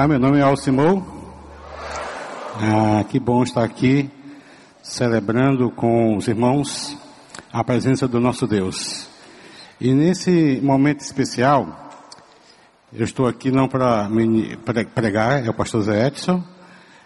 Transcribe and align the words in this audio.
Olá, 0.00 0.08
meu 0.08 0.18
nome 0.18 0.38
é 0.38 0.40
Alcimou. 0.40 1.06
Ah, 2.56 3.04
que 3.04 3.20
bom 3.20 3.42
estar 3.42 3.62
aqui 3.62 4.10
celebrando 4.82 5.70
com 5.70 6.16
os 6.16 6.26
irmãos 6.26 6.96
a 7.52 7.62
presença 7.62 8.08
do 8.08 8.18
nosso 8.18 8.46
Deus. 8.46 9.06
E 9.78 9.92
nesse 9.92 10.58
momento 10.62 11.00
especial, 11.00 11.90
eu 12.90 13.04
estou 13.04 13.26
aqui 13.26 13.50
não 13.50 13.68
para 13.68 14.08
pregar, 14.94 15.44
é 15.44 15.50
o 15.50 15.52
pastor 15.52 15.82
Zé 15.82 16.06
Edson. 16.06 16.42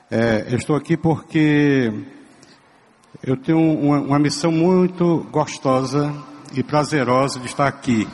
É, 0.09 0.47
eu 0.51 0.57
estou 0.57 0.77
aqui 0.77 0.97
porque 0.97 1.93
eu 3.25 3.37
tenho 3.37 3.59
uma, 3.59 3.99
uma 3.99 4.19
missão 4.21 4.53
muito 4.53 5.27
gostosa 5.33 6.15
e 6.53 6.63
prazerosa 6.63 7.41
de 7.41 7.47
estar 7.47 7.67
aqui 7.67 8.07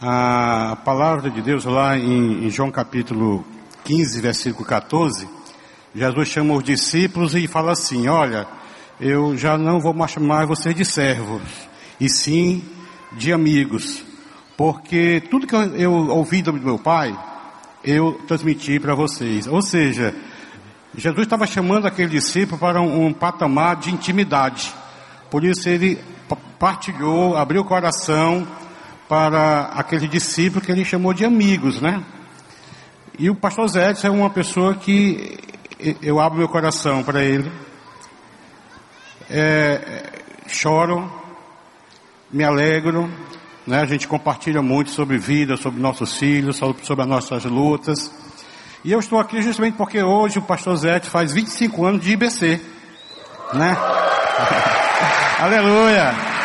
a 0.00 0.78
palavra 0.84 1.28
de 1.28 1.42
Deus 1.42 1.64
lá 1.64 1.98
em, 1.98 2.46
em 2.46 2.50
João 2.50 2.70
capítulo 2.70 3.44
15, 3.86 4.20
versículo 4.20 4.66
14, 4.66 5.28
Jesus 5.94 6.28
chama 6.28 6.54
os 6.54 6.64
discípulos 6.64 7.36
e 7.36 7.46
fala 7.46 7.70
assim: 7.70 8.08
Olha, 8.08 8.44
eu 9.00 9.38
já 9.38 9.56
não 9.56 9.78
vou 9.78 9.94
mais 9.94 10.10
chamar 10.10 10.44
vocês 10.44 10.74
de 10.74 10.84
servos, 10.84 11.40
e 12.00 12.08
sim 12.08 12.64
de 13.12 13.32
amigos, 13.32 14.02
porque 14.56 15.22
tudo 15.30 15.46
que 15.46 15.54
eu, 15.54 15.76
eu 15.76 15.92
ouvi 15.92 16.42
do 16.42 16.52
meu 16.52 16.80
Pai, 16.80 17.16
eu 17.84 18.20
transmiti 18.26 18.80
para 18.80 18.92
vocês. 18.96 19.46
Ou 19.46 19.62
seja, 19.62 20.12
Jesus 20.96 21.24
estava 21.24 21.46
chamando 21.46 21.86
aquele 21.86 22.08
discípulo 22.08 22.58
para 22.58 22.82
um, 22.82 23.06
um 23.06 23.12
patamar 23.12 23.76
de 23.76 23.92
intimidade, 23.92 24.74
por 25.30 25.44
isso 25.44 25.68
ele 25.68 25.96
partilhou, 26.58 27.36
abriu 27.36 27.62
o 27.62 27.64
coração 27.64 28.44
para 29.08 29.70
aquele 29.76 30.08
discípulo 30.08 30.60
que 30.60 30.72
ele 30.72 30.84
chamou 30.84 31.14
de 31.14 31.24
amigos, 31.24 31.80
né? 31.80 32.02
E 33.18 33.30
o 33.30 33.34
pastor 33.34 33.66
Zé 33.68 33.94
é 34.02 34.10
uma 34.10 34.28
pessoa 34.28 34.74
que 34.74 35.38
eu 36.02 36.20
abro 36.20 36.38
meu 36.38 36.48
coração 36.48 37.02
para 37.02 37.24
ele. 37.24 37.50
É, 39.30 40.20
choro, 40.46 41.10
me 42.30 42.44
alegro, 42.44 43.10
né? 43.66 43.80
A 43.80 43.86
gente 43.86 44.06
compartilha 44.06 44.60
muito 44.60 44.90
sobre 44.90 45.16
vida, 45.16 45.56
sobre 45.56 45.80
nossos 45.80 46.18
filhos, 46.18 46.58
sobre 46.58 47.02
as 47.02 47.08
nossas 47.08 47.44
lutas. 47.46 48.12
E 48.84 48.92
eu 48.92 49.00
estou 49.00 49.18
aqui 49.18 49.40
justamente 49.40 49.76
porque 49.76 50.02
hoje 50.02 50.38
o 50.38 50.42
pastor 50.42 50.76
Zé 50.76 51.00
faz 51.00 51.32
25 51.32 51.86
anos 51.86 52.02
de 52.02 52.12
IBC, 52.12 52.60
né? 53.54 53.76
Aleluia! 55.40 56.35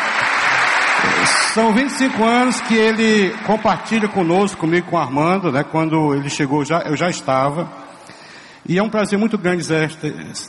São 1.54 1.70
25 1.74 2.24
anos 2.24 2.60
que 2.62 2.74
ele 2.74 3.36
compartilha 3.44 4.08
conosco, 4.08 4.58
comigo, 4.58 4.88
com 4.88 4.96
Armando, 4.96 5.52
né? 5.52 5.62
Quando 5.62 6.14
ele 6.14 6.30
chegou, 6.30 6.64
já, 6.64 6.78
eu 6.80 6.96
já 6.96 7.10
estava. 7.10 7.70
E 8.66 8.78
é 8.78 8.82
um 8.82 8.88
prazer 8.88 9.18
muito 9.18 9.36
grande 9.36 9.62
Zé, 9.62 9.86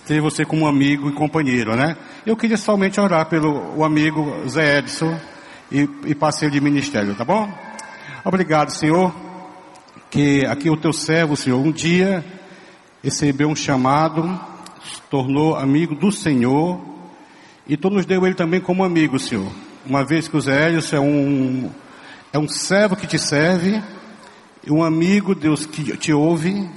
ter 0.05 0.21
você 0.21 0.45
como 0.45 0.65
amigo 0.65 1.09
e 1.09 1.11
companheiro, 1.11 1.75
né? 1.75 1.97
Eu 2.25 2.37
queria 2.37 2.55
somente 2.55 3.01
orar 3.01 3.25
pelo 3.25 3.75
o 3.75 3.83
amigo 3.83 4.47
Zé 4.47 4.77
Edson 4.77 5.19
e, 5.69 5.89
e 6.05 6.15
parceiro 6.15 6.53
de 6.53 6.61
ministério, 6.61 7.15
tá 7.15 7.25
bom? 7.25 7.51
Obrigado, 8.23 8.69
Senhor, 8.69 9.13
que 10.09 10.45
aqui 10.45 10.69
o 10.69 10.77
teu 10.77 10.93
servo, 10.93 11.35
Senhor, 11.35 11.59
um 11.59 11.71
dia 11.71 12.23
recebeu 13.03 13.49
um 13.49 13.55
chamado, 13.55 14.39
se 14.85 15.01
tornou 15.09 15.57
amigo 15.57 15.95
do 15.95 16.13
Senhor, 16.13 16.79
e 17.67 17.75
tu 17.75 17.89
nos 17.89 18.05
deu 18.05 18.25
ele 18.25 18.35
também 18.35 18.61
como 18.61 18.85
amigo, 18.85 19.19
Senhor 19.19 19.51
uma 19.85 20.03
vez 20.03 20.27
que 20.27 20.37
o 20.37 20.41
Zé 20.41 20.67
Hélio 20.67 20.81
é 20.91 20.99
um, 20.99 21.69
é 22.31 22.39
um 22.39 22.47
servo 22.47 22.95
que 22.95 23.07
te 23.07 23.19
serve, 23.19 23.81
um 24.67 24.83
amigo, 24.83 25.35
Deus 25.35 25.65
que 25.65 25.97
te 25.97 26.13
ouve, 26.13 26.67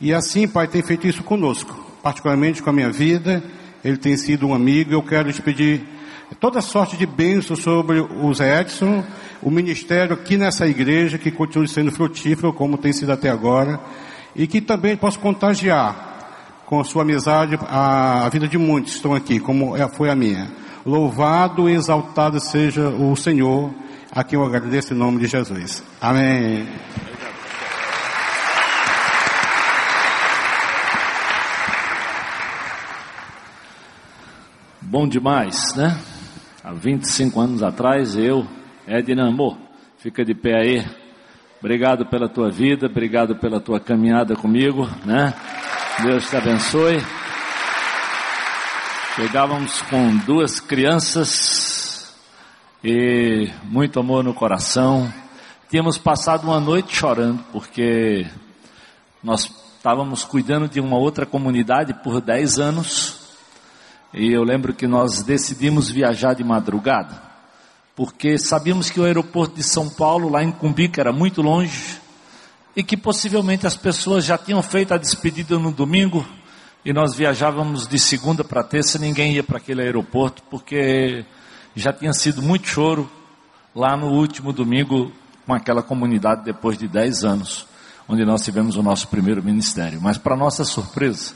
e 0.00 0.12
assim, 0.12 0.46
Pai, 0.46 0.66
tem 0.66 0.82
feito 0.82 1.06
isso 1.06 1.22
conosco, 1.22 1.74
particularmente 2.02 2.62
com 2.62 2.70
a 2.70 2.72
minha 2.72 2.90
vida, 2.90 3.42
ele 3.84 3.96
tem 3.96 4.16
sido 4.16 4.46
um 4.46 4.54
amigo, 4.54 4.92
eu 4.92 5.02
quero 5.02 5.32
te 5.32 5.40
pedir 5.40 5.82
toda 6.40 6.60
sorte 6.60 6.96
de 6.96 7.06
bênçãos 7.06 7.60
sobre 7.62 8.00
o 8.00 8.34
Zé 8.34 8.60
Edson, 8.60 9.04
o 9.40 9.50
ministério 9.50 10.14
aqui 10.14 10.36
nessa 10.36 10.66
igreja, 10.66 11.16
que 11.16 11.30
continue 11.30 11.68
sendo 11.68 11.92
frutífero, 11.92 12.52
como 12.52 12.76
tem 12.76 12.92
sido 12.92 13.12
até 13.12 13.30
agora, 13.30 13.80
e 14.34 14.46
que 14.46 14.60
também 14.60 14.96
possa 14.96 15.18
contagiar 15.18 16.62
com 16.66 16.80
a 16.80 16.84
sua 16.84 17.02
amizade 17.02 17.58
a, 17.62 18.26
a 18.26 18.28
vida 18.28 18.46
de 18.46 18.58
muitos 18.58 18.92
que 18.92 18.96
estão 18.96 19.14
aqui, 19.14 19.40
como 19.40 19.76
é, 19.76 19.88
foi 19.88 20.10
a 20.10 20.14
minha. 20.14 20.48
Louvado 20.88 21.68
e 21.68 21.74
exaltado 21.74 22.40
seja 22.40 22.88
o 22.88 23.14
Senhor, 23.14 23.74
a 24.10 24.24
quem 24.24 24.38
eu 24.38 24.46
agradeço 24.46 24.94
em 24.94 24.96
nome 24.96 25.18
de 25.18 25.26
Jesus. 25.26 25.84
Amém. 26.00 26.66
Bom 34.80 35.06
demais, 35.06 35.74
né? 35.76 35.94
Há 36.64 36.72
25 36.72 37.38
anos 37.38 37.62
atrás, 37.62 38.16
eu, 38.16 38.46
Edna 38.86 39.28
Amor, 39.28 39.58
fica 39.98 40.24
de 40.24 40.34
pé 40.34 40.54
aí. 40.58 40.86
Obrigado 41.60 42.06
pela 42.06 42.30
tua 42.30 42.50
vida, 42.50 42.86
obrigado 42.86 43.36
pela 43.36 43.60
tua 43.60 43.78
caminhada 43.78 44.34
comigo, 44.34 44.88
né? 45.04 45.34
Deus 46.02 46.30
te 46.30 46.34
abençoe. 46.34 46.96
Chegávamos 49.20 49.82
com 49.82 50.16
duas 50.18 50.60
crianças 50.60 52.14
e 52.84 53.50
muito 53.64 53.98
amor 53.98 54.22
no 54.22 54.32
coração. 54.32 55.12
Tínhamos 55.68 55.98
passado 55.98 56.44
uma 56.44 56.60
noite 56.60 56.94
chorando 56.94 57.44
porque 57.50 58.24
nós 59.20 59.50
estávamos 59.76 60.22
cuidando 60.22 60.68
de 60.68 60.78
uma 60.78 60.96
outra 60.96 61.26
comunidade 61.26 61.92
por 61.94 62.20
10 62.20 62.60
anos 62.60 63.18
e 64.14 64.30
eu 64.30 64.44
lembro 64.44 64.72
que 64.72 64.86
nós 64.86 65.20
decidimos 65.24 65.90
viajar 65.90 66.34
de 66.34 66.44
madrugada 66.44 67.20
porque 67.96 68.38
sabíamos 68.38 68.88
que 68.88 69.00
o 69.00 69.04
aeroporto 69.04 69.56
de 69.56 69.64
São 69.64 69.90
Paulo, 69.90 70.28
lá 70.28 70.44
em 70.44 70.52
Cumbica, 70.52 71.00
era 71.00 71.12
muito 71.12 71.42
longe 71.42 72.00
e 72.76 72.84
que 72.84 72.96
possivelmente 72.96 73.66
as 73.66 73.76
pessoas 73.76 74.24
já 74.24 74.38
tinham 74.38 74.62
feito 74.62 74.94
a 74.94 74.96
despedida 74.96 75.58
no 75.58 75.72
domingo 75.72 76.24
e 76.88 76.92
nós 76.94 77.14
viajávamos 77.14 77.86
de 77.86 77.98
segunda 77.98 78.42
para 78.42 78.64
terça, 78.64 78.98
ninguém 78.98 79.34
ia 79.34 79.44
para 79.44 79.58
aquele 79.58 79.82
aeroporto, 79.82 80.42
porque 80.48 81.22
já 81.74 81.92
tinha 81.92 82.14
sido 82.14 82.40
muito 82.40 82.66
choro 82.66 83.10
lá 83.76 83.94
no 83.94 84.06
último 84.06 84.54
domingo 84.54 85.12
com 85.44 85.52
aquela 85.52 85.82
comunidade 85.82 86.44
depois 86.44 86.78
de 86.78 86.88
10 86.88 87.24
anos, 87.24 87.66
onde 88.08 88.24
nós 88.24 88.42
tivemos 88.42 88.74
o 88.76 88.82
nosso 88.82 89.06
primeiro 89.08 89.42
ministério. 89.42 90.00
Mas 90.00 90.16
para 90.16 90.34
nossa 90.34 90.64
surpresa, 90.64 91.34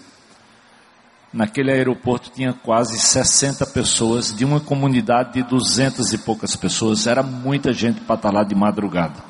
naquele 1.31 1.71
aeroporto 1.71 2.31
tinha 2.31 2.55
quase 2.55 2.99
60 2.99 3.67
pessoas 3.67 4.35
de 4.35 4.47
uma 4.47 4.59
comunidade 4.59 5.35
de 5.35 5.43
200 5.43 6.15
e 6.15 6.19
poucas 6.25 6.57
pessoas, 6.57 7.07
era 7.07 7.23
muita 7.23 7.75
gente 7.75 8.01
para 8.01 8.15
estar 8.15 8.33
lá 8.33 8.43
de 8.43 8.55
madrugada. 8.55 9.23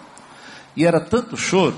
E 0.77 0.87
era 0.87 1.01
tanto 1.01 1.37
choro 1.37 1.75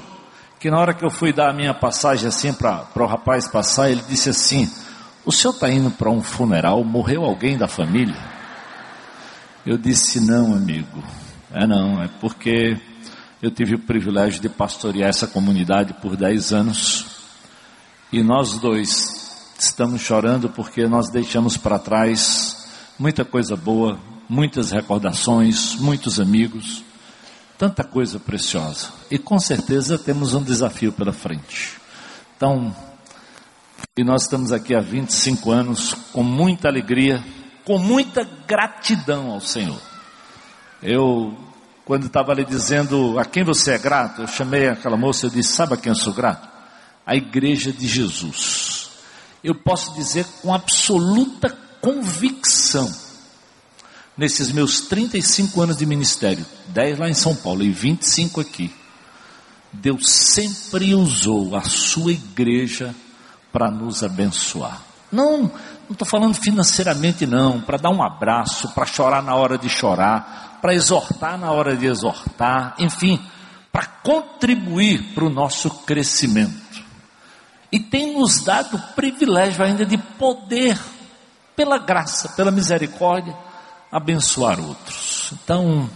que 0.65 0.71
na 0.71 0.79
hora 0.79 0.95
que 0.95 1.05
eu 1.05 1.11
fui 1.11 1.31
dar 1.31 1.51
a 1.51 1.53
minha 1.53 1.75
passagem 1.75 2.27
assim 2.27 2.51
para 2.51 2.89
o 2.97 3.05
rapaz 3.05 3.47
passar, 3.47 3.91
ele 3.91 4.01
disse 4.09 4.31
assim: 4.31 4.67
O 5.23 5.31
senhor 5.31 5.53
está 5.53 5.69
indo 5.69 5.91
para 5.91 6.09
um 6.09 6.23
funeral? 6.23 6.83
Morreu 6.83 7.23
alguém 7.23 7.59
da 7.59 7.69
família? 7.69 8.17
Eu 9.67 9.77
disse: 9.77 10.21
Não, 10.21 10.55
amigo. 10.55 11.05
É 11.53 11.67
não, 11.67 12.03
é 12.03 12.09
porque 12.19 12.81
eu 13.43 13.51
tive 13.51 13.75
o 13.75 13.79
privilégio 13.79 14.41
de 14.41 14.49
pastorear 14.49 15.11
essa 15.11 15.27
comunidade 15.27 15.93
por 16.01 16.17
10 16.17 16.55
anos 16.55 17.05
e 18.11 18.23
nós 18.23 18.59
dois 18.59 19.53
estamos 19.59 20.01
chorando 20.01 20.49
porque 20.49 20.89
nós 20.89 21.11
deixamos 21.11 21.59
para 21.59 21.79
trás 21.79 22.67
muita 22.99 23.23
coisa 23.23 23.55
boa, 23.55 23.99
muitas 24.27 24.71
recordações, 24.71 25.75
muitos 25.75 26.19
amigos 26.19 26.83
tanta 27.59 27.85
coisa 27.85 28.19
preciosa. 28.19 28.89
E 29.11 29.19
com 29.19 29.39
certeza 29.39 29.99
temos 29.99 30.35
um 30.35 30.43
desafio 30.43 30.93
pela 30.93 31.13
frente. 31.13 31.73
Então, 32.37 32.75
e 33.97 34.03
nós 34.03 34.23
estamos 34.23 34.53
aqui 34.53 34.75
há 34.75 34.81
25 34.81 35.51
anos 35.51 35.95
com 36.13 36.23
muita 36.23 36.69
alegria, 36.69 37.23
com 37.65 37.79
muita 37.79 38.25
gratidão 38.47 39.31
ao 39.31 39.41
Senhor. 39.41 39.81
Eu, 40.83 41.37
quando 41.85 42.07
estava 42.07 42.33
ali 42.33 42.45
dizendo 42.45 43.19
a 43.19 43.25
quem 43.25 43.45
você 43.45 43.73
é 43.73 43.79
grato, 43.79 44.23
eu 44.23 44.29
chamei 44.29 44.69
aquela 44.69 44.97
moça 44.97 45.27
e 45.27 45.31
disse: 45.31 45.53
Sabe 45.53 45.75
a 45.75 45.77
quem 45.77 45.91
eu 45.91 45.97
sou 45.97 46.13
grato? 46.13 46.49
A 47.07 47.15
Igreja 47.15 47.73
de 47.73 47.87
Jesus. 47.87 48.91
Eu 49.43 49.55
posso 49.55 49.95
dizer 49.95 50.27
com 50.43 50.53
absoluta 50.53 51.51
convicção 51.81 53.04
nesses 54.17 54.53
meus 54.53 54.83
35 54.83 55.61
anos 55.61 55.77
de 55.77 55.87
ministério, 55.87 56.45
10 56.69 56.99
lá 56.99 57.09
em 57.09 57.15
São 57.15 57.35
Paulo 57.35 57.63
e 57.63 57.71
25 57.71 58.41
aqui, 58.41 58.75
Deus 59.73 60.09
sempre 60.09 60.95
usou 60.95 61.57
a 61.57 61.63
sua 61.63 62.13
igreja 62.13 62.95
para 63.53 63.71
nos 63.71 64.03
abençoar. 64.03 64.81
Não, 65.11 65.43
não 65.43 65.53
estou 65.93 66.07
falando 66.07 66.35
financeiramente 66.35 67.27
não, 67.27 67.61
para 67.61 67.79
dar 67.79 67.91
um 67.91 68.03
abraço, 68.03 68.69
para 68.69 68.87
chorar 68.87 69.23
na 69.23 69.35
hora 69.35 69.59
de 69.59 69.69
chorar, 69.69 70.59
para 70.61 70.75
exortar 70.75 71.39
na 71.39 71.51
hora 71.51 71.77
de 71.77 71.87
exortar, 71.87 72.75
enfim, 72.79 73.21
para 73.71 73.87
contribuir 73.87 75.15
para 75.15 75.25
o 75.25 75.31
nosso 75.31 75.69
crescimento. 75.71 76.65
e 77.73 77.81
tem 77.81 78.17
nos 78.17 78.45
dado 78.45 78.77
o 78.77 78.83
privilégio 78.95 79.65
ainda 79.65 79.85
de 79.85 79.99
poder, 79.99 80.79
pela 81.57 81.77
graça, 81.77 82.29
pela 82.31 82.53
misericórdia, 82.53 83.37
abençoar 83.95 84.59
outros. 84.59 85.33
Então, 85.33 85.89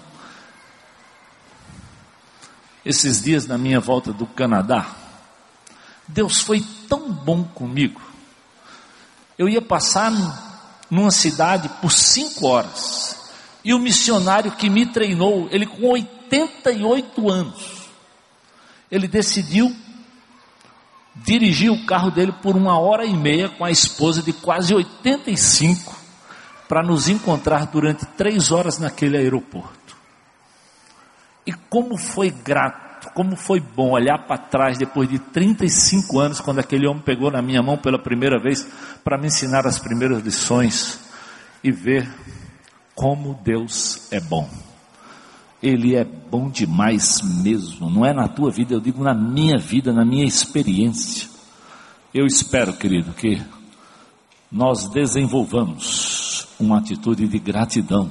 esses 2.85 3.21
dias 3.21 3.45
na 3.45 3.59
minha 3.59 3.81
volta 3.81 4.12
do 4.12 4.25
Canadá, 4.25 4.95
Deus 6.06 6.41
foi 6.41 6.65
tão 6.89 7.11
bom 7.11 7.43
comigo. 7.43 8.00
Eu 9.37 9.49
ia 9.49 9.61
passar 9.61 10.12
numa 10.89 11.11
cidade 11.11 11.69
por 11.81 11.91
cinco 11.91 12.47
horas. 12.47 13.19
E 13.65 13.75
o 13.75 13.81
missionário 13.81 14.53
que 14.53 14.71
me 14.71 14.87
treinou, 14.87 15.49
ele 15.50 15.67
com 15.67 15.89
88 15.89 17.29
anos, 17.29 17.89
ele 18.89 19.09
decidiu 19.09 19.75
dirigir 21.17 21.73
o 21.73 21.85
carro 21.85 22.12
dele 22.12 22.31
por 22.31 22.56
uma 22.56 22.79
hora 22.79 23.05
e 23.05 23.12
meia 23.12 23.49
com 23.49 23.65
a 23.65 23.73
esposa 23.73 24.23
de 24.23 24.33
quase 24.33 24.73
85 24.73 25.98
para 26.69 26.82
nos 26.82 27.09
encontrar 27.09 27.67
durante 27.67 28.05
três 28.05 28.53
horas 28.53 28.79
naquele 28.79 29.17
aeroporto. 29.17 29.97
E 31.47 31.53
como 31.70 31.97
foi 31.97 32.31
grato, 32.31 33.11
como 33.15 33.35
foi 33.35 33.59
bom 33.59 33.93
olhar 33.93 34.26
para 34.26 34.37
trás 34.37 34.76
depois 34.76 35.09
de 35.09 35.19
35 35.19 36.20
anos, 36.20 36.41
quando 36.41 36.59
aquele 36.59 36.87
homem 36.87 37.03
pegou 37.03 37.31
na 37.31 37.41
minha 37.41 37.62
mão 37.62 37.79
pela 37.79 37.99
primeira 37.99 38.38
vez 38.38 38.69
para 39.03 39.17
me 39.17 39.29
ensinar 39.29 39.67
as 39.67 39.79
primeiras 39.79 40.23
lições 40.23 41.00
e 41.65 41.73
ver 41.73 42.06
como 42.94 43.41
Deus 43.43 44.12
é 44.12 44.21
bom. 44.21 44.49
Ele 45.62 45.97
é 45.97 46.05
bom 46.05 46.50
demais 46.50 47.23
mesmo, 47.43 47.88
não 47.88 48.05
é 48.05 48.12
na 48.12 48.29
tua 48.29 48.50
vida, 48.50 48.75
eu 48.75 48.81
digo 48.81 49.03
na 49.03 49.14
minha 49.14 49.59
vida, 49.59 49.93
na 49.93 50.05
minha 50.05 50.26
experiência. 50.26 51.29
Eu 52.12 52.26
espero, 52.26 52.75
querido, 52.75 53.12
que 53.12 53.43
nós 54.53 54.88
desenvolvamos 54.88 56.18
uma 56.59 56.79
atitude 56.79 57.29
de 57.29 57.39
gratidão 57.39 58.11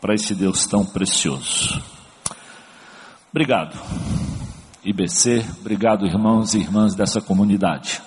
para 0.00 0.14
esse 0.14 0.34
Deus 0.34 0.66
tão 0.66 0.84
precioso. 0.84 1.82
Obrigado, 3.30 3.76
IBC, 4.84 5.44
obrigado, 5.60 6.06
irmãos 6.06 6.54
e 6.54 6.58
irmãs 6.58 6.94
dessa 6.94 7.20
comunidade. 7.20 8.00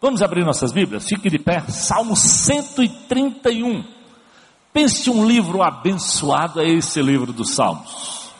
Vamos 0.00 0.22
abrir 0.22 0.44
nossas 0.44 0.70
Bíblias? 0.70 1.08
Fique 1.08 1.28
de 1.28 1.38
pé, 1.38 1.60
Salmo 1.68 2.14
131. 2.14 3.84
Pense 4.72 5.10
um 5.10 5.26
livro 5.26 5.62
abençoado, 5.62 6.60
é 6.60 6.68
esse 6.68 7.02
livro 7.02 7.32
dos 7.32 7.50
Salmos. 7.50 8.30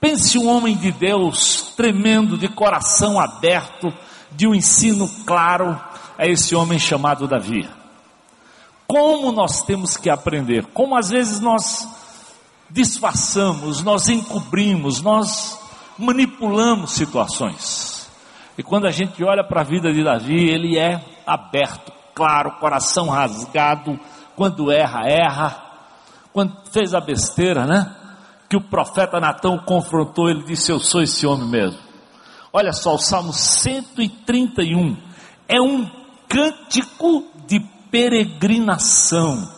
Pense 0.00 0.36
um 0.38 0.48
homem 0.48 0.76
de 0.76 0.90
Deus 0.90 1.72
tremendo, 1.76 2.36
de 2.36 2.48
coração 2.48 3.20
aberto, 3.20 3.92
de 4.32 4.48
um 4.48 4.54
ensino 4.54 5.08
claro, 5.24 5.78
é 6.18 6.28
esse 6.28 6.56
homem 6.56 6.78
chamado 6.78 7.28
Davi. 7.28 7.68
Como 8.90 9.30
nós 9.30 9.62
temos 9.62 9.96
que 9.96 10.10
aprender, 10.10 10.66
como 10.74 10.96
às 10.96 11.10
vezes 11.10 11.38
nós 11.38 11.88
disfarçamos, 12.68 13.84
nós 13.84 14.08
encobrimos, 14.08 15.00
nós 15.00 15.56
manipulamos 15.96 16.90
situações. 16.90 18.10
E 18.58 18.64
quando 18.64 18.88
a 18.88 18.90
gente 18.90 19.22
olha 19.22 19.44
para 19.44 19.60
a 19.60 19.64
vida 19.64 19.92
de 19.92 20.02
Davi, 20.02 20.50
ele 20.50 20.76
é 20.76 21.00
aberto, 21.24 21.92
claro, 22.12 22.58
coração 22.58 23.08
rasgado, 23.08 23.96
quando 24.34 24.72
erra, 24.72 25.02
erra. 25.06 25.62
Quando 26.32 26.52
fez 26.72 26.92
a 26.92 27.00
besteira, 27.00 27.64
né? 27.64 27.94
Que 28.48 28.56
o 28.56 28.60
profeta 28.60 29.20
Natão 29.20 29.56
confrontou, 29.56 30.28
ele 30.28 30.42
disse: 30.42 30.72
Eu 30.72 30.80
sou 30.80 31.00
esse 31.00 31.24
homem 31.28 31.46
mesmo. 31.46 31.78
Olha 32.52 32.72
só, 32.72 32.96
o 32.96 32.98
Salmo 32.98 33.32
131 33.32 34.96
é 35.48 35.60
um 35.60 35.88
cântico 36.28 37.29
peregrinação. 37.90 39.48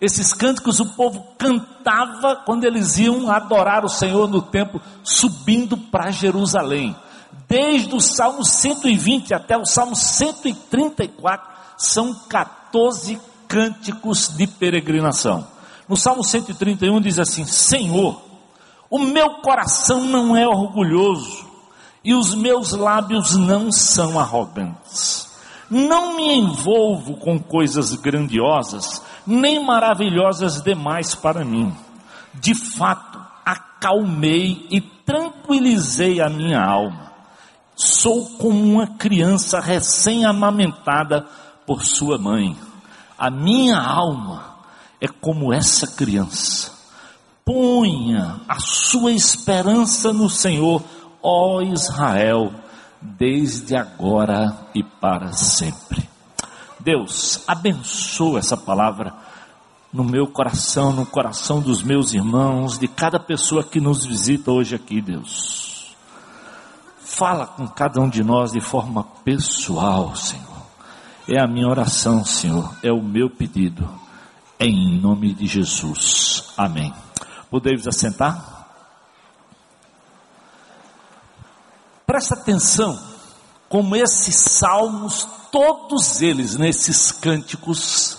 Esses 0.00 0.32
cânticos 0.32 0.80
o 0.80 0.94
povo 0.94 1.26
cantava 1.36 2.36
quando 2.46 2.64
eles 2.64 2.98
iam 2.98 3.30
adorar 3.30 3.84
o 3.84 3.88
Senhor 3.88 4.28
no 4.28 4.40
templo, 4.40 4.80
subindo 5.04 5.76
para 5.76 6.10
Jerusalém. 6.10 6.96
Desde 7.46 7.94
o 7.94 8.00
Salmo 8.00 8.44
120 8.44 9.34
até 9.34 9.58
o 9.58 9.66
Salmo 9.66 9.94
134, 9.94 11.50
são 11.76 12.14
14 12.14 13.20
cânticos 13.46 14.28
de 14.28 14.46
peregrinação. 14.46 15.46
No 15.88 15.96
Salmo 15.96 16.24
131 16.24 17.00
diz 17.00 17.18
assim: 17.18 17.44
Senhor, 17.44 18.22
o 18.88 18.98
meu 18.98 19.40
coração 19.42 20.04
não 20.04 20.36
é 20.36 20.46
orgulhoso 20.46 21.48
e 22.02 22.14
os 22.14 22.34
meus 22.34 22.72
lábios 22.72 23.36
não 23.36 23.70
são 23.70 24.18
arrogantes. 24.18 25.29
Não 25.70 26.16
me 26.16 26.34
envolvo 26.34 27.16
com 27.16 27.38
coisas 27.38 27.94
grandiosas, 27.94 29.02
nem 29.26 29.64
maravilhosas 29.64 30.60
demais 30.60 31.14
para 31.14 31.44
mim. 31.44 31.72
De 32.34 32.54
fato, 32.54 33.24
acalmei 33.44 34.66
e 34.70 34.80
tranquilizei 34.80 36.20
a 36.20 36.28
minha 36.28 36.60
alma. 36.60 37.12
Sou 37.76 38.26
como 38.38 38.60
uma 38.60 38.86
criança 38.86 39.60
recém-amamentada 39.60 41.26
por 41.64 41.84
sua 41.84 42.18
mãe 42.18 42.56
a 43.20 43.28
minha 43.28 43.78
alma 43.78 44.56
é 44.98 45.06
como 45.06 45.52
essa 45.52 45.86
criança. 45.86 46.72
Ponha 47.44 48.40
a 48.48 48.58
sua 48.58 49.12
esperança 49.12 50.10
no 50.10 50.30
Senhor, 50.30 50.82
ó 51.22 51.60
Israel, 51.60 52.50
desde 53.00 53.76
agora 53.76 54.56
e 54.74 54.82
para 54.82 55.32
sempre. 55.32 56.08
Deus, 56.78 57.42
abençoa 57.46 58.38
essa 58.38 58.56
palavra 58.56 59.14
no 59.92 60.04
meu 60.04 60.26
coração, 60.26 60.92
no 60.92 61.04
coração 61.04 61.60
dos 61.60 61.82
meus 61.82 62.14
irmãos, 62.14 62.78
de 62.78 62.86
cada 62.86 63.18
pessoa 63.18 63.64
que 63.64 63.80
nos 63.80 64.04
visita 64.04 64.50
hoje 64.50 64.74
aqui, 64.74 65.00
Deus. 65.00 65.94
Fala 67.00 67.46
com 67.46 67.66
cada 67.66 68.00
um 68.00 68.08
de 68.08 68.22
nós 68.22 68.52
de 68.52 68.60
forma 68.60 69.04
pessoal, 69.24 70.14
Senhor. 70.14 70.46
É 71.28 71.40
a 71.40 71.46
minha 71.46 71.68
oração, 71.68 72.24
Senhor, 72.24 72.74
é 72.82 72.92
o 72.92 73.02
meu 73.02 73.28
pedido, 73.28 73.88
em 74.58 74.98
nome 75.00 75.34
de 75.34 75.46
Jesus. 75.46 76.52
Amém. 76.56 76.92
Podeis 77.50 77.86
assentar? 77.86 78.59
Presta 82.10 82.34
atenção, 82.34 82.98
como 83.68 83.94
esses 83.94 84.34
salmos, 84.34 85.28
todos 85.52 86.20
eles 86.20 86.56
nesses 86.56 87.12
cânticos, 87.12 88.18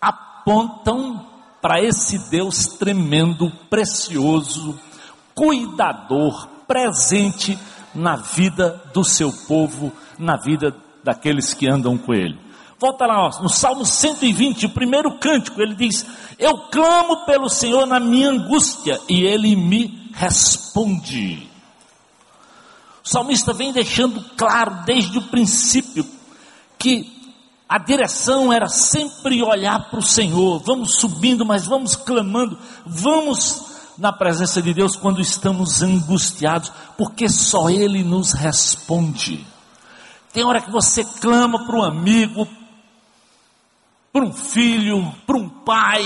apontam 0.00 1.24
para 1.62 1.80
esse 1.80 2.28
Deus 2.30 2.66
tremendo, 2.66 3.48
precioso, 3.70 4.76
cuidador, 5.36 6.48
presente 6.66 7.56
na 7.94 8.16
vida 8.16 8.82
do 8.92 9.04
seu 9.04 9.32
povo, 9.46 9.92
na 10.18 10.36
vida 10.36 10.74
daqueles 11.04 11.54
que 11.54 11.70
andam 11.70 11.96
com 11.96 12.12
ele. 12.12 12.36
Volta 12.76 13.06
lá, 13.06 13.30
no 13.40 13.48
Salmo 13.48 13.86
120, 13.86 14.66
o 14.66 14.70
primeiro 14.70 15.16
cântico, 15.20 15.62
ele 15.62 15.76
diz: 15.76 16.04
Eu 16.40 16.58
clamo 16.72 17.24
pelo 17.24 17.48
Senhor 17.48 17.86
na 17.86 18.00
minha 18.00 18.30
angústia 18.30 18.98
e 19.08 19.22
ele 19.22 19.54
me 19.54 20.10
responde. 20.12 21.47
O 23.08 23.10
salmista 23.10 23.54
vem 23.54 23.72
deixando 23.72 24.22
claro 24.36 24.82
desde 24.84 25.16
o 25.16 25.28
princípio 25.28 26.06
que 26.78 27.32
a 27.66 27.78
direção 27.78 28.52
era 28.52 28.68
sempre 28.68 29.42
olhar 29.42 29.88
para 29.88 29.98
o 29.98 30.02
Senhor. 30.02 30.58
Vamos 30.58 30.96
subindo, 30.96 31.42
mas 31.42 31.66
vamos 31.66 31.96
clamando, 31.96 32.58
vamos 32.84 33.64
na 33.96 34.12
presença 34.12 34.60
de 34.60 34.74
Deus 34.74 34.94
quando 34.94 35.22
estamos 35.22 35.80
angustiados, 35.80 36.70
porque 36.98 37.30
só 37.30 37.70
Ele 37.70 38.04
nos 38.04 38.32
responde. 38.32 39.42
Tem 40.30 40.44
hora 40.44 40.60
que 40.60 40.70
você 40.70 41.02
clama 41.02 41.64
para 41.64 41.76
um 41.76 41.84
amigo, 41.84 42.46
para 44.12 44.22
um 44.22 44.34
filho, 44.34 45.14
para 45.26 45.38
um 45.38 45.48
pai, 45.48 46.04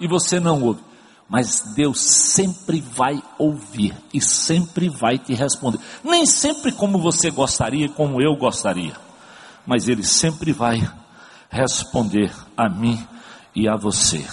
e 0.00 0.08
você 0.08 0.40
não 0.40 0.62
ouve. 0.62 0.89
Mas 1.30 1.74
Deus 1.76 2.00
sempre 2.00 2.80
vai 2.80 3.22
ouvir 3.38 3.96
e 4.12 4.20
sempre 4.20 4.88
vai 4.88 5.16
te 5.16 5.32
responder. 5.32 5.78
Nem 6.02 6.26
sempre 6.26 6.72
como 6.72 6.98
você 6.98 7.30
gostaria, 7.30 7.88
como 7.88 8.20
eu 8.20 8.34
gostaria, 8.34 8.96
mas 9.64 9.88
Ele 9.88 10.02
sempre 10.02 10.52
vai 10.52 10.90
responder 11.48 12.34
a 12.56 12.68
mim 12.68 12.98
e 13.54 13.68
a 13.68 13.76
você. 13.76 14.26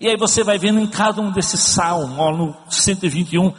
E 0.00 0.06
aí 0.06 0.16
você 0.16 0.44
vai 0.44 0.58
vendo 0.58 0.78
em 0.78 0.86
cada 0.86 1.20
um 1.20 1.32
desses 1.32 1.58
salmos, 1.58 2.38
no 2.38 2.56
121, 2.70 3.52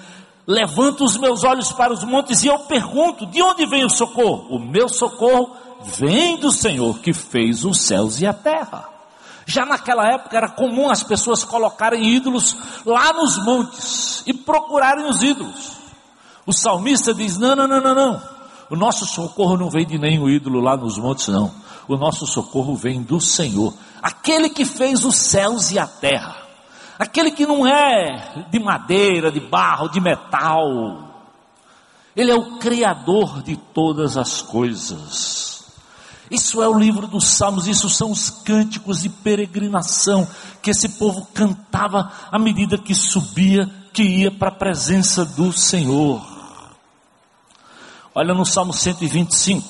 levanto 0.47 1.03
os 1.03 1.17
meus 1.17 1.43
olhos 1.43 1.73
para 1.73 1.91
os 1.91 2.05
montes 2.05 2.43
e 2.43 2.47
eu 2.47 2.59
pergunto: 2.59 3.25
de 3.25 3.41
onde 3.41 3.65
vem 3.65 3.83
o 3.83 3.89
socorro? 3.89 4.55
O 4.55 4.57
meu 4.57 4.87
socorro 4.87 5.53
vem 5.99 6.37
do 6.37 6.49
Senhor 6.49 6.99
que 6.99 7.11
fez 7.11 7.65
os 7.65 7.81
céus 7.81 8.21
e 8.21 8.25
a 8.25 8.33
terra. 8.33 8.92
Já 9.45 9.65
naquela 9.65 10.07
época 10.07 10.37
era 10.37 10.49
comum 10.49 10.89
as 10.89 11.03
pessoas 11.03 11.43
colocarem 11.43 12.03
ídolos 12.03 12.55
lá 12.85 13.11
nos 13.13 13.37
montes 13.43 14.23
e 14.25 14.33
procurarem 14.33 15.05
os 15.05 15.21
ídolos. 15.21 15.73
O 16.45 16.53
salmista 16.53 17.13
diz: 17.13 17.37
não, 17.37 17.55
não, 17.55 17.67
não, 17.67 17.81
não, 17.81 17.95
não. 17.95 18.21
O 18.69 18.75
nosso 18.75 19.05
socorro 19.05 19.57
não 19.57 19.69
vem 19.69 19.85
de 19.85 19.97
nenhum 19.97 20.29
ídolo 20.29 20.59
lá 20.59 20.75
nos 20.75 20.97
montes, 20.97 21.27
não. 21.27 21.53
O 21.87 21.97
nosso 21.97 22.25
socorro 22.25 22.75
vem 22.75 23.01
do 23.01 23.19
Senhor, 23.19 23.73
aquele 24.01 24.49
que 24.49 24.63
fez 24.63 25.03
os 25.03 25.15
céus 25.15 25.71
e 25.71 25.77
a 25.77 25.85
terra, 25.85 26.37
aquele 26.97 27.29
que 27.31 27.45
não 27.45 27.67
é 27.67 28.45
de 28.49 28.59
madeira, 28.59 29.31
de 29.31 29.41
barro, 29.41 29.89
de 29.89 29.99
metal. 29.99 31.09
Ele 32.15 32.31
é 32.31 32.35
o 32.35 32.57
Criador 32.57 33.41
de 33.41 33.57
todas 33.57 34.15
as 34.17 34.41
coisas. 34.41 35.52
Isso 36.33 36.63
é 36.63 36.67
o 36.67 36.73
livro 36.73 37.05
dos 37.05 37.27
Salmos, 37.27 37.67
isso 37.67 37.87
são 37.87 38.09
os 38.09 38.31
cânticos 38.31 39.03
de 39.03 39.09
peregrinação 39.09 40.27
que 40.63 40.71
esse 40.71 40.89
povo 40.97 41.27
cantava 41.31 42.11
à 42.31 42.39
medida 42.39 42.75
que 42.75 42.95
subia, 42.95 43.69
que 43.93 44.01
ia 44.01 44.31
para 44.31 44.49
a 44.49 44.55
presença 44.55 45.23
do 45.23 45.53
Senhor. 45.53 46.25
Olha 48.15 48.33
no 48.33 48.47
Salmo 48.47 48.73
125, 48.73 49.63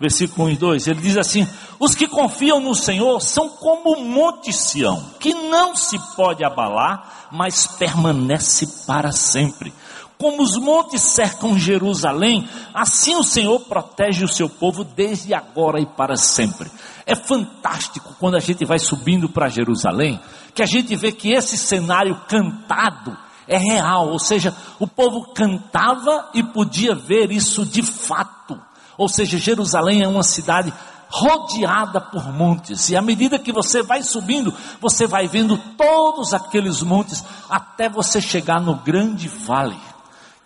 versículo 0.00 0.48
1 0.48 0.50
e 0.52 0.56
2, 0.56 0.86
ele 0.86 1.02
diz 1.02 1.18
assim: 1.18 1.46
Os 1.78 1.94
que 1.94 2.08
confiam 2.08 2.58
no 2.58 2.74
Senhor 2.74 3.20
são 3.20 3.50
como 3.50 3.98
o 3.98 4.02
monte 4.02 4.54
Sião, 4.54 5.10
que 5.20 5.34
não 5.34 5.76
se 5.76 5.98
pode 6.16 6.42
abalar, 6.42 7.28
mas 7.30 7.66
permanece 7.66 8.66
para 8.86 9.12
sempre. 9.12 9.74
Como 10.18 10.42
os 10.42 10.56
montes 10.56 11.02
cercam 11.02 11.58
Jerusalém, 11.58 12.48
assim 12.72 13.14
o 13.16 13.22
Senhor 13.22 13.60
protege 13.60 14.24
o 14.24 14.28
seu 14.28 14.48
povo 14.48 14.82
desde 14.82 15.34
agora 15.34 15.78
e 15.78 15.84
para 15.84 16.16
sempre. 16.16 16.70
É 17.04 17.14
fantástico 17.14 18.16
quando 18.18 18.36
a 18.36 18.40
gente 18.40 18.64
vai 18.64 18.78
subindo 18.78 19.28
para 19.28 19.50
Jerusalém, 19.50 20.18
que 20.54 20.62
a 20.62 20.66
gente 20.66 20.96
vê 20.96 21.12
que 21.12 21.32
esse 21.32 21.58
cenário 21.58 22.18
cantado 22.26 23.16
é 23.46 23.58
real, 23.58 24.08
ou 24.08 24.18
seja, 24.18 24.56
o 24.78 24.86
povo 24.86 25.34
cantava 25.34 26.30
e 26.32 26.42
podia 26.42 26.94
ver 26.94 27.30
isso 27.30 27.66
de 27.66 27.82
fato. 27.82 28.58
Ou 28.96 29.10
seja, 29.10 29.36
Jerusalém 29.36 30.02
é 30.02 30.08
uma 30.08 30.22
cidade 30.22 30.72
rodeada 31.08 32.00
por 32.00 32.32
montes, 32.32 32.88
e 32.88 32.96
à 32.96 33.02
medida 33.02 33.38
que 33.38 33.52
você 33.52 33.82
vai 33.82 34.02
subindo, 34.02 34.52
você 34.80 35.06
vai 35.06 35.28
vendo 35.28 35.58
todos 35.76 36.32
aqueles 36.32 36.82
montes 36.82 37.22
até 37.48 37.88
você 37.88 38.20
chegar 38.20 38.60
no 38.60 38.74
grande 38.76 39.28
vale 39.28 39.76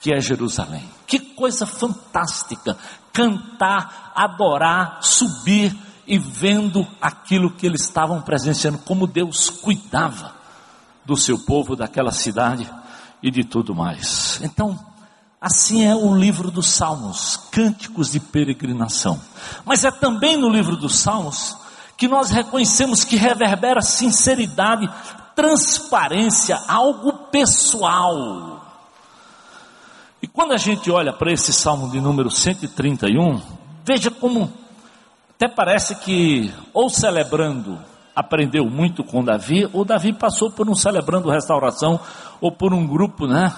que 0.01 0.13
é 0.13 0.21
Jerusalém. 0.21 0.89
Que 1.07 1.21
coisa 1.21 1.67
fantástica! 1.67 2.77
Cantar, 3.13 4.13
adorar, 4.15 4.99
subir 5.03 5.77
e 6.07 6.19
vendo 6.19 6.87
aquilo 7.01 7.51
que 7.51 7.67
eles 7.67 7.83
estavam 7.83 8.21
presenciando, 8.21 8.79
como 8.79 9.07
Deus 9.07 9.51
cuidava 9.51 10.35
do 11.05 11.17
seu 11.17 11.39
povo, 11.39 11.77
daquela 11.77 12.13
cidade 12.13 12.69
e 13.23 13.31
de 13.31 13.45
tudo 13.45 13.75
mais. 13.75 14.41
Então, 14.43 14.79
assim 15.41 15.85
é 15.85 15.95
o 15.95 16.15
livro 16.15 16.51
dos 16.51 16.69
Salmos, 16.69 17.37
cânticos 17.51 18.11
de 18.11 18.21
peregrinação. 18.21 19.21
Mas 19.65 19.85
é 19.85 19.91
também 19.91 20.37
no 20.37 20.49
livro 20.49 20.77
dos 20.77 20.99
Salmos 20.99 21.57
que 21.97 22.09
nós 22.09 22.31
reconhecemos 22.31 23.05
que 23.05 23.17
reverbera 23.17 23.83
sinceridade, 23.83 24.91
transparência, 25.37 26.59
algo 26.67 27.13
pessoal. 27.31 28.60
E 30.23 30.27
quando 30.27 30.53
a 30.53 30.59
gente 30.59 30.91
olha 30.91 31.13
para 31.13 31.33
esse 31.33 31.53
salmo 31.53 31.91
de 31.91 32.01
número 32.01 32.31
131, 32.31 33.41
veja 33.85 34.11
como 34.11 34.53
até 35.41 35.49
parece 35.49 35.95
que, 35.95 36.53
ou 36.75 36.91
celebrando, 36.91 37.79
aprendeu 38.15 38.67
muito 38.67 39.03
com 39.03 39.25
Davi, 39.25 39.67
ou 39.73 39.87
Davi 39.87 40.13
passou 40.13 40.51
por 40.51 40.69
um 40.69 40.75
celebrando 40.75 41.31
restauração, 41.31 41.99
ou 42.43 42.53
por 42.53 42.75
um 42.75 42.87
grupo, 42.87 43.27
né? 43.27 43.51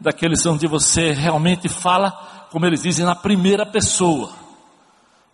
Daqueles 0.00 0.46
onde 0.46 0.66
você 0.66 1.12
realmente 1.12 1.68
fala, 1.68 2.10
como 2.50 2.64
eles 2.64 2.84
dizem, 2.84 3.04
na 3.04 3.14
primeira 3.14 3.66
pessoa. 3.66 4.30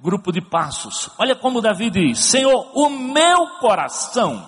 Grupo 0.00 0.32
de 0.32 0.40
passos. 0.40 1.08
Olha 1.16 1.36
como 1.36 1.62
Davi 1.62 1.88
diz: 1.88 2.18
Senhor, 2.18 2.72
o 2.74 2.90
meu 2.90 3.46
coração. 3.60 4.44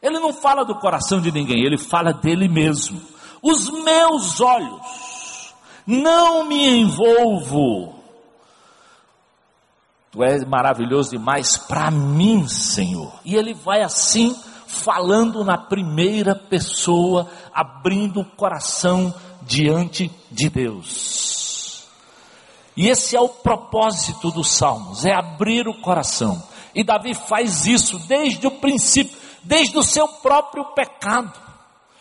Ele 0.00 0.18
não 0.18 0.32
fala 0.32 0.64
do 0.64 0.74
coração 0.76 1.20
de 1.20 1.30
ninguém, 1.30 1.62
ele 1.62 1.76
fala 1.76 2.14
dele 2.14 2.48
mesmo. 2.48 2.98
Os 3.42 3.68
meus 3.68 4.40
olhos 4.40 5.11
não 5.86 6.44
me 6.44 6.80
envolvo. 6.80 7.94
Tu 10.10 10.22
és 10.22 10.44
maravilhoso 10.44 11.10
demais 11.10 11.56
para 11.56 11.90
mim, 11.90 12.46
Senhor. 12.46 13.12
E 13.24 13.34
ele 13.34 13.54
vai 13.54 13.82
assim, 13.82 14.36
falando 14.66 15.44
na 15.44 15.56
primeira 15.56 16.34
pessoa, 16.34 17.28
abrindo 17.52 18.20
o 18.20 18.24
coração 18.24 19.14
diante 19.42 20.10
de 20.30 20.50
Deus. 20.50 21.86
E 22.76 22.88
esse 22.88 23.16
é 23.16 23.20
o 23.20 23.28
propósito 23.28 24.30
dos 24.30 24.50
salmos, 24.50 25.04
é 25.04 25.14
abrir 25.14 25.68
o 25.68 25.80
coração. 25.80 26.42
E 26.74 26.82
Davi 26.82 27.14
faz 27.14 27.66
isso 27.66 27.98
desde 28.06 28.46
o 28.46 28.50
princípio, 28.50 29.16
desde 29.42 29.76
o 29.76 29.82
seu 29.82 30.08
próprio 30.08 30.64
pecado. 30.74 31.32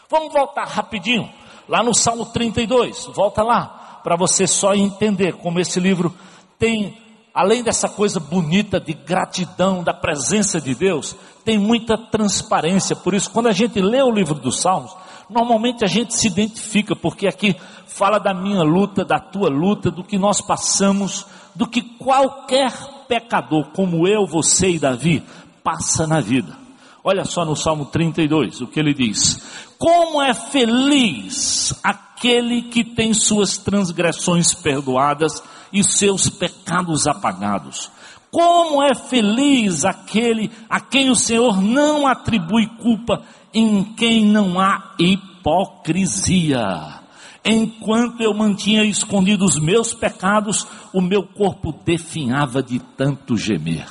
Vamos 0.09 0.33
voltar 0.33 0.65
rapidinho 0.65 1.40
lá 1.71 1.81
no 1.81 1.95
Salmo 1.95 2.25
32, 2.25 3.05
volta 3.15 3.41
lá, 3.41 4.01
para 4.03 4.17
você 4.17 4.45
só 4.45 4.73
entender 4.73 5.37
como 5.37 5.57
esse 5.57 5.79
livro 5.79 6.13
tem, 6.59 6.97
além 7.33 7.63
dessa 7.63 7.87
coisa 7.87 8.19
bonita 8.19 8.77
de 8.77 8.91
gratidão, 8.91 9.81
da 9.81 9.93
presença 9.93 10.59
de 10.59 10.75
Deus, 10.75 11.15
tem 11.45 11.57
muita 11.57 11.97
transparência. 11.97 12.93
Por 12.93 13.13
isso, 13.13 13.31
quando 13.31 13.47
a 13.47 13.53
gente 13.53 13.79
lê 13.79 14.01
o 14.01 14.11
livro 14.11 14.35
dos 14.35 14.59
Salmos, 14.59 14.93
normalmente 15.29 15.85
a 15.85 15.87
gente 15.87 16.13
se 16.13 16.27
identifica, 16.27 16.93
porque 16.93 17.25
aqui 17.25 17.55
fala 17.87 18.19
da 18.19 18.33
minha 18.33 18.63
luta, 18.63 19.05
da 19.05 19.17
tua 19.17 19.47
luta, 19.47 19.89
do 19.89 20.03
que 20.03 20.17
nós 20.17 20.41
passamos, 20.41 21.25
do 21.55 21.65
que 21.65 21.81
qualquer 21.81 22.73
pecador, 23.07 23.69
como 23.73 24.05
eu, 24.05 24.27
você 24.27 24.71
e 24.71 24.79
Davi, 24.79 25.23
passa 25.63 26.05
na 26.05 26.19
vida. 26.19 26.60
Olha 27.03 27.25
só 27.25 27.43
no 27.43 27.55
Salmo 27.55 27.85
32, 27.85 28.61
o 28.61 28.67
que 28.67 28.79
ele 28.79 28.93
diz: 28.93 29.41
Como 29.77 30.21
é 30.21 30.33
feliz 30.33 31.73
aquele 31.83 32.63
que 32.63 32.83
tem 32.83 33.13
suas 33.13 33.57
transgressões 33.57 34.53
perdoadas 34.53 35.41
e 35.73 35.83
seus 35.83 36.29
pecados 36.29 37.07
apagados. 37.07 37.89
Como 38.29 38.81
é 38.81 38.93
feliz 38.93 39.83
aquele 39.83 40.51
a 40.69 40.79
quem 40.79 41.09
o 41.09 41.15
Senhor 41.15 41.61
não 41.61 42.07
atribui 42.07 42.67
culpa, 42.81 43.23
em 43.53 43.83
quem 43.83 44.25
não 44.25 44.59
há 44.59 44.93
hipocrisia. 44.99 47.01
Enquanto 47.43 48.21
eu 48.21 48.33
mantinha 48.33 48.83
escondidos 48.83 49.55
os 49.55 49.61
meus 49.61 49.93
pecados, 49.93 50.67
o 50.93 51.01
meu 51.01 51.23
corpo 51.23 51.73
definhava 51.83 52.61
de 52.61 52.79
tanto 52.79 53.35
gemer. 53.35 53.87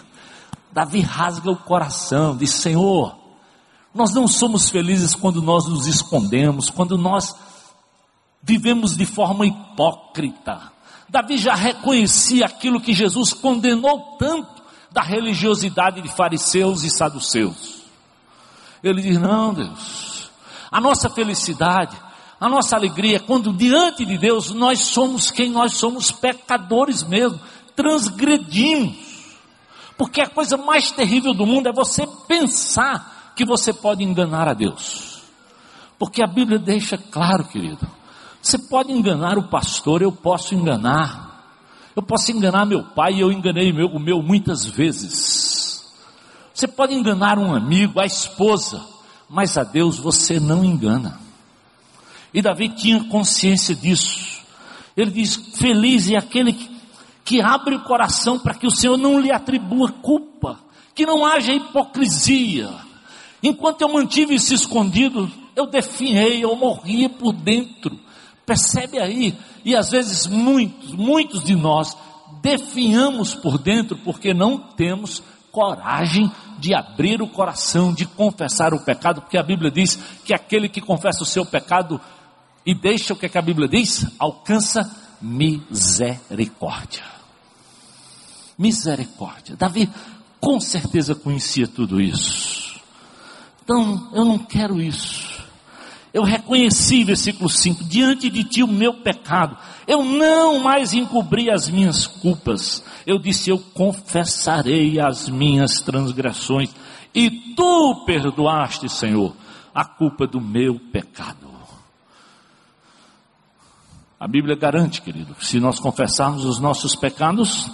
Davi 0.72 1.00
rasga 1.00 1.50
o 1.50 1.56
coração, 1.56 2.36
diz: 2.36 2.50
Senhor, 2.50 3.16
nós 3.94 4.14
não 4.14 4.28
somos 4.28 4.70
felizes 4.70 5.14
quando 5.14 5.42
nós 5.42 5.66
nos 5.66 5.86
escondemos, 5.86 6.70
quando 6.70 6.96
nós 6.96 7.34
vivemos 8.42 8.96
de 8.96 9.04
forma 9.04 9.46
hipócrita. 9.46 10.72
Davi 11.08 11.38
já 11.38 11.54
reconhecia 11.54 12.46
aquilo 12.46 12.80
que 12.80 12.92
Jesus 12.92 13.32
condenou 13.32 14.16
tanto 14.18 14.62
da 14.92 15.02
religiosidade 15.02 16.00
de 16.00 16.08
fariseus 16.08 16.84
e 16.84 16.90
saduceus. 16.90 17.82
Ele 18.82 19.02
diz: 19.02 19.18
Não, 19.20 19.52
Deus, 19.52 20.30
a 20.70 20.80
nossa 20.80 21.10
felicidade, 21.10 21.96
a 22.40 22.48
nossa 22.48 22.76
alegria, 22.76 23.16
é 23.16 23.20
quando 23.20 23.52
diante 23.52 24.04
de 24.04 24.16
Deus 24.16 24.52
nós 24.52 24.80
somos 24.80 25.30
quem 25.30 25.50
nós 25.50 25.74
somos, 25.74 26.12
pecadores 26.12 27.02
mesmo, 27.02 27.40
transgredimos. 27.74 29.09
Porque 30.00 30.22
a 30.22 30.30
coisa 30.30 30.56
mais 30.56 30.90
terrível 30.90 31.34
do 31.34 31.44
mundo 31.44 31.68
é 31.68 31.72
você 31.74 32.06
pensar 32.26 33.34
que 33.36 33.44
você 33.44 33.70
pode 33.70 34.02
enganar 34.02 34.48
a 34.48 34.54
Deus. 34.54 35.20
Porque 35.98 36.24
a 36.24 36.26
Bíblia 36.26 36.58
deixa 36.58 36.96
claro, 36.96 37.44
querido. 37.44 37.86
Você 38.40 38.56
pode 38.56 38.90
enganar 38.90 39.36
o 39.36 39.50
pastor, 39.50 40.00
eu 40.00 40.10
posso 40.10 40.54
enganar. 40.54 41.52
Eu 41.94 42.02
posso 42.02 42.32
enganar 42.32 42.64
meu 42.64 42.82
pai 42.82 43.16
e 43.16 43.20
eu 43.20 43.30
enganei 43.30 43.74
meu, 43.74 43.88
o 43.88 44.00
meu 44.00 44.22
muitas 44.22 44.64
vezes. 44.64 45.92
Você 46.54 46.66
pode 46.66 46.94
enganar 46.94 47.38
um 47.38 47.54
amigo, 47.54 48.00
a 48.00 48.06
esposa, 48.06 48.82
mas 49.28 49.58
a 49.58 49.64
Deus 49.64 49.98
você 49.98 50.40
não 50.40 50.64
engana. 50.64 51.20
E 52.32 52.40
Davi 52.40 52.70
tinha 52.70 53.04
consciência 53.04 53.74
disso. 53.74 54.40
Ele 54.96 55.10
diz: 55.10 55.36
Feliz 55.58 56.10
é 56.10 56.16
aquele 56.16 56.54
que 56.54 56.69
que 57.30 57.40
abre 57.40 57.76
o 57.76 57.84
coração 57.84 58.40
para 58.40 58.54
que 58.54 58.66
o 58.66 58.72
Senhor 58.72 58.96
não 58.96 59.20
lhe 59.20 59.30
atribua 59.30 59.92
culpa, 59.92 60.58
que 60.92 61.06
não 61.06 61.24
haja 61.24 61.52
hipocrisia. 61.52 62.68
Enquanto 63.40 63.82
eu 63.82 63.88
mantive 63.88 64.34
isso 64.34 64.52
escondido, 64.52 65.30
eu 65.54 65.64
definhei, 65.64 66.42
eu 66.42 66.56
morria 66.56 67.08
por 67.08 67.32
dentro. 67.32 68.00
Percebe 68.44 68.98
aí? 68.98 69.38
E 69.64 69.76
às 69.76 69.92
vezes 69.92 70.26
muitos, 70.26 70.92
muitos 70.92 71.44
de 71.44 71.54
nós 71.54 71.96
definhamos 72.42 73.32
por 73.32 73.58
dentro 73.58 73.96
porque 73.98 74.34
não 74.34 74.58
temos 74.58 75.22
coragem 75.52 76.28
de 76.58 76.74
abrir 76.74 77.22
o 77.22 77.28
coração, 77.28 77.94
de 77.94 78.06
confessar 78.06 78.74
o 78.74 78.84
pecado, 78.84 79.20
porque 79.20 79.38
a 79.38 79.42
Bíblia 79.44 79.70
diz 79.70 79.94
que 80.24 80.34
aquele 80.34 80.68
que 80.68 80.80
confessa 80.80 81.22
o 81.22 81.26
seu 81.26 81.46
pecado 81.46 82.00
e 82.66 82.74
deixa 82.74 83.14
o 83.14 83.16
que, 83.16 83.26
é 83.26 83.28
que 83.28 83.38
a 83.38 83.42
Bíblia 83.42 83.68
diz, 83.68 84.04
alcança 84.18 84.82
misericórdia. 85.22 87.19
Misericórdia. 88.60 89.56
Davi 89.56 89.88
com 90.38 90.60
certeza 90.60 91.14
conhecia 91.14 91.66
tudo 91.66 91.98
isso. 91.98 92.78
Então, 93.64 94.10
eu 94.12 94.22
não 94.22 94.38
quero 94.38 94.82
isso. 94.82 95.40
Eu 96.12 96.24
reconheci, 96.24 97.02
versículo 97.02 97.48
5, 97.48 97.84
diante 97.84 98.28
de 98.28 98.44
ti 98.44 98.62
o 98.62 98.68
meu 98.68 98.92
pecado. 98.92 99.56
Eu 99.86 100.04
não 100.04 100.58
mais 100.58 100.92
encobri 100.92 101.50
as 101.50 101.70
minhas 101.70 102.06
culpas. 102.06 102.84
Eu 103.06 103.18
disse, 103.18 103.48
eu 103.48 103.58
confessarei 103.58 105.00
as 105.00 105.26
minhas 105.30 105.80
transgressões. 105.80 106.68
E 107.14 107.30
tu 107.56 108.04
perdoaste, 108.04 108.90
Senhor, 108.90 109.34
a 109.74 109.86
culpa 109.86 110.26
do 110.26 110.38
meu 110.38 110.78
pecado. 110.92 111.48
A 114.18 114.28
Bíblia 114.28 114.54
garante, 114.54 115.00
querido, 115.00 115.34
se 115.40 115.58
nós 115.58 115.80
confessarmos 115.80 116.44
os 116.44 116.58
nossos 116.58 116.94
pecados, 116.94 117.70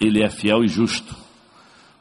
Ele 0.00 0.22
é 0.22 0.30
fiel 0.30 0.64
e 0.64 0.68
justo 0.68 1.14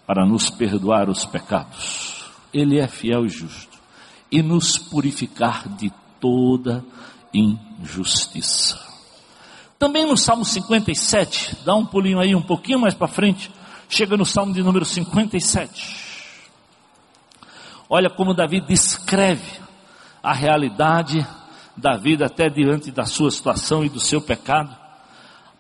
para 0.08 0.26
nos 0.26 0.50
perdoar 0.50 1.10
os 1.10 1.26
pecados. 1.26 2.24
Ele 2.54 2.80
é 2.80 2.88
fiel 2.88 3.26
e 3.26 3.30
justo 3.30 3.78
e 4.32 4.42
nos 4.42 4.78
purificar 4.78 5.68
de 5.68 5.92
toda 6.20 6.84
injustiça. 7.34 8.80
Também 9.78 10.06
no 10.06 10.18
Salmo 10.18 10.44
57, 10.44 11.60
dá 11.64 11.76
um 11.76 11.86
pulinho 11.86 12.20
aí 12.20 12.36
um 12.36 12.42
pouquinho 12.42 12.80
mais 12.80 12.94
para 12.94 13.08
frente, 13.08 13.50
chega 13.88 14.18
no 14.18 14.26
Salmo 14.26 14.54
de 14.54 14.62
número 14.62 14.86
57. 14.86 15.96
Olha 17.90 18.10
como 18.10 18.34
Davi 18.34 18.62
descreve 18.62 19.60
a 20.22 20.34
realidade 20.34 21.26
da 21.76 21.96
vida 21.96 22.26
até 22.26 22.50
diante 22.50 22.92
da 22.92 23.06
sua 23.06 23.32
situação 23.32 23.84
e 23.84 23.90
do 23.90 24.00
seu 24.00 24.22
pecado. 24.22 24.76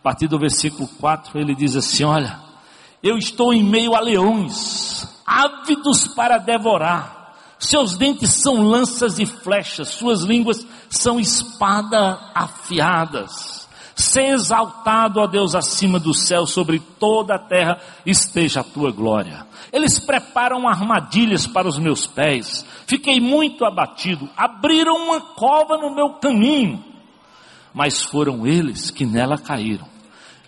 A 0.09 0.11
partir 0.11 0.27
do 0.27 0.39
versículo 0.39 0.87
4, 0.99 1.39
ele 1.39 1.53
diz 1.53 1.75
assim: 1.75 2.03
Olha, 2.03 2.39
eu 3.03 3.15
estou 3.15 3.53
em 3.53 3.63
meio 3.63 3.93
a 3.93 3.99
leões, 3.99 5.07
ávidos 5.23 6.07
para 6.07 6.39
devorar 6.39 7.19
seus 7.59 7.97
dentes 7.97 8.41
são 8.41 8.63
lanças 8.63 9.19
e 9.19 9.25
flechas, 9.25 9.89
suas 9.89 10.21
línguas 10.21 10.65
são 10.89 11.19
espadas 11.19 12.17
afiadas. 12.33 13.67
Ser 13.93 14.29
exaltado, 14.29 15.19
ó 15.19 15.27
Deus, 15.27 15.53
acima 15.55 15.99
do 15.99 16.13
céu, 16.13 16.47
sobre 16.47 16.79
toda 16.79 17.35
a 17.35 17.39
terra, 17.39 17.81
esteja 18.05 18.61
a 18.61 18.63
tua 18.63 18.93
glória. 18.93 19.45
Eles 19.73 19.99
preparam 19.99 20.69
armadilhas 20.69 21.45
para 21.45 21.67
os 21.67 21.77
meus 21.77 22.07
pés. 22.07 22.65
Fiquei 22.87 23.19
muito 23.19 23.65
abatido. 23.65 24.29
Abriram 24.37 24.95
uma 24.95 25.19
cova 25.19 25.77
no 25.77 25.93
meu 25.93 26.11
caminho. 26.13 26.81
Mas 27.73 28.01
foram 28.01 28.47
eles 28.47 28.89
que 28.89 29.05
nela 29.05 29.37
caíram. 29.37 29.88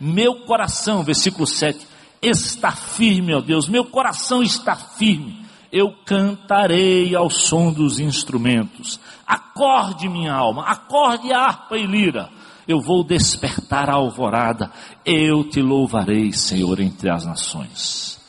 Meu 0.02 0.42
coração, 0.42 1.04
versículo 1.04 1.48
7, 1.48 1.88
está 2.22 2.72
firme, 2.72 3.34
ó 3.34 3.40
Deus. 3.42 3.70
Meu 3.70 3.86
coração 3.86 4.44
está 4.44 4.76
firme 4.76 5.42
eu 5.72 5.94
cantarei 6.06 7.16
ao 7.16 7.30
som 7.30 7.72
dos 7.72 8.00
instrumentos. 8.00 9.00
Acorde 9.26 10.10
minha 10.10 10.34
alma, 10.34 10.64
acorde 10.66 11.32
harpa 11.32 11.78
e 11.78 11.86
lira. 11.86 12.30
Eu 12.68 12.82
vou 12.82 13.04
despertar 13.04 13.90
a 13.90 13.94
alvorada. 13.94 14.72
Eu 15.06 15.44
te 15.44 15.62
louvarei, 15.62 16.34
Senhor, 16.34 16.80
entre 16.80 17.10
as 17.10 17.26
nações. 17.26 18.20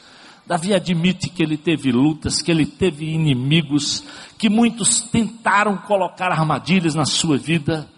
Davi 0.47 0.75
admite 0.75 1.29
que 1.29 1.43
ele 1.43 1.57
teve 1.57 1.91
lutas, 1.91 2.41
que 2.41 2.51
ele 2.51 2.67
teve 2.67 3.13
inimigos, 3.13 4.05
que 4.39 4.49
muitos 4.49 5.01
tentaram 5.01 5.77
colocar 5.79 6.31
armadilhas 6.31 6.95
na 6.95 7.05
sua 7.05 7.37
vida 7.37 7.89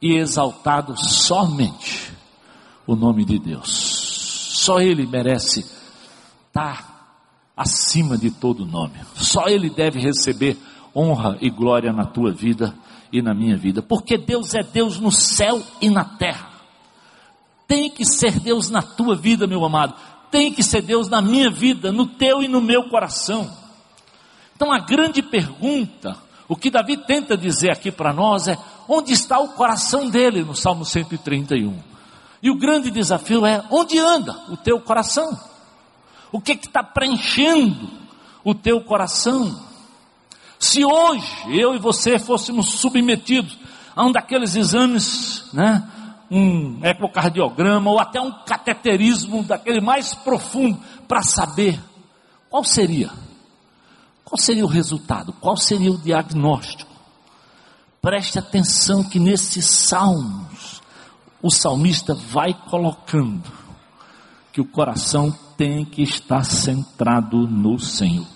e 0.00 0.16
exaltado 0.16 0.94
somente 0.96 2.17
o 2.88 2.96
nome 2.96 3.24
de 3.24 3.38
Deus. 3.38 3.68
Só 4.54 4.80
ele 4.80 5.06
merece 5.06 5.60
estar 6.48 6.98
acima 7.58 8.16
de 8.16 8.30
todo 8.30 8.64
nome. 8.64 8.94
Só 9.14 9.48
Ele 9.48 9.68
deve 9.68 10.00
receber 10.00 10.56
honra 10.94 11.36
e 11.40 11.50
glória 11.50 11.92
na 11.92 12.06
tua 12.06 12.32
vida 12.32 12.74
e 13.12 13.20
na 13.20 13.34
minha 13.34 13.56
vida, 13.56 13.82
porque 13.82 14.16
Deus 14.16 14.54
é 14.54 14.62
Deus 14.62 14.98
no 15.00 15.10
céu 15.10 15.62
e 15.80 15.90
na 15.90 16.04
terra. 16.04 16.50
Tem 17.66 17.90
que 17.90 18.04
ser 18.04 18.38
Deus 18.38 18.70
na 18.70 18.80
tua 18.80 19.16
vida, 19.16 19.46
meu 19.46 19.64
amado. 19.64 19.94
Tem 20.30 20.52
que 20.52 20.62
ser 20.62 20.82
Deus 20.82 21.08
na 21.08 21.20
minha 21.20 21.50
vida, 21.50 21.90
no 21.90 22.06
teu 22.06 22.42
e 22.42 22.48
no 22.48 22.60
meu 22.60 22.88
coração. 22.88 23.50
Então 24.54 24.72
a 24.72 24.78
grande 24.78 25.22
pergunta, 25.22 26.16
o 26.46 26.56
que 26.56 26.70
Davi 26.70 26.96
tenta 26.96 27.36
dizer 27.36 27.70
aqui 27.70 27.90
para 27.90 28.12
nós 28.12 28.48
é: 28.48 28.58
onde 28.88 29.12
está 29.12 29.38
o 29.38 29.48
coração 29.48 30.08
dele 30.08 30.42
no 30.42 30.54
Salmo 30.54 30.84
131? 30.84 31.87
E 32.42 32.50
o 32.50 32.56
grande 32.56 32.90
desafio 32.90 33.44
é: 33.44 33.64
onde 33.70 33.98
anda 33.98 34.32
o 34.48 34.56
teu 34.56 34.80
coração? 34.80 35.38
O 36.30 36.40
que 36.40 36.52
está 36.52 36.82
preenchendo 36.82 37.88
o 38.44 38.54
teu 38.54 38.80
coração? 38.80 39.66
Se 40.58 40.84
hoje 40.84 41.26
eu 41.48 41.74
e 41.74 41.78
você 41.78 42.18
fôssemos 42.18 42.72
submetidos 42.80 43.56
a 43.94 44.04
um 44.04 44.12
daqueles 44.12 44.54
exames, 44.56 45.44
né? 45.52 45.88
Um 46.30 46.84
ecocardiograma 46.84 47.90
ou 47.90 47.98
até 47.98 48.20
um 48.20 48.30
cateterismo 48.44 49.42
daquele 49.42 49.80
mais 49.80 50.14
profundo 50.14 50.78
para 51.06 51.22
saber 51.22 51.80
qual 52.50 52.62
seria, 52.62 53.10
qual 54.24 54.38
seria 54.38 54.64
o 54.64 54.68
resultado, 54.68 55.32
qual 55.40 55.56
seria 55.56 55.90
o 55.90 55.98
diagnóstico. 55.98 56.90
Preste 58.00 58.38
atenção 58.38 59.02
que 59.02 59.18
nesses 59.18 59.66
salmos 59.66 60.77
o 61.42 61.50
salmista 61.50 62.14
vai 62.14 62.52
colocando 62.52 63.50
que 64.52 64.60
o 64.60 64.66
coração 64.66 65.30
tem 65.56 65.84
que 65.84 66.02
estar 66.02 66.44
centrado 66.44 67.46
no 67.46 67.78
Senhor. 67.78 68.26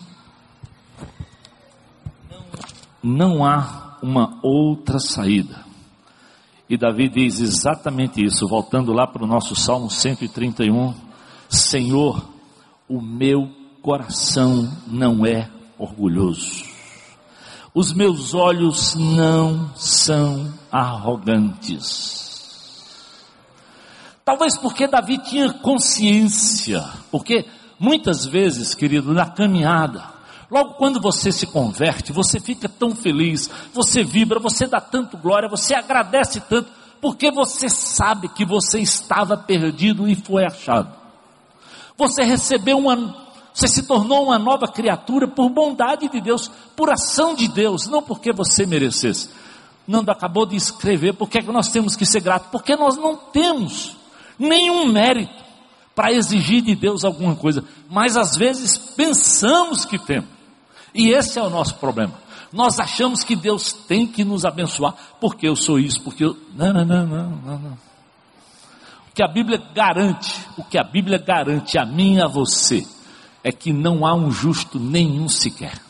Não 3.03 3.45
há 3.45 3.99
uma 4.03 4.39
outra 4.43 4.99
saída. 4.99 5.65
E 6.69 6.77
Davi 6.77 7.09
diz 7.09 7.41
exatamente 7.41 8.25
isso, 8.25 8.49
voltando 8.49 8.93
lá 8.93 9.07
para 9.07 9.25
o 9.25 9.27
nosso 9.27 9.55
Salmo 9.55 9.91
131: 9.91 10.95
Senhor, 11.49 12.25
o 12.89 13.01
meu 13.01 13.51
coração 13.83 14.71
não 14.87 15.27
é 15.27 15.51
orgulhoso, 15.77 16.65
os 17.75 17.93
meus 17.93 18.33
olhos 18.33 18.95
não 18.95 19.75
são 19.75 20.53
arrogantes. 20.71 22.22
Talvez 24.25 24.57
porque 24.57 24.87
Davi 24.87 25.19
tinha 25.19 25.53
consciência, 25.53 26.85
porque 27.11 27.45
muitas 27.79 28.25
vezes, 28.25 28.73
querido, 28.73 29.13
na 29.13 29.27
caminhada, 29.27 30.05
logo 30.49 30.75
quando 30.75 31.01
você 31.01 31.33
se 31.33 31.47
converte, 31.47 32.13
você 32.13 32.39
fica 32.39 32.69
tão 32.69 32.95
feliz, 32.95 33.51
você 33.75 34.05
vibra, 34.05 34.39
você 34.39 34.69
dá 34.69 34.81
tanto 34.81 35.17
glória, 35.17 35.49
você 35.49 35.75
agradece 35.75 36.41
tanto, 36.41 36.71
porque 37.01 37.33
você 37.33 37.69
sabe 37.69 38.29
que 38.29 38.45
você 38.45 38.79
estava 38.79 39.37
perdido 39.37 40.07
e 40.07 40.15
foi 40.15 40.45
achado. 40.45 40.95
Você 41.99 42.23
recebeu 42.23 42.79
uma, 42.79 43.17
você 43.53 43.67
se 43.67 43.83
tornou 43.83 44.27
uma 44.27 44.39
nova 44.39 44.69
criatura 44.69 45.27
por 45.27 45.51
bondade 45.51 46.09
de 46.09 46.21
Deus, 46.21 46.49
por 46.77 46.91
ação 46.91 47.35
de 47.35 47.49
Deus, 47.49 47.89
não 47.89 48.01
porque 48.01 48.33
você 48.33 48.65
merecesse. 48.67 49.31
Nando 49.85 50.13
acabou 50.13 50.47
de 50.47 50.55
escrever, 50.55 51.13
por 51.15 51.29
que 51.29 51.39
é 51.39 51.43
que 51.43 51.51
nós 51.51 51.73
temos 51.73 51.97
que 51.97 52.07
ser 52.07 52.21
gratos? 52.21 52.51
Porque 52.53 52.77
nós 52.77 52.97
não 52.97 53.17
temos 53.17 54.01
nenhum 54.43 54.93
mérito 54.93 55.43
para 55.95 56.13
exigir 56.13 56.63
de 56.63 56.75
Deus 56.75 57.05
alguma 57.05 57.37
coisa, 57.37 57.65
mas 57.89 58.17
às 58.17 58.37
vezes 58.37 58.77
pensamos 58.77 59.85
que 59.85 59.99
temos, 59.99 60.29
e 60.95 61.11
esse 61.11 61.39
é 61.39 61.43
o 61.43 61.51
nosso 61.51 61.77
problema. 61.77 62.15
Nós 62.53 62.79
achamos 62.79 63.25
que 63.25 63.35
Deus 63.35 63.73
tem 63.73 64.07
que 64.07 64.25
nos 64.25 64.45
abençoar, 64.45 64.95
porque 65.19 65.49
eu 65.49 65.57
sou 65.57 65.79
isso, 65.79 66.03
porque 66.03 66.25
eu. 66.25 66.37
Não, 66.55 66.73
não, 66.73 66.85
não, 66.85 67.07
não, 67.07 67.31
não. 67.31 67.59
não. 67.59 67.79
O 69.11 69.15
que 69.15 69.23
a 69.23 69.29
Bíblia 69.29 69.63
garante, 69.75 70.47
o 70.57 70.65
que 70.65 70.79
a 70.79 70.85
Bíblia 70.85 71.19
garante 71.19 71.79
a 71.79 71.85
mim 71.85 72.17
e 72.17 72.23
a 72.23 72.27
você, 72.27 72.87
é 73.43 73.51
que 73.51 73.73
não 73.73 74.07
há 74.07 74.15
um 74.15 74.31
justo 74.31 74.79
nenhum 74.79 75.29
sequer. 75.29 75.81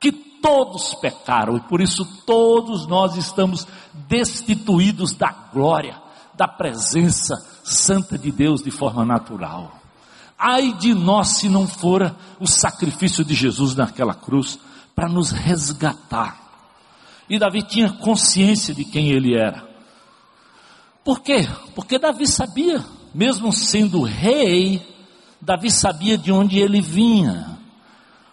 Que 0.00 0.12
todos 0.12 0.94
pecaram 0.94 1.56
e 1.56 1.60
por 1.60 1.80
isso 1.80 2.04
todos 2.26 2.86
nós 2.86 3.16
estamos 3.16 3.66
destituídos 4.08 5.14
da 5.14 5.30
glória, 5.52 6.01
da 6.34 6.48
presença 6.48 7.34
santa 7.62 8.18
de 8.18 8.30
Deus 8.30 8.62
de 8.62 8.70
forma 8.70 9.04
natural. 9.04 9.80
Ai 10.38 10.72
de 10.72 10.94
nós 10.94 11.28
se 11.38 11.48
não 11.48 11.66
fora 11.68 12.16
o 12.40 12.46
sacrifício 12.46 13.24
de 13.24 13.34
Jesus 13.34 13.74
naquela 13.74 14.14
cruz 14.14 14.58
para 14.94 15.08
nos 15.08 15.30
resgatar. 15.30 16.40
E 17.28 17.38
Davi 17.38 17.62
tinha 17.62 17.90
consciência 17.90 18.74
de 18.74 18.84
quem 18.84 19.10
ele 19.10 19.36
era. 19.38 19.66
Por 21.04 21.20
quê? 21.20 21.48
Porque 21.74 21.98
Davi 21.98 22.26
sabia, 22.26 22.84
mesmo 23.14 23.52
sendo 23.52 24.02
rei, 24.02 24.84
Davi 25.40 25.70
sabia 25.70 26.18
de 26.18 26.30
onde 26.30 26.58
ele 26.58 26.80
vinha. 26.80 27.58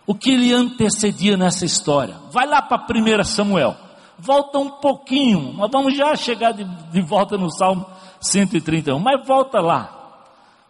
O 0.05 0.15
que 0.15 0.35
lhe 0.35 0.51
antecedia 0.51 1.37
nessa 1.37 1.65
história. 1.65 2.17
Vai 2.31 2.47
lá 2.47 2.61
para 2.61 2.83
1 2.91 3.23
Samuel. 3.23 3.77
Volta 4.19 4.59
um 4.59 4.69
pouquinho, 4.69 5.53
mas 5.53 5.69
vamos 5.71 5.95
já 5.95 6.15
chegar 6.15 6.51
de, 6.51 6.63
de 6.63 7.01
volta 7.01 7.37
no 7.37 7.49
Salmo 7.49 7.85
131. 8.19 8.99
Mas 8.99 9.25
volta 9.25 9.59
lá, 9.59 10.25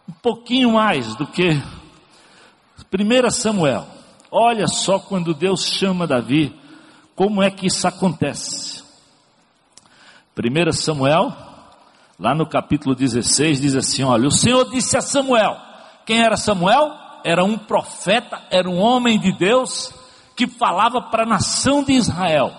um 0.08 0.14
pouquinho 0.14 0.74
mais 0.74 1.16
do 1.16 1.26
que 1.26 1.50
1 1.52 3.30
Samuel. 3.32 3.88
Olha 4.32 4.68
só 4.68 5.00
quando 5.00 5.34
Deus 5.34 5.66
chama 5.66 6.06
Davi, 6.06 6.56
como 7.16 7.42
é 7.42 7.50
que 7.50 7.68
isso 7.68 7.88
acontece. 7.88 8.84
1 10.38 10.72
Samuel, 10.72 11.34
lá 12.20 12.36
no 12.36 12.48
capítulo 12.48 12.96
16, 12.96 13.60
diz 13.60 13.76
assim: 13.76 14.04
Olha, 14.04 14.28
o 14.28 14.32
Senhor 14.32 14.70
disse 14.70 14.96
a 14.96 15.02
Samuel: 15.02 15.58
quem 16.10 16.24
era 16.24 16.36
Samuel? 16.38 16.92
Era 17.24 17.44
um 17.44 17.56
profeta, 17.56 18.42
era 18.50 18.68
um 18.68 18.80
homem 18.80 19.20
de 19.20 19.32
Deus 19.38 19.94
que 20.36 20.48
falava 20.48 21.04
para 21.04 21.22
a 21.22 21.30
nação 21.30 21.84
de 21.84 21.94
Israel. 21.94 22.52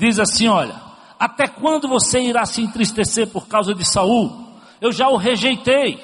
Diz 0.00 0.18
assim: 0.18 0.48
Olha, 0.48 0.80
até 1.18 1.46
quando 1.46 1.86
você 1.86 2.22
irá 2.22 2.46
se 2.46 2.62
entristecer 2.62 3.26
por 3.28 3.46
causa 3.46 3.74
de 3.74 3.84
Saul? 3.84 4.32
Eu 4.80 4.90
já 4.90 5.10
o 5.10 5.18
rejeitei. 5.18 6.00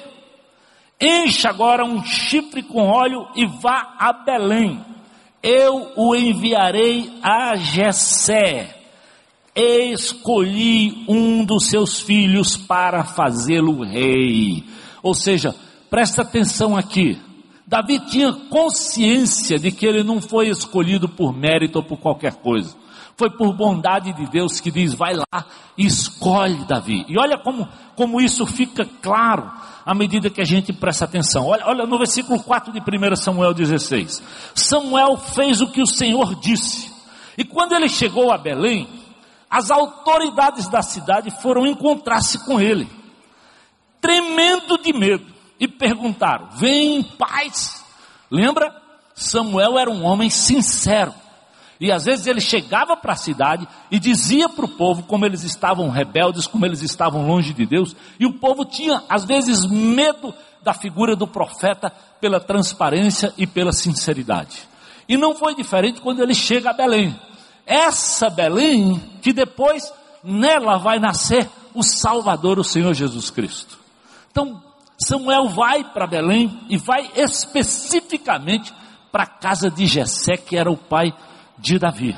Encha 1.01 1.49
agora 1.49 1.83
um 1.83 2.03
chifre 2.03 2.61
com 2.61 2.85
óleo 2.85 3.27
e 3.35 3.47
vá 3.47 3.95
a 3.97 4.13
Belém. 4.13 4.85
Eu 5.41 5.93
o 5.95 6.15
enviarei 6.15 7.11
a 7.23 7.55
Jessé. 7.55 8.75
Escolhi 9.55 11.03
um 11.07 11.43
dos 11.43 11.65
seus 11.65 11.99
filhos 11.99 12.55
para 12.55 13.03
fazê-lo 13.03 13.83
rei. 13.83 14.63
Ou 15.01 15.15
seja, 15.15 15.55
presta 15.89 16.21
atenção 16.21 16.77
aqui. 16.77 17.19
Davi 17.65 17.99
tinha 17.99 18.31
consciência 18.31 19.57
de 19.57 19.71
que 19.71 19.87
ele 19.87 20.03
não 20.03 20.21
foi 20.21 20.49
escolhido 20.49 21.09
por 21.09 21.35
mérito 21.35 21.79
ou 21.79 21.83
por 21.83 21.97
qualquer 21.97 22.35
coisa. 22.35 22.75
Foi 23.17 23.31
por 23.31 23.51
bondade 23.51 24.13
de 24.13 24.27
Deus 24.27 24.59
que 24.59 24.69
diz: 24.69 24.93
vai 24.93 25.15
lá 25.15 25.45
e 25.75 25.85
escolhe 25.87 26.63
Davi. 26.65 27.03
E 27.09 27.19
olha 27.19 27.37
como, 27.37 27.67
como 27.95 28.21
isso 28.21 28.45
fica 28.45 28.85
claro 29.01 29.51
à 29.83 29.95
medida 29.95 30.29
que 30.29 30.39
a 30.39 30.45
gente 30.45 30.71
presta 30.71 31.05
atenção. 31.05 31.47
Olha, 31.47 31.65
olha 31.65 31.85
no 31.87 31.97
versículo 31.97 32.41
4 32.43 32.71
de 32.71 32.79
1 32.79 33.15
Samuel 33.15 33.55
16. 33.55 34.21
Samuel 34.53 35.17
fez 35.17 35.61
o 35.61 35.71
que 35.71 35.81
o 35.81 35.87
Senhor 35.87 36.35
disse. 36.35 36.93
E 37.35 37.43
quando 37.43 37.73
ele 37.73 37.89
chegou 37.89 38.31
a 38.31 38.37
Belém, 38.37 38.87
as 39.49 39.71
autoridades 39.71 40.67
da 40.67 40.83
cidade 40.83 41.31
foram 41.41 41.65
encontrar-se 41.65 42.45
com 42.45 42.59
ele, 42.59 42.87
tremendo 43.99 44.77
de 44.77 44.93
medo, 44.93 45.25
e 45.59 45.67
perguntaram: 45.67 46.49
Vem 46.51 46.97
em 46.97 47.03
paz. 47.03 47.83
Lembra? 48.29 48.75
Samuel 49.15 49.79
era 49.79 49.89
um 49.89 50.03
homem 50.05 50.29
sincero. 50.29 51.13
E 51.79 51.91
às 51.91 52.05
vezes 52.05 52.25
ele 52.25 52.41
chegava 52.41 52.97
para 52.97 53.13
a 53.13 53.17
cidade 53.17 53.67
e 53.91 53.99
dizia 53.99 54.49
para 54.49 54.65
o 54.65 54.69
povo 54.69 55.03
como 55.03 55.25
eles 55.25 55.43
estavam 55.43 55.89
rebeldes, 55.89 56.47
como 56.47 56.65
eles 56.65 56.81
estavam 56.81 57.27
longe 57.27 57.53
de 57.53 57.65
Deus, 57.65 57.95
e 58.19 58.25
o 58.25 58.33
povo 58.33 58.65
tinha 58.65 59.03
às 59.07 59.25
vezes 59.25 59.65
medo 59.65 60.33
da 60.63 60.73
figura 60.73 61.15
do 61.15 61.27
profeta 61.27 61.91
pela 62.19 62.39
transparência 62.39 63.33
e 63.37 63.45
pela 63.45 63.71
sinceridade. 63.71 64.67
E 65.07 65.15
não 65.15 65.35
foi 65.35 65.55
diferente 65.55 66.01
quando 66.01 66.21
ele 66.21 66.33
chega 66.33 66.71
a 66.71 66.73
Belém. 66.73 67.15
Essa 67.65 68.29
Belém 68.29 68.99
que 69.21 69.31
depois 69.31 69.93
nela 70.23 70.77
vai 70.77 70.99
nascer 70.99 71.47
o 71.73 71.83
Salvador, 71.83 72.59
o 72.59 72.63
Senhor 72.63 72.93
Jesus 72.93 73.29
Cristo. 73.29 73.77
Então, 74.31 74.61
Samuel 74.99 75.47
vai 75.49 75.83
para 75.83 76.07
Belém 76.07 76.59
e 76.69 76.77
vai 76.77 77.11
especificamente 77.15 78.73
para 79.11 79.23
a 79.23 79.27
casa 79.27 79.69
de 79.69 79.85
Jessé, 79.85 80.37
que 80.37 80.57
era 80.57 80.71
o 80.71 80.77
pai 80.77 81.11
de 81.11 81.17
Davi. 81.79 82.15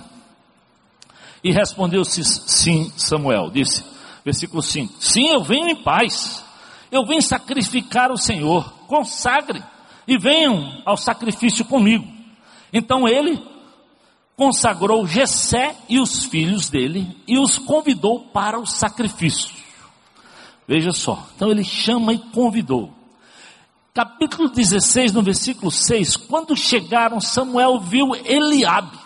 E 1.43 1.51
respondeu-se 1.51 2.23
sim 2.23 2.91
Samuel, 2.97 3.49
disse, 3.49 3.83
versículo 4.25 4.61
5: 4.61 4.95
Sim, 4.99 5.29
eu 5.29 5.43
venho 5.43 5.69
em 5.69 5.83
paz, 5.83 6.43
eu 6.91 7.05
venho 7.05 7.21
sacrificar 7.21 8.11
o 8.11 8.17
Senhor, 8.17 8.71
consagre 8.87 9.63
e 10.07 10.17
venham 10.17 10.81
ao 10.85 10.97
sacrifício 10.97 11.63
comigo. 11.63 12.07
Então 12.73 13.07
ele 13.07 13.41
consagrou 14.35 15.05
Jessé 15.07 15.75
e 15.87 15.99
os 15.99 16.25
filhos 16.25 16.69
dele 16.69 17.17
e 17.27 17.37
os 17.37 17.57
convidou 17.57 18.21
para 18.31 18.59
o 18.59 18.65
sacrifício. 18.65 19.53
Veja 20.67 20.91
só, 20.91 21.27
então 21.35 21.49
ele 21.49 21.63
chama 21.63 22.13
e 22.13 22.19
convidou. 22.19 22.93
Capítulo 23.91 24.49
16, 24.49 25.13
no 25.13 25.23
versículo 25.23 25.71
6, 25.71 26.15
quando 26.15 26.55
chegaram, 26.55 27.19
Samuel 27.19 27.79
viu 27.79 28.15
Eliabe, 28.15 28.98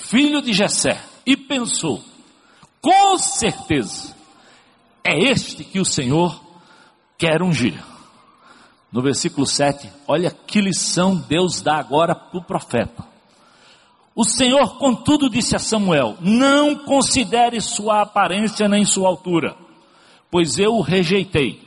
filho 0.00 0.40
de 0.42 0.52
Jessé, 0.52 1.00
e 1.26 1.36
pensou: 1.36 2.02
com 2.80 3.18
certeza 3.18 4.14
é 5.04 5.18
este 5.30 5.64
que 5.64 5.78
o 5.78 5.84
Senhor 5.84 6.40
quer 7.18 7.42
ungir. 7.42 7.82
No 8.90 9.02
versículo 9.02 9.46
7, 9.46 9.88
olha 10.08 10.30
que 10.30 10.60
lição 10.60 11.14
Deus 11.14 11.60
dá 11.60 11.76
agora 11.76 12.14
para 12.14 12.38
o 12.38 12.44
profeta. 12.44 13.04
O 14.14 14.24
Senhor, 14.24 14.78
contudo, 14.78 15.30
disse 15.30 15.54
a 15.54 15.58
Samuel: 15.58 16.16
Não 16.20 16.74
considere 16.74 17.60
sua 17.60 18.02
aparência 18.02 18.68
nem 18.68 18.84
sua 18.84 19.08
altura, 19.08 19.56
pois 20.30 20.58
eu 20.58 20.74
o 20.74 20.80
rejeitei. 20.80 21.60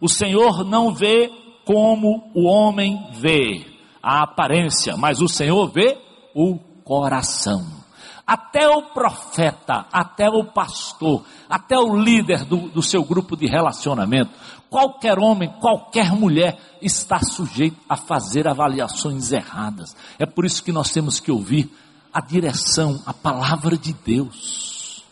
O 0.00 0.08
Senhor 0.08 0.64
não 0.64 0.92
vê 0.92 1.30
como 1.64 2.30
o 2.34 2.46
homem 2.46 3.06
vê 3.12 3.64
a 4.02 4.22
aparência, 4.22 4.96
mas 4.96 5.20
o 5.20 5.28
Senhor 5.28 5.70
vê 5.70 5.96
o 6.34 6.58
coração. 6.84 7.82
Até 8.26 8.68
o 8.68 8.82
profeta, 8.92 9.86
até 9.92 10.28
o 10.28 10.44
pastor, 10.44 11.24
até 11.48 11.78
o 11.78 11.96
líder 11.96 12.44
do, 12.44 12.68
do 12.68 12.82
seu 12.82 13.04
grupo 13.04 13.36
de 13.36 13.46
relacionamento, 13.46 14.30
qualquer 14.70 15.18
homem, 15.18 15.52
qualquer 15.60 16.12
mulher 16.12 16.58
está 16.80 17.18
sujeito 17.18 17.76
a 17.88 17.96
fazer 17.96 18.48
avaliações 18.48 19.32
erradas. 19.32 19.94
É 20.18 20.24
por 20.24 20.44
isso 20.44 20.62
que 20.62 20.72
nós 20.72 20.90
temos 20.90 21.20
que 21.20 21.30
ouvir 21.30 21.70
a 22.12 22.20
direção, 22.20 23.02
a 23.04 23.12
palavra 23.12 23.76
de 23.76 23.92
Deus. 23.92 25.04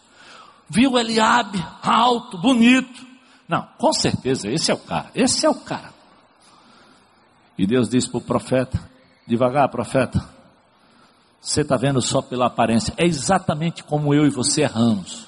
Viu 0.68 0.96
Eliabe, 0.96 1.64
alto, 1.82 2.38
bonito. 2.38 3.06
Não, 3.48 3.66
com 3.76 3.92
certeza, 3.92 4.48
esse 4.48 4.70
é 4.70 4.74
o 4.74 4.78
cara, 4.78 5.10
esse 5.14 5.44
é 5.44 5.50
o 5.50 5.54
cara. 5.56 5.92
E 7.58 7.66
Deus 7.66 7.88
disse 7.88 8.08
para 8.08 8.18
o 8.18 8.22
profeta, 8.22 8.80
devagar 9.26 9.68
profeta, 9.68 10.26
você 11.40 11.62
está 11.62 11.76
vendo 11.76 12.02
só 12.02 12.20
pela 12.20 12.46
aparência. 12.46 12.92
É 12.96 13.06
exatamente 13.06 13.82
como 13.82 14.12
eu 14.12 14.26
e 14.26 14.30
você 14.30 14.62
erramos. 14.62 15.26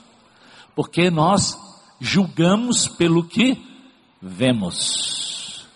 Porque 0.75 1.11
nós 1.11 1.57
julgamos 1.99 2.87
pelo 2.87 3.25
que 3.25 3.61
vemos. 4.21 5.67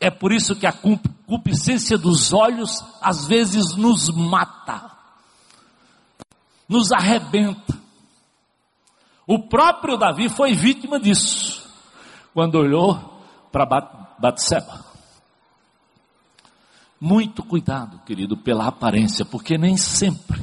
É 0.00 0.10
por 0.10 0.32
isso 0.32 0.56
que 0.56 0.66
a 0.66 0.72
concupiscência 0.72 1.98
dos 1.98 2.32
olhos 2.32 2.84
às 3.00 3.26
vezes 3.26 3.76
nos 3.76 4.08
mata, 4.10 4.90
nos 6.68 6.90
arrebenta. 6.92 7.80
O 9.26 9.38
próprio 9.48 9.96
Davi 9.96 10.28
foi 10.28 10.54
vítima 10.54 10.98
disso, 10.98 11.68
quando 12.34 12.56
olhou 12.56 13.22
para 13.52 13.64
Batseba. 14.18 14.91
Muito 17.04 17.42
cuidado, 17.42 18.00
querido, 18.06 18.36
pela 18.36 18.68
aparência, 18.68 19.24
porque 19.24 19.58
nem 19.58 19.76
sempre 19.76 20.40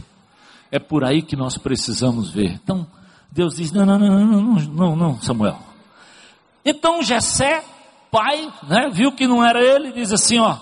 é 0.70 0.78
por 0.78 1.06
aí 1.06 1.22
que 1.22 1.34
nós 1.34 1.58
precisamos 1.58 2.32
ver. 2.32 2.60
Então, 2.62 2.86
Deus 3.32 3.56
diz: 3.56 3.72
não, 3.72 3.86
não, 3.86 3.98
não, 3.98 4.26
não, 4.26 4.56
não, 4.66 4.96
não, 4.98 5.22
Samuel. 5.22 5.58
Então 6.66 7.02
Jessé, 7.02 7.64
pai, 8.12 8.52
né, 8.68 8.90
viu 8.92 9.14
que 9.14 9.26
não 9.26 9.42
era 9.42 9.62
ele, 9.62 9.94
diz 9.94 10.12
assim, 10.12 10.38
ó, 10.38 10.58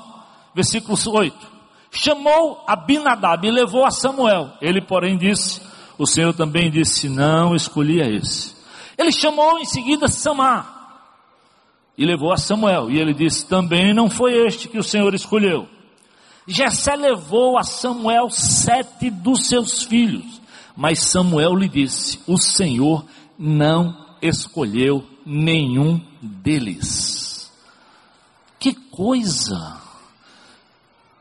versículo 0.53 0.95
8: 0.95 1.36
chamou 1.89 2.63
Abinadab 2.67 3.47
e 3.47 3.49
levou 3.49 3.83
a 3.83 3.89
Samuel. 3.89 4.51
Ele, 4.62 4.79
porém, 4.79 5.17
disse: 5.17 5.60
O 5.97 6.05
Senhor 6.05 6.31
também 6.31 6.69
disse: 6.69 7.10
Não 7.10 7.55
escolhi 7.55 8.03
a 8.03 8.05
esse. 8.07 8.55
Ele 8.95 9.12
chamou 9.12 9.57
em 9.57 9.65
seguida 9.65 10.07
Samar 10.07 10.77
e 11.97 12.05
levou 12.05 12.31
a 12.31 12.38
Samuel. 12.38 12.91
E 12.91 12.99
ele 12.99 13.15
disse: 13.15 13.47
Também 13.47 13.95
não 13.95 14.12
foi 14.12 14.45
este 14.45 14.69
que 14.69 14.77
o 14.77 14.83
Senhor 14.83 15.12
escolheu. 15.15 15.75
Jessé 16.47 16.95
levou 16.95 17.57
a 17.57 17.63
Samuel 17.63 18.29
sete 18.29 19.10
dos 19.10 19.47
seus 19.47 19.83
filhos, 19.83 20.41
mas 20.77 21.03
Samuel 21.03 21.53
lhe 21.55 21.67
disse: 21.67 22.21
O 22.25 22.38
Senhor 22.38 23.05
não 23.38 24.15
escolheu 24.21 25.05
nenhum 25.25 26.01
deles. 26.21 27.51
Que 28.57 28.73
coisa! 28.73 29.81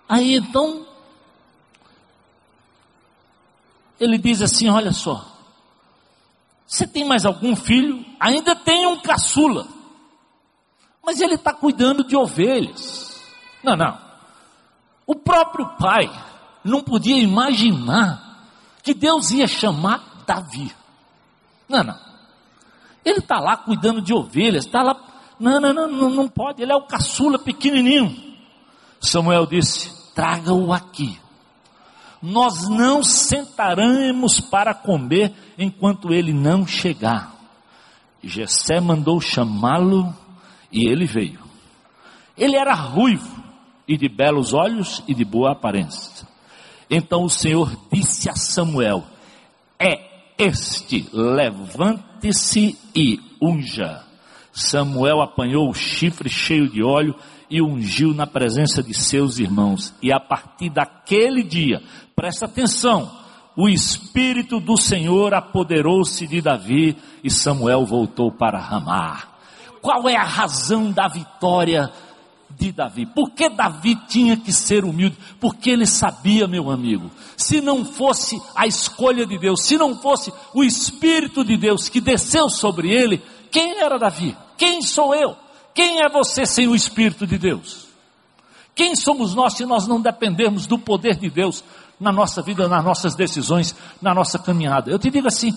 Aí 0.09 0.37
então, 0.37 0.87
ele 3.99 4.19
diz 4.19 4.41
assim: 4.41 4.69
Olha 4.69 4.93
só, 4.93 5.27
você 6.65 6.87
tem 6.87 7.05
mais 7.05 7.27
algum 7.27 7.57
filho? 7.57 8.07
Ainda 8.21 8.55
tem 8.55 8.87
um 8.87 9.01
caçula, 9.01 9.67
mas 11.05 11.21
ele 11.21 11.35
está 11.35 11.53
cuidando 11.53 12.05
de 12.05 12.17
ovelhas. 12.17 13.21
Não, 13.65 13.75
não. 13.77 14.06
O 15.07 15.15
próprio 15.15 15.67
pai 15.79 16.11
não 16.65 16.83
podia 16.83 17.17
imaginar 17.17 18.49
que 18.83 18.93
Deus 18.93 19.31
ia 19.31 19.47
chamar 19.47 20.25
Davi. 20.27 20.73
Não, 21.69 21.85
não. 21.85 21.99
Ele 23.05 23.21
está 23.21 23.39
lá 23.39 23.57
cuidando 23.57 24.03
de 24.03 24.13
ovelhas, 24.13 24.67
está 24.67 24.83
lá. 24.83 24.97
Não, 25.39 25.61
não, 25.61 25.73
não, 25.73 26.11
não, 26.11 26.29
pode, 26.29 26.63
ele 26.63 26.73
é 26.73 26.77
o 26.77 26.87
caçula 26.87 27.39
pequenininho. 27.39 28.17
Samuel 29.01 29.47
disse: 29.47 29.93
traga-o 30.13 30.73
aqui. 30.73 31.19
Nós 32.21 32.69
não 32.69 33.05
sentaremos 33.05 34.41
para 34.41 34.75
comer 34.75 35.33
enquanto 35.57 36.13
ele 36.13 36.33
não 36.33 36.67
chegar. 36.67 37.33
Jessé 38.23 38.81
mandou 38.81 39.21
chamá-lo 39.21 40.13
e 40.73 40.89
ele 40.89 41.07
veio. 41.07 41.39
Ele 42.37 42.57
era 42.57 42.75
ruivo 42.75 43.46
e 43.89 43.97
de 43.97 44.09
belos 44.09 44.53
olhos 44.53 45.03
e 45.07 45.15
de 45.15 45.25
boa 45.25 45.53
aparência. 45.53 46.27
Então 46.91 47.25
o 47.25 47.31
Senhor 47.31 47.77
disse 47.93 48.29
a 48.29 48.35
Samuel: 48.35 49.05
É 49.79 49.99
este, 50.39 51.09
levante-se 51.13 52.79
e 52.95 53.21
unja. 53.41 54.03
Samuel 54.53 55.21
apanhou 55.21 55.69
o 55.69 55.75
chifre 55.75 56.29
cheio 56.29 56.69
de 56.69 56.83
óleo 56.83 57.15
e 57.51 57.63
ungiu 57.63 58.15
na 58.15 58.27
presença 58.27 58.83
de 58.83 58.95
seus 58.95 59.39
irmãos. 59.39 59.95
E 60.03 60.13
a 60.13 60.19
partir 60.19 60.71
daquele 60.71 61.43
dia, 61.43 61.83
presta 62.15 62.47
atenção, 62.47 63.11
o 63.57 63.69
Espírito 63.69 64.61
do 64.61 64.77
Senhor 64.77 65.35
apoderou-se 65.35 66.27
de 66.27 66.41
Davi 66.41 66.97
e 67.23 67.31
Samuel 67.31 67.85
voltou 67.85 68.31
para 68.31 68.59
Ramá. 68.59 69.29
Qual 69.81 70.09
é 70.09 70.17
a 70.17 70.25
razão 70.25 70.91
da 70.91 71.07
vitória 71.07 71.91
de 72.51 72.73
Davi. 72.73 73.07
Por 73.07 73.31
que 73.31 73.49
Davi 73.49 73.97
tinha 74.09 74.37
que 74.37 74.53
ser 74.53 74.85
humilde? 74.85 75.17
Porque 75.41 75.71
ele 75.71 75.87
sabia, 75.87 76.47
meu 76.47 76.71
amigo, 76.71 77.11
se 77.37 77.61
não 77.61 77.85
fosse 77.85 78.41
a 78.55 78.67
escolha 78.67 79.27
de 79.27 79.39
Deus, 79.39 79.63
se 79.63 79.77
não 79.77 79.97
fosse 79.97 80.33
o 80.55 80.65
Espírito 80.65 81.45
de 81.45 81.57
Deus 81.57 81.89
que 81.89 82.01
desceu 82.01 82.49
sobre 82.49 82.91
ele, 82.91 83.23
quem 83.51 83.81
era 83.81 83.99
Davi? 83.99 84.37
Quem 84.57 84.83
sou 84.83 85.15
eu? 85.15 85.37
Quem 85.75 86.01
é 86.01 86.09
você 86.09 86.47
sem 86.47 86.67
o 86.67 86.75
Espírito 86.75 87.27
de 87.27 87.37
Deus? 87.37 87.87
Quem 88.75 88.95
somos 88.95 89.35
nós 89.35 89.55
se 89.55 89.65
nós 89.65 89.87
não 89.87 90.01
dependermos 90.01 90.67
do 90.67 90.79
poder 90.79 91.17
de 91.17 91.31
Deus 91.31 91.65
na 91.99 92.13
nossa 92.13 92.43
vida, 92.43 92.69
nas 92.69 92.85
nossas 92.85 93.15
decisões, 93.15 93.75
na 94.01 94.15
nossa 94.15 94.39
caminhada? 94.39 94.91
Eu 94.91 94.99
te 94.99 95.11
digo 95.11 95.29
assim: 95.29 95.57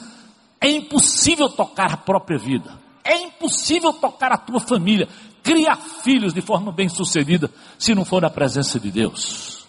é 0.60 0.70
impossível 0.70 1.50
tocar 1.50 1.94
a 1.94 1.98
própria 1.98 2.38
vida, 2.38 2.80
é 3.04 3.18
impossível 3.18 3.92
tocar 3.92 4.32
a 4.32 4.38
tua 4.38 4.60
família, 4.60 5.10
criar 5.44 5.78
filhos 5.78 6.34
de 6.34 6.42
forma 6.42 6.72
bem 6.72 6.90
sucedida, 6.90 7.50
se 7.78 7.94
não 7.96 8.06
for 8.06 8.24
a 8.26 8.30
presença 8.30 8.80
de 8.80 8.92
Deus. 8.92 9.66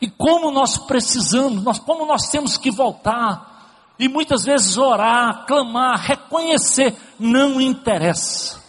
E 0.00 0.08
como 0.10 0.50
nós 0.50 0.76
precisamos, 0.76 1.62
nós, 1.62 1.78
como 1.78 2.04
nós 2.06 2.28
temos 2.28 2.56
que 2.56 2.70
voltar, 2.70 3.56
e 3.98 4.08
muitas 4.08 4.44
vezes 4.44 4.76
orar, 4.76 5.46
clamar, 5.46 5.98
reconhecer, 6.00 6.94
não 7.18 7.60
interessa. 7.60 8.62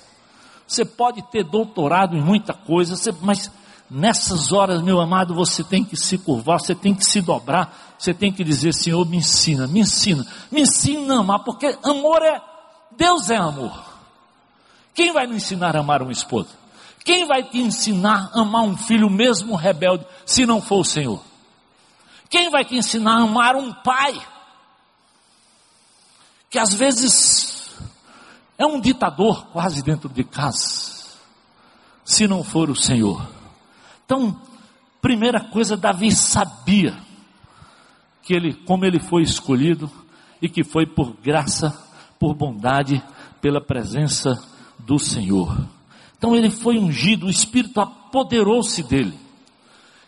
Você 0.65 0.85
pode 0.85 1.21
ter 1.23 1.43
doutorado 1.43 2.15
em 2.15 2.21
muita 2.21 2.53
coisa, 2.53 2.95
você, 2.95 3.13
mas 3.21 3.51
nessas 3.89 4.51
horas, 4.51 4.81
meu 4.81 4.99
amado, 4.99 5.33
você 5.33 5.63
tem 5.63 5.83
que 5.83 5.95
se 5.95 6.17
curvar, 6.17 6.59
você 6.59 6.75
tem 6.75 6.93
que 6.93 7.05
se 7.05 7.21
dobrar, 7.21 7.95
você 7.97 8.13
tem 8.13 8.31
que 8.31 8.43
dizer, 8.43 8.73
Senhor, 8.73 9.05
me 9.05 9.17
ensina, 9.17 9.67
me 9.67 9.81
ensina, 9.81 10.25
me 10.51 10.61
ensina 10.61 11.15
a 11.15 11.19
amar, 11.19 11.43
porque 11.43 11.77
amor 11.83 12.21
é, 12.21 12.41
Deus 12.97 13.29
é 13.29 13.37
amor. 13.37 13.96
Quem 14.97 15.13
vai 15.13 15.27
me 15.27 15.35
ensinar 15.35 15.75
a 15.75 15.79
amar 15.81 16.01
uma 16.01 16.11
esposa? 16.11 16.49
Quem 17.05 17.27
vai 17.27 17.43
te 17.43 17.59
ensinar 17.59 18.31
a 18.33 18.41
amar 18.41 18.63
um 18.63 18.75
filho 18.75 19.11
mesmo 19.11 19.55
rebelde, 19.55 20.03
se 20.25 20.43
não 20.43 20.59
for 20.59 20.79
o 20.79 20.83
Senhor? 20.83 21.23
Quem 22.31 22.49
vai 22.49 22.65
te 22.65 22.75
ensinar 22.75 23.19
a 23.19 23.21
amar 23.21 23.55
um 23.55 23.71
pai? 23.71 24.19
Que 26.49 26.57
às 26.57 26.73
vezes 26.73 27.77
é 28.57 28.65
um 28.65 28.81
ditador 28.81 29.45
quase 29.49 29.83
dentro 29.83 30.09
de 30.09 30.23
casa, 30.23 31.13
se 32.03 32.27
não 32.27 32.43
for 32.43 32.67
o 32.67 32.75
Senhor. 32.75 33.23
Então, 34.03 34.41
primeira 34.99 35.41
coisa, 35.41 35.77
Davi 35.77 36.11
sabia 36.11 36.97
que 38.23 38.33
ele, 38.33 38.55
como 38.65 38.83
ele 38.83 38.99
foi 38.99 39.21
escolhido 39.21 39.91
e 40.41 40.49
que 40.49 40.63
foi 40.63 40.87
por 40.87 41.13
graça, 41.21 41.87
por 42.17 42.33
bondade, 42.33 42.99
pela 43.39 43.61
presença 43.61 44.56
do 44.87 44.97
Senhor. 44.97 45.67
Então 46.17 46.33
ele 46.33 46.49
foi 46.49 46.79
ungido, 46.79 47.27
o 47.27 47.29
Espírito 47.29 47.81
apoderou-se 47.81 48.81
dele. 48.83 49.13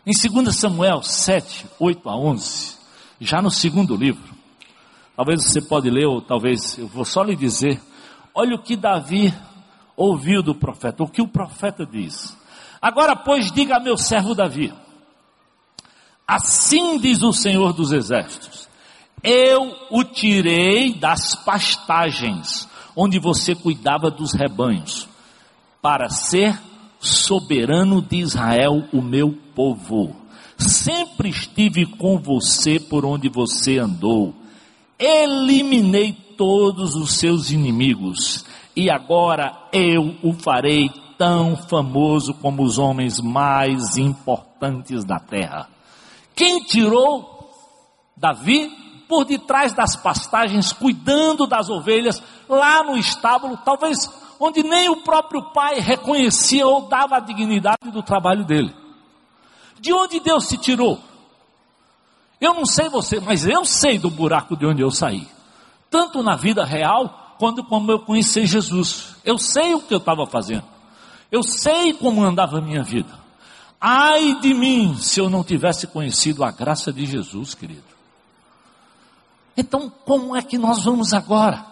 Em 0.05 0.11
2 0.13 0.55
Samuel 0.55 1.03
7, 1.03 1.67
8 1.77 2.09
a 2.09 2.17
11, 2.17 2.77
já 3.19 3.41
no 3.41 3.51
segundo 3.51 3.93
livro, 3.93 4.33
talvez 5.17 5.43
você 5.43 5.61
pode 5.61 5.89
ler, 5.89 6.07
ou 6.07 6.21
talvez 6.21 6.77
eu 6.77 6.87
vou 6.87 7.03
só 7.03 7.21
lhe 7.21 7.35
dizer, 7.35 7.79
olha 8.33 8.55
o 8.55 8.63
que 8.63 8.77
Davi 8.77 9.33
ouviu 9.97 10.41
do 10.41 10.55
profeta, 10.55 11.03
o 11.03 11.09
que 11.09 11.21
o 11.21 11.27
profeta 11.27 11.85
diz. 11.85 12.35
Agora, 12.81 13.17
pois, 13.17 13.51
diga 13.51 13.75
a 13.75 13.79
meu 13.81 13.97
servo 13.97 14.33
Davi, 14.33 14.73
assim 16.25 16.97
diz 16.97 17.21
o 17.21 17.33
Senhor 17.33 17.73
dos 17.73 17.91
Exércitos, 17.91 18.69
eu 19.21 19.75
o 19.91 20.05
tirei 20.05 20.93
das 20.93 21.35
pastagens, 21.35 22.68
onde 23.01 23.17
você 23.17 23.55
cuidava 23.55 24.11
dos 24.11 24.33
rebanhos, 24.33 25.07
para 25.81 26.09
ser 26.09 26.59
soberano 26.99 28.01
de 28.01 28.17
Israel, 28.17 28.83
o 28.91 29.01
meu 29.01 29.31
povo. 29.55 30.13
Sempre 30.57 31.29
estive 31.29 31.85
com 31.85 32.19
você 32.19 32.77
por 32.77 33.05
onde 33.05 33.29
você 33.29 33.77
andou. 33.77 34.35
Eliminei 34.99 36.11
todos 36.37 36.93
os 36.95 37.13
seus 37.13 37.51
inimigos, 37.51 38.43
e 38.75 38.89
agora 38.89 39.69
eu 39.71 40.17
o 40.21 40.33
farei 40.33 40.89
tão 41.17 41.55
famoso 41.55 42.33
como 42.33 42.63
os 42.63 42.77
homens 42.77 43.21
mais 43.21 43.95
importantes 43.95 45.05
da 45.05 45.19
terra. 45.19 45.69
Quem 46.35 46.65
tirou 46.65 47.49
Davi 48.17 48.69
por 49.09 49.25
detrás 49.25 49.73
das 49.73 49.95
pastagens, 49.95 50.71
cuidando 50.71 51.47
das 51.47 51.67
ovelhas, 51.67 52.21
lá 52.47 52.83
no 52.83 52.95
estábulo, 52.95 53.57
talvez 53.65 54.07
onde 54.39 54.61
nem 54.61 54.87
o 54.87 54.97
próprio 54.97 55.51
pai 55.51 55.79
reconhecia 55.79 56.65
ou 56.65 56.87
dava 56.87 57.17
a 57.17 57.19
dignidade 57.19 57.89
do 57.91 58.03
trabalho 58.03 58.45
dele. 58.45 58.73
De 59.81 59.91
onde 59.91 60.19
Deus 60.19 60.45
se 60.45 60.57
tirou? 60.57 60.99
Eu 62.39 62.53
não 62.53 62.67
sei 62.67 62.87
você, 62.87 63.19
mas 63.19 63.47
eu 63.47 63.65
sei 63.65 63.97
do 63.97 64.11
buraco 64.11 64.55
de 64.55 64.65
onde 64.65 64.83
eu 64.83 64.91
saí. 64.91 65.27
Tanto 65.89 66.21
na 66.21 66.35
vida 66.35 66.63
real, 66.63 67.35
quanto 67.39 67.63
como 67.63 67.91
eu 67.91 67.99
conheci 67.99 68.45
Jesus. 68.45 69.15
Eu 69.25 69.39
sei 69.39 69.73
o 69.73 69.81
que 69.81 69.93
eu 69.93 69.97
estava 69.97 70.27
fazendo. 70.27 70.65
Eu 71.31 71.41
sei 71.41 71.93
como 71.93 72.23
andava 72.23 72.59
a 72.59 72.61
minha 72.61 72.83
vida. 72.83 73.19
Ai 73.81 74.39
de 74.39 74.53
mim 74.53 74.95
se 74.97 75.19
eu 75.19 75.29
não 75.29 75.43
tivesse 75.43 75.87
conhecido 75.87 76.43
a 76.43 76.51
graça 76.51 76.93
de 76.93 77.07
Jesus, 77.07 77.55
querido. 77.55 77.88
Então, 79.55 79.91
como 80.05 80.35
é 80.35 80.41
que 80.41 80.57
nós 80.57 80.83
vamos 80.83 81.13
agora 81.13 81.65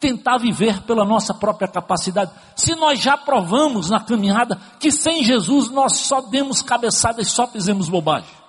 tentar 0.00 0.38
viver 0.38 0.82
pela 0.82 1.04
nossa 1.04 1.34
própria 1.34 1.68
capacidade? 1.68 2.30
Se 2.56 2.74
nós 2.74 3.00
já 3.00 3.16
provamos 3.16 3.90
na 3.90 4.00
caminhada 4.00 4.60
que 4.78 4.90
sem 4.90 5.22
Jesus 5.22 5.70
nós 5.70 5.98
só 5.98 6.20
demos 6.20 6.62
cabeçada 6.62 7.20
e 7.20 7.24
só 7.24 7.46
fizemos 7.46 7.88
bobagem. 7.88 8.44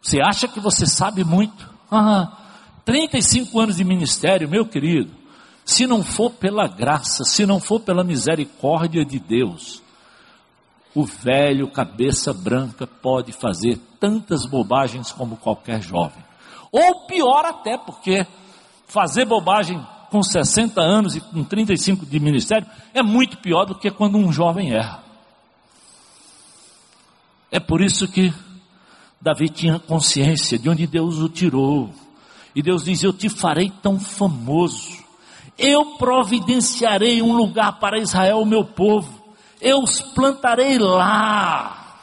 Você 0.00 0.20
acha 0.20 0.48
que 0.48 0.60
você 0.60 0.86
sabe 0.86 1.24
muito? 1.24 1.68
Ah, 1.90 2.32
35 2.84 3.60
anos 3.60 3.76
de 3.76 3.84
ministério, 3.84 4.48
meu 4.48 4.66
querido. 4.66 5.10
Se 5.64 5.86
não 5.86 6.02
for 6.02 6.30
pela 6.30 6.66
graça, 6.66 7.22
se 7.24 7.44
não 7.44 7.60
for 7.60 7.80
pela 7.80 8.02
misericórdia 8.02 9.04
de 9.04 9.18
Deus, 9.18 9.82
o 10.94 11.04
velho 11.04 11.70
cabeça 11.70 12.32
branca 12.32 12.86
pode 12.86 13.32
fazer 13.32 13.78
tantas 14.00 14.46
bobagens 14.46 15.12
como 15.12 15.36
qualquer 15.36 15.80
jovem. 15.80 16.24
Ou 16.72 17.06
pior 17.06 17.44
até, 17.44 17.76
porque 17.76 18.26
fazer 18.86 19.24
bobagem 19.24 19.84
com 20.10 20.22
60 20.22 20.80
anos 20.80 21.14
e 21.14 21.20
com 21.20 21.44
35 21.44 22.04
de 22.04 22.18
ministério 22.18 22.66
é 22.92 23.02
muito 23.02 23.38
pior 23.38 23.64
do 23.64 23.74
que 23.74 23.90
quando 23.90 24.18
um 24.18 24.32
jovem 24.32 24.72
erra. 24.72 25.02
É 27.50 27.58
por 27.58 27.80
isso 27.80 28.06
que 28.08 28.32
Davi 29.20 29.48
tinha 29.48 29.78
consciência 29.78 30.58
de 30.58 30.68
onde 30.68 30.86
Deus 30.86 31.18
o 31.18 31.28
tirou. 31.28 31.90
E 32.54 32.62
Deus 32.62 32.84
diz: 32.84 33.02
Eu 33.02 33.12
te 33.12 33.28
farei 33.28 33.70
tão 33.82 33.98
famoso. 33.98 34.98
Eu 35.58 35.96
providenciarei 35.96 37.20
um 37.20 37.36
lugar 37.36 37.78
para 37.78 37.98
Israel, 37.98 38.44
meu 38.44 38.64
povo. 38.64 39.20
Eu 39.60 39.80
os 39.80 40.00
plantarei 40.00 40.78
lá. 40.78 41.98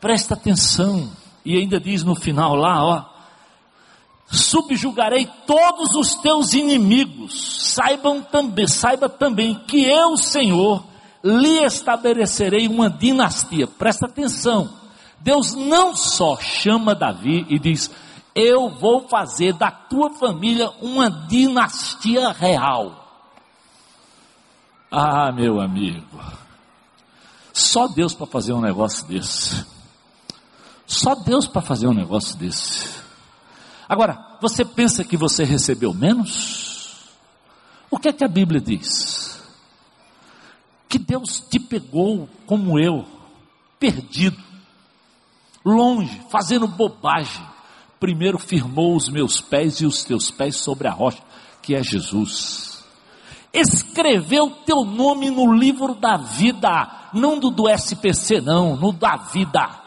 Presta 0.00 0.34
atenção. 0.34 1.10
E 1.44 1.56
ainda 1.56 1.78
diz 1.78 2.02
no 2.02 2.14
final 2.14 2.54
lá, 2.54 2.82
ó, 2.82 3.04
subjugarei 4.30 5.28
todos 5.46 5.94
os 5.94 6.14
teus 6.16 6.52
inimigos. 6.54 7.72
Saibam 7.74 8.22
também, 8.22 8.66
saiba 8.66 9.08
também 9.08 9.54
que 9.66 9.84
eu, 9.84 10.16
Senhor, 10.16 10.82
lhe 11.22 11.64
estabelecerei 11.64 12.66
uma 12.68 12.88
dinastia. 12.88 13.66
Presta 13.66 14.06
atenção. 14.06 14.70
Deus 15.20 15.54
não 15.54 15.96
só 15.96 16.36
chama 16.38 16.94
Davi 16.94 17.46
e 17.48 17.58
diz: 17.58 17.90
Eu 18.34 18.68
vou 18.68 19.08
fazer 19.08 19.54
da 19.54 19.70
tua 19.70 20.10
família 20.10 20.70
uma 20.82 21.10
dinastia 21.10 22.30
real. 22.30 23.00
Ah, 24.90 25.32
meu 25.32 25.60
amigo, 25.60 26.20
só 27.52 27.88
Deus 27.88 28.14
para 28.14 28.26
fazer 28.26 28.52
um 28.52 28.60
negócio 28.60 29.06
desse. 29.06 29.73
Só 30.86 31.14
Deus 31.14 31.46
para 31.46 31.62
fazer 31.62 31.86
um 31.86 31.94
negócio 31.94 32.36
desse. 32.36 32.88
Agora, 33.88 34.38
você 34.40 34.64
pensa 34.64 35.04
que 35.04 35.16
você 35.16 35.44
recebeu 35.44 35.92
menos? 35.92 37.06
O 37.90 37.98
que 37.98 38.08
é 38.08 38.12
que 38.12 38.24
a 38.24 38.28
Bíblia 38.28 38.60
diz? 38.60 39.42
Que 40.88 40.98
Deus 40.98 41.40
te 41.40 41.58
pegou 41.58 42.28
como 42.46 42.78
eu, 42.78 43.04
perdido, 43.78 44.42
longe, 45.64 46.20
fazendo 46.30 46.66
bobagem. 46.66 47.44
Primeiro 47.98 48.38
firmou 48.38 48.94
os 48.94 49.08
meus 49.08 49.40
pés 49.40 49.80
e 49.80 49.86
os 49.86 50.04
teus 50.04 50.30
pés 50.30 50.56
sobre 50.56 50.88
a 50.88 50.92
rocha, 50.92 51.22
que 51.62 51.74
é 51.74 51.82
Jesus. 51.82 52.84
Escreveu 53.52 54.50
teu 54.66 54.84
nome 54.84 55.30
no 55.30 55.52
livro 55.54 55.94
da 55.94 56.16
vida, 56.16 57.10
não 57.14 57.38
do, 57.38 57.50
do 57.50 57.68
SPC, 57.68 58.40
não, 58.40 58.76
no 58.76 58.92
da 58.92 59.16
vida 59.16 59.83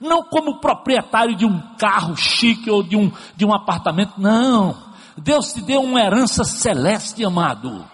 não 0.00 0.22
como 0.22 0.60
proprietário 0.60 1.36
de 1.36 1.46
um 1.46 1.60
carro 1.78 2.16
chique 2.16 2.70
ou 2.70 2.82
de 2.82 2.96
um, 2.96 3.10
de 3.34 3.44
um 3.44 3.54
apartamento, 3.54 4.14
não. 4.18 4.76
Deus 5.16 5.52
te 5.52 5.62
deu 5.62 5.82
uma 5.82 6.00
herança 6.00 6.44
celeste, 6.44 7.24
amado, 7.24 7.84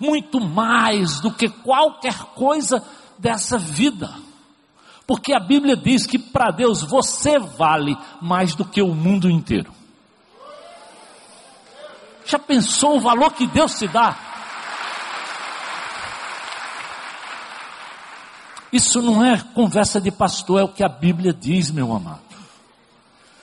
muito 0.00 0.40
mais 0.40 1.20
do 1.20 1.30
que 1.30 1.48
qualquer 1.48 2.16
coisa 2.34 2.82
dessa 3.18 3.56
vida. 3.56 4.10
Porque 5.06 5.32
a 5.32 5.40
Bíblia 5.40 5.76
diz 5.76 6.06
que 6.06 6.18
para 6.18 6.50
Deus 6.50 6.82
você 6.82 7.38
vale 7.38 7.96
mais 8.20 8.54
do 8.54 8.64
que 8.64 8.82
o 8.82 8.94
mundo 8.94 9.30
inteiro. 9.30 9.72
Já 12.24 12.38
pensou 12.38 12.96
o 12.96 13.00
valor 13.00 13.32
que 13.32 13.46
Deus 13.46 13.78
te 13.78 13.86
dá? 13.88 14.31
Isso 18.72 19.02
não 19.02 19.22
é 19.22 19.38
conversa 19.38 20.00
de 20.00 20.10
pastor, 20.10 20.60
é 20.60 20.64
o 20.64 20.68
que 20.68 20.82
a 20.82 20.88
Bíblia 20.88 21.32
diz, 21.32 21.70
meu 21.70 21.94
amado. 21.94 22.22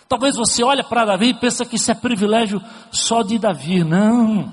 Talvez 0.07 0.35
você 0.35 0.63
olhe 0.63 0.83
para 0.83 1.05
Davi 1.05 1.29
e 1.29 1.33
pense 1.35 1.63
que 1.65 1.75
isso 1.75 1.91
é 1.91 1.93
privilégio 1.93 2.59
só 2.91 3.21
de 3.21 3.37
Davi. 3.37 3.83
Não. 3.83 4.51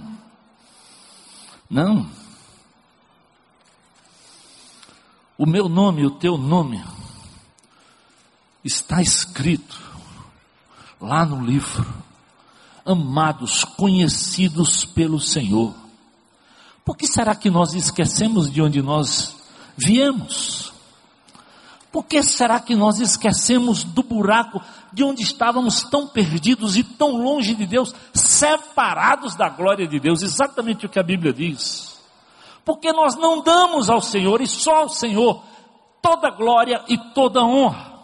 Não. 1.71 2.07
O 5.39 5.47
meu 5.47 5.67
nome, 5.67 6.05
o 6.05 6.11
teu 6.11 6.37
nome, 6.37 6.85
está 8.63 9.01
escrito 9.01 9.81
lá 11.01 11.25
no 11.25 11.45
livro, 11.45 11.87
amados, 12.85 13.65
conhecidos 13.65 14.85
pelo 14.85 15.19
Senhor. 15.19 15.75
Por 16.85 16.97
que 16.97 17.07
será 17.07 17.35
que 17.35 17.51
nós 17.51 17.73
esquecemos 17.73 18.51
de 18.51 18.61
onde 18.61 18.83
nós 18.83 19.36
viemos? 19.77 20.73
Por 21.93 22.05
que 22.05 22.23
será 22.23 22.61
que 22.61 22.75
nós 22.75 23.01
esquecemos 23.01 23.83
do 23.83 24.03
buraco 24.03 24.61
de 24.93 25.03
onde 25.03 25.23
estávamos 25.23 25.83
tão 25.83 26.07
perdidos 26.07 26.77
e 26.77 26.85
tão 26.85 27.17
longe 27.17 27.55
de 27.55 27.67
Deus, 27.67 27.95
separados 28.13 29.35
da 29.35 29.49
glória 29.49 29.87
de 29.87 29.99
Deus? 29.99 30.23
Exatamente 30.23 30.85
o 30.85 30.89
que 30.89 30.99
a 30.99 31.03
Bíblia 31.03 31.33
diz. 31.33 31.99
Porque 32.65 32.93
nós 32.93 33.17
não 33.17 33.43
damos 33.43 33.89
ao 33.89 34.03
Senhor 34.03 34.41
e 34.41 34.47
só 34.47 34.83
ao 34.83 34.89
Senhor 34.89 35.43
toda 36.03 36.31
glória 36.31 36.85
e 36.89 36.99
toda 37.15 37.43
honra. 37.43 37.97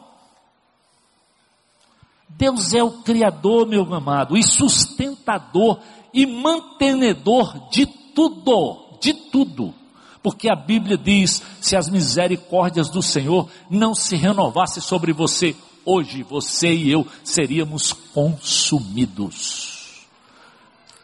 Deus 2.28 2.72
é 2.72 2.82
o 2.82 3.02
Criador, 3.02 3.66
meu 3.66 3.82
amado, 3.94 4.36
e 4.36 4.42
sustentador 4.42 5.78
e 6.14 6.26
mantenedor 6.26 7.68
de 7.68 7.86
tudo, 7.86 8.98
de 9.00 9.12
tudo. 9.12 9.74
Porque 10.22 10.48
a 10.50 10.54
Bíblia 10.54 10.96
diz: 10.96 11.42
se 11.60 11.76
as 11.76 11.88
misericórdias 11.88 12.88
do 12.88 13.02
Senhor 13.02 13.48
não 13.68 13.94
se 13.94 14.16
renovassem 14.16 14.82
sobre 14.82 15.12
você, 15.12 15.56
hoje 15.84 16.22
você 16.22 16.72
e 16.72 16.90
eu 16.90 17.06
seríamos 17.24 17.92
consumidos. 17.92 19.72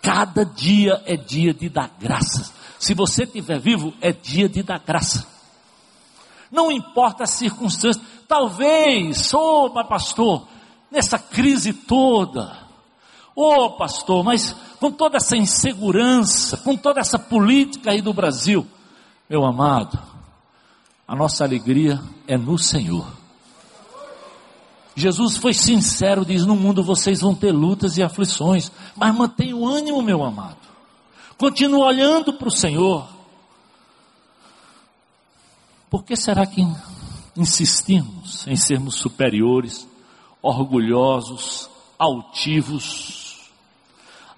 Cada 0.00 0.44
dia 0.44 1.02
é 1.04 1.16
dia 1.16 1.52
de 1.52 1.68
dar 1.68 1.90
graças. 1.98 2.52
Se 2.78 2.94
você 2.94 3.24
estiver 3.24 3.58
vivo, 3.58 3.92
é 4.00 4.12
dia 4.12 4.48
de 4.48 4.62
dar 4.62 4.78
graça. 4.78 5.26
Não 6.50 6.70
importa 6.70 7.24
as 7.24 7.30
circunstâncias, 7.30 8.02
talvez, 8.26 9.34
ô 9.34 9.66
oh, 9.66 9.84
pastor, 9.84 10.46
nessa 10.90 11.18
crise 11.18 11.74
toda, 11.74 12.56
ô 13.34 13.64
oh, 13.64 13.70
pastor, 13.72 14.24
mas 14.24 14.56
com 14.80 14.90
toda 14.90 15.18
essa 15.18 15.36
insegurança, 15.36 16.56
com 16.58 16.74
toda 16.74 17.00
essa 17.00 17.18
política 17.18 17.90
aí 17.90 18.00
do 18.00 18.14
Brasil, 18.14 18.66
meu 19.28 19.44
amado, 19.44 19.98
a 21.06 21.14
nossa 21.14 21.44
alegria 21.44 22.00
é 22.26 22.36
no 22.36 22.58
Senhor. 22.58 23.06
Jesus 24.94 25.36
foi 25.36 25.54
sincero, 25.54 26.24
diz: 26.24 26.44
No 26.44 26.56
mundo 26.56 26.82
vocês 26.82 27.20
vão 27.20 27.34
ter 27.34 27.52
lutas 27.52 27.96
e 27.96 28.02
aflições, 28.02 28.72
mas 28.96 29.14
mantenha 29.14 29.54
o 29.54 29.66
ânimo, 29.66 30.02
meu 30.02 30.24
amado. 30.24 30.56
Continue 31.36 31.82
olhando 31.82 32.32
para 32.32 32.48
o 32.48 32.50
Senhor. 32.50 33.08
Por 35.88 36.02
que 36.02 36.16
será 36.16 36.44
que 36.44 36.66
insistimos 37.36 38.46
em 38.46 38.56
sermos 38.56 38.96
superiores, 38.96 39.86
orgulhosos, 40.42 41.70
altivos? 41.98 43.50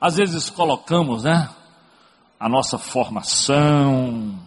Às 0.01 0.17
vezes 0.17 0.51
colocamos, 0.51 1.25
né, 1.25 1.49
a 2.39 2.49
nossa 2.49 2.79
formação, 2.79 4.39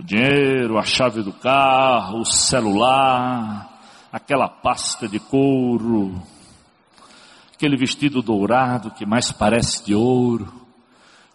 o 0.00 0.02
dinheiro, 0.02 0.78
a 0.78 0.82
chave 0.82 1.22
do 1.22 1.32
carro, 1.32 2.20
o 2.20 2.24
celular, 2.24 3.80
aquela 4.10 4.48
pasta 4.48 5.06
de 5.06 5.20
couro, 5.20 6.20
aquele 7.54 7.76
vestido 7.76 8.22
dourado 8.22 8.90
que 8.92 9.04
mais 9.04 9.30
parece 9.30 9.84
de 9.84 9.94
ouro, 9.94 10.50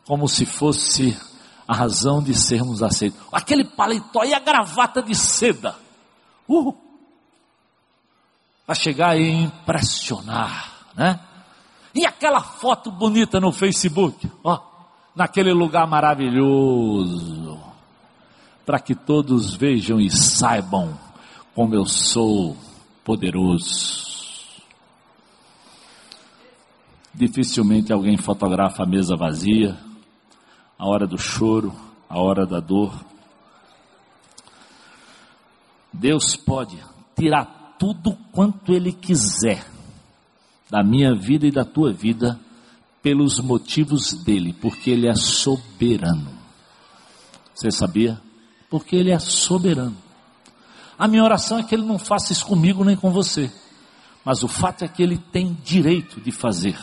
como 0.08 0.28
se 0.28 0.48
fosse 0.48 1.16
a 1.68 1.76
razão 1.76 2.24
de 2.24 2.34
sermos 2.34 2.82
aceitos. 2.82 3.20
Aquele 3.32 3.64
paletó 3.64 4.24
e 4.24 4.34
a 4.34 4.40
gravata 4.40 5.02
de 5.02 5.14
seda. 5.14 5.76
Uh! 6.50 6.74
Para 8.66 8.76
chegar 8.76 9.16
e 9.16 9.44
impressionar, 9.44 10.88
né? 10.96 11.20
E 11.94 12.04
aquela 12.04 12.42
foto 12.42 12.92
bonita 12.92 13.40
no 13.40 13.52
Facebook, 13.52 14.30
ó, 14.44 14.60
naquele 15.16 15.54
lugar 15.54 15.88
maravilhoso 15.88 17.55
para 18.66 18.80
que 18.80 18.96
todos 18.96 19.56
vejam 19.56 20.00
e 20.00 20.10
saibam 20.10 20.98
como 21.54 21.76
eu 21.76 21.86
sou 21.86 22.58
poderoso. 23.04 24.04
Dificilmente 27.14 27.94
alguém 27.94 28.18
fotografa 28.18 28.84
a 28.84 28.86
mesa 28.86 29.16
vazia, 29.16 29.78
a 30.78 30.86
hora 30.86 31.08
do 31.08 31.18
choro, 31.18 31.74
a 32.10 32.20
hora 32.20 32.46
da 32.46 32.60
dor. 32.60 32.94
Deus 35.94 36.36
pode 36.36 36.78
tirar 37.18 37.76
tudo 37.80 38.18
quanto 38.34 38.74
Ele 38.74 38.92
quiser 38.92 39.66
da 40.70 40.84
minha 40.84 41.16
vida 41.16 41.48
e 41.48 41.52
da 41.52 41.64
tua 41.64 41.94
vida 41.94 42.38
pelos 43.02 43.40
motivos 43.40 44.14
dele, 44.26 44.52
porque 44.52 44.90
Ele 44.90 45.08
é 45.08 45.16
soberano. 45.16 46.34
Você 47.54 47.72
sabia? 47.72 48.25
Porque 48.76 48.94
Ele 48.94 49.10
é 49.10 49.18
soberano. 49.20 49.96
A 51.00 51.08
minha 51.08 51.24
oração 51.24 51.58
é 51.58 51.64
que 51.64 51.74
Ele 51.74 51.86
não 51.86 51.98
faça 51.98 52.34
isso 52.34 52.46
comigo 52.46 52.84
nem 52.84 52.98
com 52.98 53.10
você, 53.10 53.50
mas 54.26 54.44
o 54.44 54.50
fato 54.50 54.84
é 54.84 54.88
que 54.90 55.02
Ele 55.02 55.18
tem 55.18 55.58
direito 55.64 56.20
de 56.20 56.30
fazer. 56.30 56.78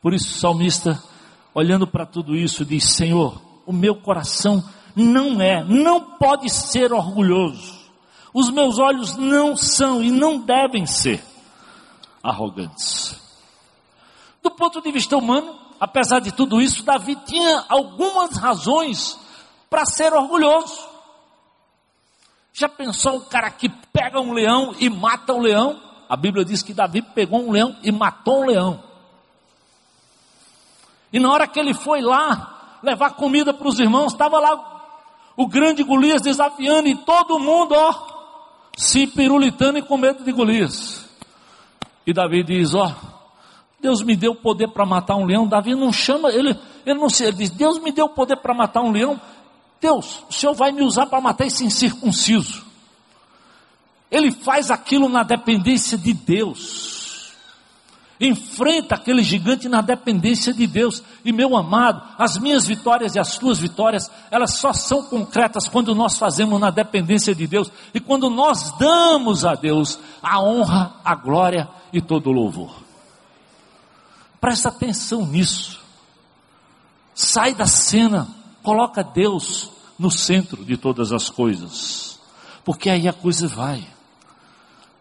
Por 0.00 0.14
isso 0.14 0.28
o 0.28 0.38
salmista, 0.38 1.02
olhando 1.52 1.88
para 1.88 2.06
tudo 2.06 2.36
isso, 2.36 2.64
diz: 2.64 2.84
Senhor, 2.84 3.42
o 3.66 3.72
meu 3.72 3.96
coração 3.96 4.62
não 4.94 5.40
é, 5.40 5.64
não 5.64 6.16
pode 6.16 6.48
ser 6.48 6.92
orgulhoso, 6.92 7.74
os 8.32 8.48
meus 8.48 8.78
olhos 8.78 9.16
não 9.16 9.56
são 9.56 10.00
e 10.00 10.12
não 10.12 10.38
devem 10.38 10.86
ser 10.86 11.20
arrogantes. 12.22 13.20
Do 14.40 14.52
ponto 14.52 14.80
de 14.80 14.92
vista 14.92 15.16
humano, 15.16 15.52
apesar 15.80 16.20
de 16.20 16.30
tudo 16.30 16.60
isso, 16.60 16.84
Davi 16.84 17.16
tinha 17.26 17.64
algumas 17.68 18.36
razões 18.36 19.25
para 19.68 19.84
ser 19.84 20.12
orgulhoso. 20.12 20.86
Já 22.52 22.68
pensou 22.68 23.18
o 23.18 23.24
cara 23.26 23.50
que 23.50 23.68
pega 23.92 24.20
um 24.20 24.32
leão 24.32 24.74
e 24.78 24.88
mata 24.88 25.32
o 25.32 25.40
leão? 25.40 25.80
A 26.08 26.16
Bíblia 26.16 26.44
diz 26.44 26.62
que 26.62 26.72
Davi 26.72 27.02
pegou 27.02 27.46
um 27.46 27.50
leão 27.50 27.76
e 27.82 27.90
matou 27.92 28.42
um 28.42 28.46
leão. 28.46 28.82
E 31.12 31.20
na 31.20 31.30
hora 31.30 31.46
que 31.46 31.58
ele 31.58 31.74
foi 31.74 32.00
lá 32.00 32.78
levar 32.82 33.10
comida 33.10 33.52
para 33.52 33.68
os 33.68 33.78
irmãos, 33.78 34.12
estava 34.12 34.38
lá 34.38 34.76
o 35.36 35.46
grande 35.46 35.82
Golias 35.82 36.22
desafiando 36.22 36.88
e 36.88 36.96
todo 36.96 37.38
mundo, 37.38 37.74
ó, 37.74 38.70
se 38.76 39.06
pirulitando 39.06 39.78
e 39.78 39.82
com 39.82 39.96
medo 39.96 40.24
de 40.24 40.32
Golias. 40.32 41.06
E 42.06 42.12
Davi 42.12 42.42
diz: 42.42 42.74
Ó, 42.74 42.90
Deus 43.80 44.02
me 44.02 44.16
deu 44.16 44.34
poder 44.34 44.68
para 44.68 44.86
matar 44.86 45.16
um 45.16 45.26
leão. 45.26 45.46
Davi 45.46 45.74
não 45.74 45.92
chama, 45.92 46.30
ele, 46.30 46.58
ele 46.84 46.98
não 46.98 47.08
se, 47.08 47.24
ele 47.24 47.36
diz: 47.36 47.50
Deus 47.50 47.78
me 47.78 47.92
deu 47.92 48.08
poder 48.08 48.36
para 48.36 48.54
matar 48.54 48.82
um 48.82 48.92
leão. 48.92 49.20
Deus, 49.80 50.24
o 50.28 50.32
Senhor 50.32 50.54
vai 50.54 50.72
me 50.72 50.82
usar 50.82 51.06
para 51.06 51.20
matar 51.20 51.46
esse 51.46 51.64
incircunciso. 51.64 52.64
Ele 54.10 54.30
faz 54.30 54.70
aquilo 54.70 55.08
na 55.08 55.22
dependência 55.22 55.98
de 55.98 56.12
Deus. 56.12 57.32
Enfrenta 58.18 58.94
aquele 58.94 59.22
gigante 59.22 59.68
na 59.68 59.82
dependência 59.82 60.54
de 60.54 60.66
Deus. 60.66 61.02
E 61.24 61.32
meu 61.32 61.54
amado, 61.54 62.02
as 62.16 62.38
minhas 62.38 62.66
vitórias 62.66 63.14
e 63.14 63.18
as 63.18 63.36
tuas 63.36 63.58
vitórias, 63.58 64.10
elas 64.30 64.54
só 64.54 64.72
são 64.72 65.02
concretas 65.02 65.68
quando 65.68 65.94
nós 65.94 66.16
fazemos 66.16 66.58
na 66.58 66.70
dependência 66.70 67.34
de 67.34 67.46
Deus 67.46 67.70
e 67.92 68.00
quando 68.00 68.30
nós 68.30 68.70
damos 68.78 69.44
a 69.44 69.54
Deus 69.54 69.98
a 70.22 70.40
honra, 70.40 70.94
a 71.04 71.14
glória 71.14 71.68
e 71.92 72.00
todo 72.00 72.30
o 72.30 72.32
louvor. 72.32 72.74
Presta 74.40 74.68
atenção 74.68 75.26
nisso. 75.26 75.84
Sai 77.14 77.54
da 77.54 77.66
cena, 77.66 78.28
coloca 78.66 79.04
Deus 79.04 79.70
no 79.96 80.10
centro 80.10 80.64
de 80.64 80.76
todas 80.76 81.12
as 81.12 81.30
coisas, 81.30 82.18
porque 82.64 82.90
aí 82.90 83.06
a 83.06 83.12
coisa 83.12 83.46
vai. 83.46 83.86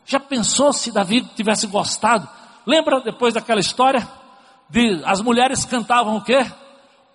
Já 0.05 0.19
pensou 0.19 0.71
se 0.71 0.91
Davi 0.91 1.27
tivesse 1.35 1.65
gostado? 1.65 2.29
Lembra 2.63 3.01
depois 3.01 3.33
daquela 3.33 3.59
história? 3.59 4.07
De, 4.69 5.01
as 5.03 5.19
mulheres 5.19 5.65
cantavam 5.65 6.17
o 6.17 6.21
quê? 6.21 6.45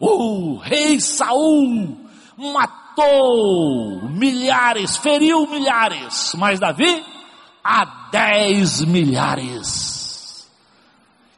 O 0.01 0.57
rei 0.57 0.99
Saul 0.99 1.97
matou 2.37 4.09
milhares, 4.09 4.97
feriu 4.97 5.47
milhares, 5.47 6.35
mas 6.37 6.59
Davi 6.59 7.05
a 7.63 8.09
dez 8.11 8.85
milhares. 8.85 10.51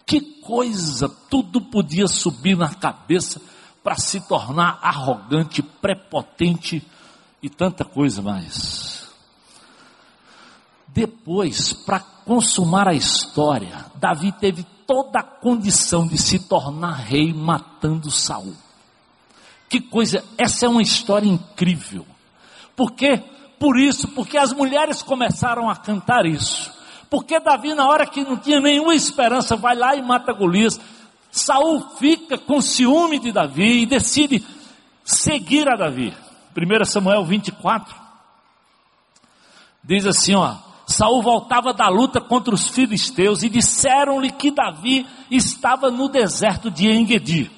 Que 0.06 0.22
coisa, 0.40 1.06
tudo 1.28 1.60
podia 1.60 2.06
subir 2.06 2.56
na 2.56 2.74
cabeça 2.74 3.51
para 3.82 3.96
se 3.96 4.20
tornar 4.20 4.78
arrogante, 4.82 5.62
prepotente 5.62 6.86
e 7.42 7.48
tanta 7.48 7.84
coisa 7.84 8.22
mais. 8.22 9.08
Depois, 10.88 11.72
para 11.72 12.00
consumar 12.00 12.86
a 12.86 12.94
história, 12.94 13.86
Davi 13.96 14.30
teve 14.32 14.64
toda 14.86 15.20
a 15.20 15.22
condição 15.22 16.06
de 16.06 16.18
se 16.18 16.38
tornar 16.38 16.92
rei 16.92 17.32
matando 17.32 18.10
Saul. 18.10 18.54
Que 19.68 19.80
coisa, 19.80 20.22
essa 20.36 20.66
é 20.66 20.68
uma 20.68 20.82
história 20.82 21.26
incrível. 21.26 22.06
Por 22.76 22.92
quê? 22.92 23.22
Por 23.58 23.78
isso, 23.78 24.08
porque 24.08 24.36
as 24.36 24.52
mulheres 24.52 25.02
começaram 25.02 25.70
a 25.70 25.76
cantar 25.76 26.26
isso. 26.26 26.70
Porque 27.08 27.40
Davi, 27.40 27.74
na 27.74 27.86
hora 27.86 28.06
que 28.06 28.22
não 28.22 28.36
tinha 28.36 28.60
nenhuma 28.60 28.94
esperança, 28.94 29.56
vai 29.56 29.76
lá 29.76 29.94
e 29.94 30.02
mata 30.02 30.32
Golias. 30.32 30.80
Saul 31.32 31.80
fica 31.96 32.36
com 32.36 32.60
ciúme 32.60 33.18
de 33.18 33.32
Davi 33.32 33.82
e 33.82 33.86
decide 33.86 34.44
seguir 35.02 35.66
a 35.66 35.74
Davi. 35.74 36.14
1 36.54 36.84
Samuel 36.84 37.24
24 37.24 37.96
diz 39.82 40.04
assim, 40.06 40.34
ó: 40.34 40.56
Saul 40.86 41.22
voltava 41.22 41.72
da 41.72 41.88
luta 41.88 42.20
contra 42.20 42.54
os 42.54 42.68
filisteus 42.68 43.42
e 43.42 43.48
disseram-lhe 43.48 44.30
que 44.30 44.50
Davi 44.50 45.06
estava 45.30 45.90
no 45.90 46.06
deserto 46.06 46.70
de 46.70 46.86
Engedi. 46.86 47.50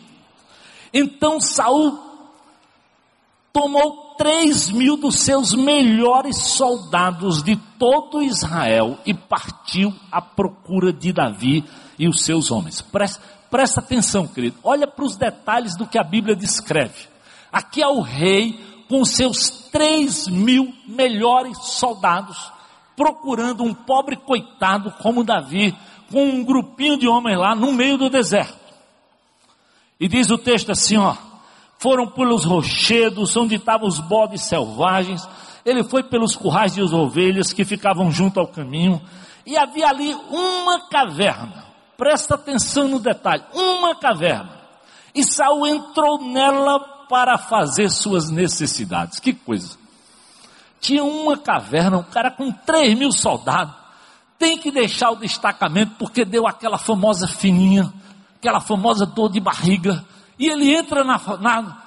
Então 0.92 1.40
Saul 1.40 1.98
tomou 3.52 4.14
três 4.16 4.70
mil 4.70 4.96
dos 4.96 5.18
seus 5.18 5.52
melhores 5.52 6.36
soldados 6.38 7.42
de 7.42 7.56
todo 7.76 8.22
Israel 8.22 8.98
e 9.04 9.12
partiu 9.12 9.92
à 10.12 10.22
procura 10.22 10.92
de 10.92 11.12
Davi 11.12 11.64
e 11.98 12.06
os 12.06 12.24
seus 12.24 12.52
homens. 12.52 12.80
Presta, 12.80 13.20
presta 13.54 13.78
atenção, 13.78 14.26
querido. 14.26 14.56
Olha 14.64 14.84
para 14.84 15.04
os 15.04 15.16
detalhes 15.16 15.76
do 15.76 15.86
que 15.86 15.96
a 15.96 16.02
Bíblia 16.02 16.34
descreve. 16.34 17.06
Aqui 17.52 17.80
é 17.80 17.86
o 17.86 18.00
rei 18.00 18.58
com 18.88 19.04
seus 19.04 19.68
três 19.70 20.26
mil 20.26 20.74
melhores 20.88 21.56
soldados 21.58 22.50
procurando 22.96 23.62
um 23.62 23.72
pobre 23.72 24.16
coitado 24.16 24.90
como 25.00 25.22
Davi, 25.22 25.72
com 26.10 26.30
um 26.30 26.44
grupinho 26.44 26.98
de 26.98 27.06
homens 27.06 27.38
lá 27.38 27.54
no 27.54 27.72
meio 27.72 27.96
do 27.96 28.10
deserto. 28.10 28.58
E 30.00 30.08
diz 30.08 30.30
o 30.30 30.38
texto 30.38 30.72
assim, 30.72 30.96
ó, 30.96 31.14
foram 31.78 32.08
pelos 32.08 32.44
rochedos 32.44 33.36
onde 33.36 33.54
estavam 33.54 33.86
os 33.86 34.00
bodes 34.00 34.42
selvagens, 34.42 35.28
ele 35.64 35.84
foi 35.84 36.02
pelos 36.02 36.34
currais 36.34 36.74
de 36.74 36.82
ovelhas 36.82 37.52
que 37.52 37.64
ficavam 37.64 38.10
junto 38.10 38.40
ao 38.40 38.48
caminho, 38.48 39.00
e 39.46 39.56
havia 39.56 39.86
ali 39.86 40.12
uma 40.12 40.88
caverna. 40.88 41.63
Presta 41.96 42.34
atenção 42.34 42.88
no 42.88 42.98
detalhe, 42.98 43.44
uma 43.52 43.94
caverna. 43.94 44.60
E 45.14 45.22
Saul 45.22 45.66
entrou 45.66 46.20
nela 46.22 46.80
para 47.08 47.38
fazer 47.38 47.88
suas 47.88 48.30
necessidades. 48.30 49.20
Que 49.20 49.32
coisa! 49.32 49.84
tinha 50.84 51.02
uma 51.02 51.38
caverna, 51.38 51.96
um 51.96 52.02
cara 52.02 52.30
com 52.30 52.52
3 52.52 52.96
mil 52.98 53.10
soldados, 53.10 53.74
tem 54.38 54.58
que 54.58 54.70
deixar 54.70 55.12
o 55.12 55.16
destacamento 55.16 55.94
porque 55.98 56.26
deu 56.26 56.46
aquela 56.46 56.76
famosa 56.76 57.26
fininha, 57.26 57.90
aquela 58.36 58.60
famosa 58.60 59.06
dor 59.06 59.30
de 59.30 59.40
barriga, 59.40 60.04
e 60.38 60.46
ele 60.46 60.74
entra 60.74 61.02
na, 61.02 61.18
na, 61.40 61.82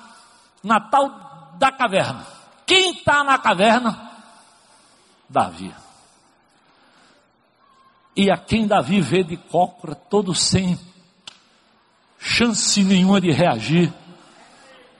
na 0.63 0.79
tal 0.79 1.53
da 1.59 1.71
caverna. 1.71 2.25
Quem 2.65 2.93
está 2.93 3.23
na 3.23 3.37
caverna? 3.37 4.09
Davi. 5.29 5.71
E 8.17 8.31
a 8.31 8.35
quem 8.35 8.65
Davi 8.65 8.99
vê 8.99 9.23
de 9.23 9.37
cócora, 9.37 9.93
todo 9.93 10.33
sem 10.33 10.75
chance 12.17 12.83
nenhuma 12.83 13.21
de 13.21 13.31
reagir, 13.31 13.93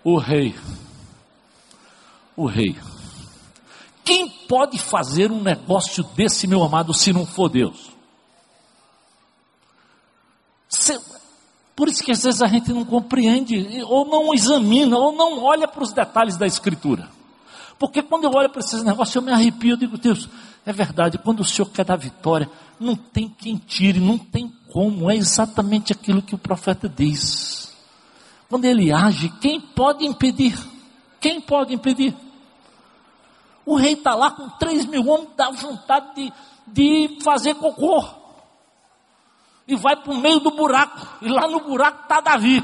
o 0.04 0.20
rei. 0.20 0.56
O 2.36 2.46
rei. 2.46 2.78
Quem 4.06 4.30
pode 4.30 4.78
fazer 4.78 5.32
um 5.32 5.42
negócio 5.42 6.04
desse, 6.16 6.46
meu 6.46 6.64
amado, 6.64 6.94
se 6.94 7.12
não 7.12 7.26
for 7.26 7.50
Deus? 7.50 7.98
por 11.76 11.88
isso 11.88 12.04
que 12.04 12.12
às 12.12 12.24
vezes 12.24 12.42
a 12.42 12.48
gente 12.48 12.74
não 12.74 12.84
compreende, 12.84 13.84
ou 13.84 14.06
não 14.06 14.34
examina, 14.34 14.98
ou 14.98 15.12
não 15.12 15.44
olha 15.44 15.68
para 15.68 15.84
os 15.84 15.92
detalhes 15.92 16.38
da 16.38 16.46
Escritura. 16.46 17.10
Porque 17.80 18.02
quando 18.02 18.24
eu 18.24 18.32
olho 18.32 18.50
para 18.50 18.60
esses 18.60 18.84
negócios, 18.84 19.16
eu 19.16 19.22
me 19.22 19.32
arrepio, 19.32 19.72
eu 19.72 19.78
digo, 19.78 19.98
Deus, 19.98 20.28
é 20.68 20.74
verdade, 20.74 21.18
quando 21.18 21.40
o 21.40 21.46
Senhor 21.46 21.70
quer 21.70 21.86
dar 21.86 21.96
vitória, 21.96 22.52
não 22.78 22.94
tem 22.94 23.30
quem 23.30 23.56
tire, 23.56 24.02
não 24.02 24.18
tem 24.18 24.54
como, 24.70 25.10
é 25.10 25.16
exatamente 25.16 25.94
aquilo 25.94 26.22
que 26.22 26.36
o 26.36 26.38
profeta 26.38 26.90
diz. 26.90 27.74
Quando 28.50 28.66
ele 28.66 28.92
age, 28.92 29.30
quem 29.40 29.62
pode 29.62 30.06
impedir? 30.06 30.60
Quem 31.22 31.40
pode 31.40 31.74
impedir? 31.74 32.14
O 33.66 33.78
rei 33.78 33.94
está 33.94 34.14
lá 34.14 34.30
com 34.30 34.50
3 34.50 34.88
mil 34.88 35.08
homens, 35.08 35.30
dá 35.38 35.50
vontade 35.52 36.14
de, 36.16 36.34
de 36.68 37.24
fazer 37.24 37.56
cocô. 37.56 38.04
E 39.70 39.74
vai 39.74 39.96
para 39.96 40.12
o 40.12 40.18
meio 40.18 40.42
do 40.42 40.52
buraco. 40.52 41.08
E 41.22 41.30
lá 41.30 41.48
no 41.48 41.62
buraco 41.62 42.04
está 42.04 42.20
Davi. 42.20 42.62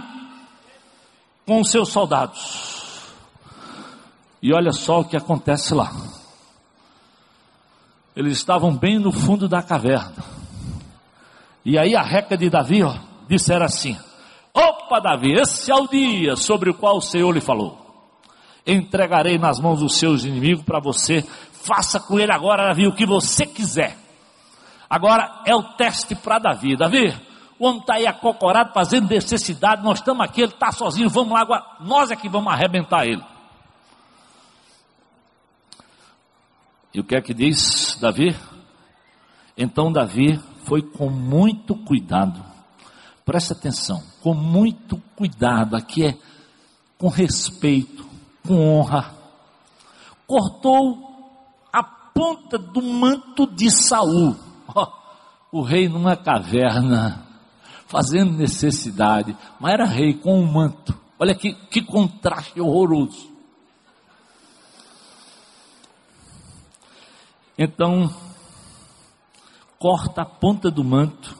Com 1.45 1.61
os 1.61 1.71
seus 1.71 1.87
soldados. 1.87 3.01
E 4.41 4.53
olha 4.53 4.73
só 4.73 4.99
o 4.99 5.05
que 5.05 5.15
acontece 5.15 5.73
lá. 5.73 6.12
Eles 8.15 8.37
estavam 8.37 8.75
bem 8.75 8.99
no 8.99 9.11
fundo 9.11 9.47
da 9.47 9.61
caverna. 9.61 10.23
E 11.65 11.77
aí 11.77 11.95
a 11.95 12.01
reca 12.01 12.37
de 12.37 12.49
Davi, 12.49 12.83
ó, 12.83 12.93
disseram 13.27 13.65
assim: 13.65 13.97
Opa, 14.53 14.99
Davi, 14.99 15.33
esse 15.33 15.71
é 15.71 15.75
o 15.75 15.87
dia 15.87 16.35
sobre 16.35 16.69
o 16.69 16.73
qual 16.73 16.97
o 16.97 17.01
Senhor 17.01 17.31
lhe 17.31 17.41
falou 17.41 17.83
entregarei 18.65 19.37
nas 19.37 19.59
mãos 19.59 19.79
dos 19.79 19.97
seus 19.97 20.23
inimigos 20.23 20.63
para 20.63 20.79
você. 20.79 21.23
Faça 21.51 21.99
com 21.99 22.19
ele 22.19 22.31
agora, 22.31 22.67
Davi, 22.67 22.87
o 22.87 22.93
que 22.93 23.05
você 23.05 23.45
quiser. 23.45 23.97
Agora 24.89 25.41
é 25.45 25.55
o 25.55 25.63
teste 25.63 26.15
para 26.15 26.39
Davi. 26.39 26.75
Davi, 26.75 27.13
o 27.59 27.65
homem 27.65 27.81
está 27.81 27.95
aí 27.95 28.07
acocorado, 28.07 28.73
fazendo 28.73 29.09
necessidade, 29.09 29.83
nós 29.83 29.99
estamos 29.99 30.23
aqui, 30.23 30.41
ele 30.41 30.51
está 30.51 30.71
sozinho, 30.71 31.09
vamos 31.09 31.33
lá, 31.33 31.41
agora, 31.41 31.63
nós 31.81 32.11
é 32.11 32.15
que 32.15 32.29
vamos 32.29 32.51
arrebentar 32.51 33.05
ele. 33.05 33.23
E 36.93 36.99
o 36.99 37.03
que 37.03 37.15
é 37.15 37.21
que 37.21 37.33
diz 37.33 37.97
Davi? 37.99 38.35
Então 39.57 39.91
Davi 39.91 40.39
foi 40.65 40.81
com 40.81 41.09
muito 41.09 41.75
cuidado, 41.75 42.43
presta 43.25 43.53
atenção, 43.53 44.01
com 44.21 44.33
muito 44.33 45.01
cuidado, 45.15 45.75
aqui 45.75 46.05
é 46.05 46.17
com 46.97 47.07
respeito, 47.07 48.05
com 48.45 48.77
honra. 48.77 49.13
Cortou 50.27 51.59
a 51.71 51.83
ponta 51.83 52.57
do 52.57 52.81
manto 52.81 53.47
de 53.47 53.69
Saul. 53.69 54.35
Oh, 54.73 54.87
o 55.51 55.61
rei 55.61 55.89
numa 55.89 56.15
caverna, 56.15 57.27
fazendo 57.87 58.37
necessidade, 58.37 59.35
mas 59.59 59.73
era 59.73 59.85
rei 59.85 60.13
com 60.13 60.39
um 60.39 60.51
manto. 60.51 60.97
Olha 61.19 61.35
que, 61.35 61.53
que 61.53 61.81
contraste 61.81 62.59
horroroso. 62.61 63.32
Então, 67.63 68.13
corta 69.79 70.23
a 70.23 70.25
ponta 70.25 70.69
do 70.69 70.83
manto 70.83 71.33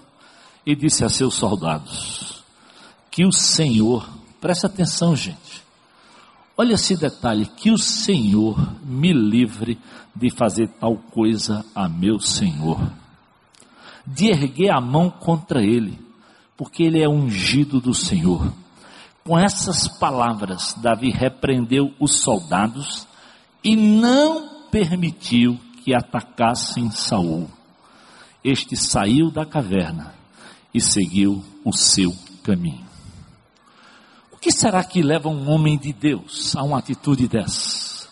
e 0.66 0.74
disse 0.74 1.04
a 1.04 1.10
seus 1.10 1.34
soldados: 1.34 2.42
Que 3.12 3.26
o 3.26 3.32
Senhor, 3.34 4.08
preste 4.40 4.66
atenção, 4.66 5.18
gente, 5.18 5.62
olha 6.56 6.76
esse 6.76 6.96
detalhe, 6.96 7.46
que 7.46 7.72
o 7.72 7.78
Senhor 7.78 8.58
me 8.86 9.12
livre 9.12 9.78
de 10.16 10.30
fazer 10.30 10.70
tal 10.80 10.96
coisa 10.96 11.66
a 11.76 11.90
meu 11.90 12.18
Senhor, 12.22 12.80
de 14.08 14.28
erguer 14.28 14.72
a 14.72 14.80
mão 14.80 15.10
contra 15.10 15.62
ele, 15.62 16.00
porque 16.56 16.84
ele 16.84 17.04
é 17.04 17.10
ungido 17.10 17.82
do 17.82 17.94
Senhor. 17.94 18.50
Com 19.26 19.38
essas 19.38 19.90
palavras, 20.00 20.74
Davi 20.82 21.12
repreendeu 21.12 21.94
os 22.00 22.22
soldados 22.22 23.06
e 23.62 23.76
não 23.76 24.70
permitiu 24.72 25.60
que 25.84 25.94
atacassem 25.94 26.90
Saul. 26.92 27.50
Este 28.44 28.76
saiu 28.76 29.30
da 29.30 29.46
caverna 29.46 30.14
e 30.74 30.80
seguiu 30.80 31.44
o 31.64 31.74
seu 31.74 32.16
caminho. 32.44 32.86
O 34.32 34.38
que 34.38 34.52
será 34.52 34.84
que 34.84 35.02
leva 35.02 35.30
um 35.30 35.50
homem 35.50 35.78
de 35.78 35.94
Deus 35.94 36.56
a 36.56 36.64
uma 36.64 36.80
atitude 36.80 37.28
dessa? 37.28 38.08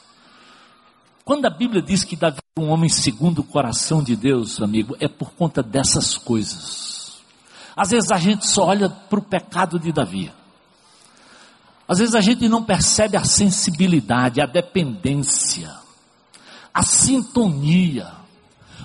Quando 1.23 1.45
a 1.45 1.49
Bíblia 1.49 1.81
diz 1.81 2.03
que 2.03 2.15
Davi 2.15 2.39
é 2.57 2.59
um 2.59 2.69
homem 2.69 2.89
segundo 2.89 3.39
o 3.39 3.43
coração 3.43 4.03
de 4.03 4.15
Deus, 4.15 4.61
amigo, 4.61 4.95
é 4.99 5.07
por 5.07 5.31
conta 5.31 5.63
dessas 5.63 6.17
coisas. 6.17 7.21
Às 7.75 7.91
vezes 7.91 8.11
a 8.11 8.17
gente 8.17 8.47
só 8.47 8.65
olha 8.65 8.89
para 8.89 9.19
o 9.19 9.23
pecado 9.23 9.79
de 9.79 9.91
Davi. 9.91 10.31
Às 11.87 11.99
vezes 11.99 12.15
a 12.15 12.21
gente 12.21 12.47
não 12.47 12.63
percebe 12.63 13.17
a 13.17 13.23
sensibilidade, 13.23 14.41
a 14.41 14.45
dependência, 14.45 15.80
a 16.73 16.83
sintonia. 16.83 18.21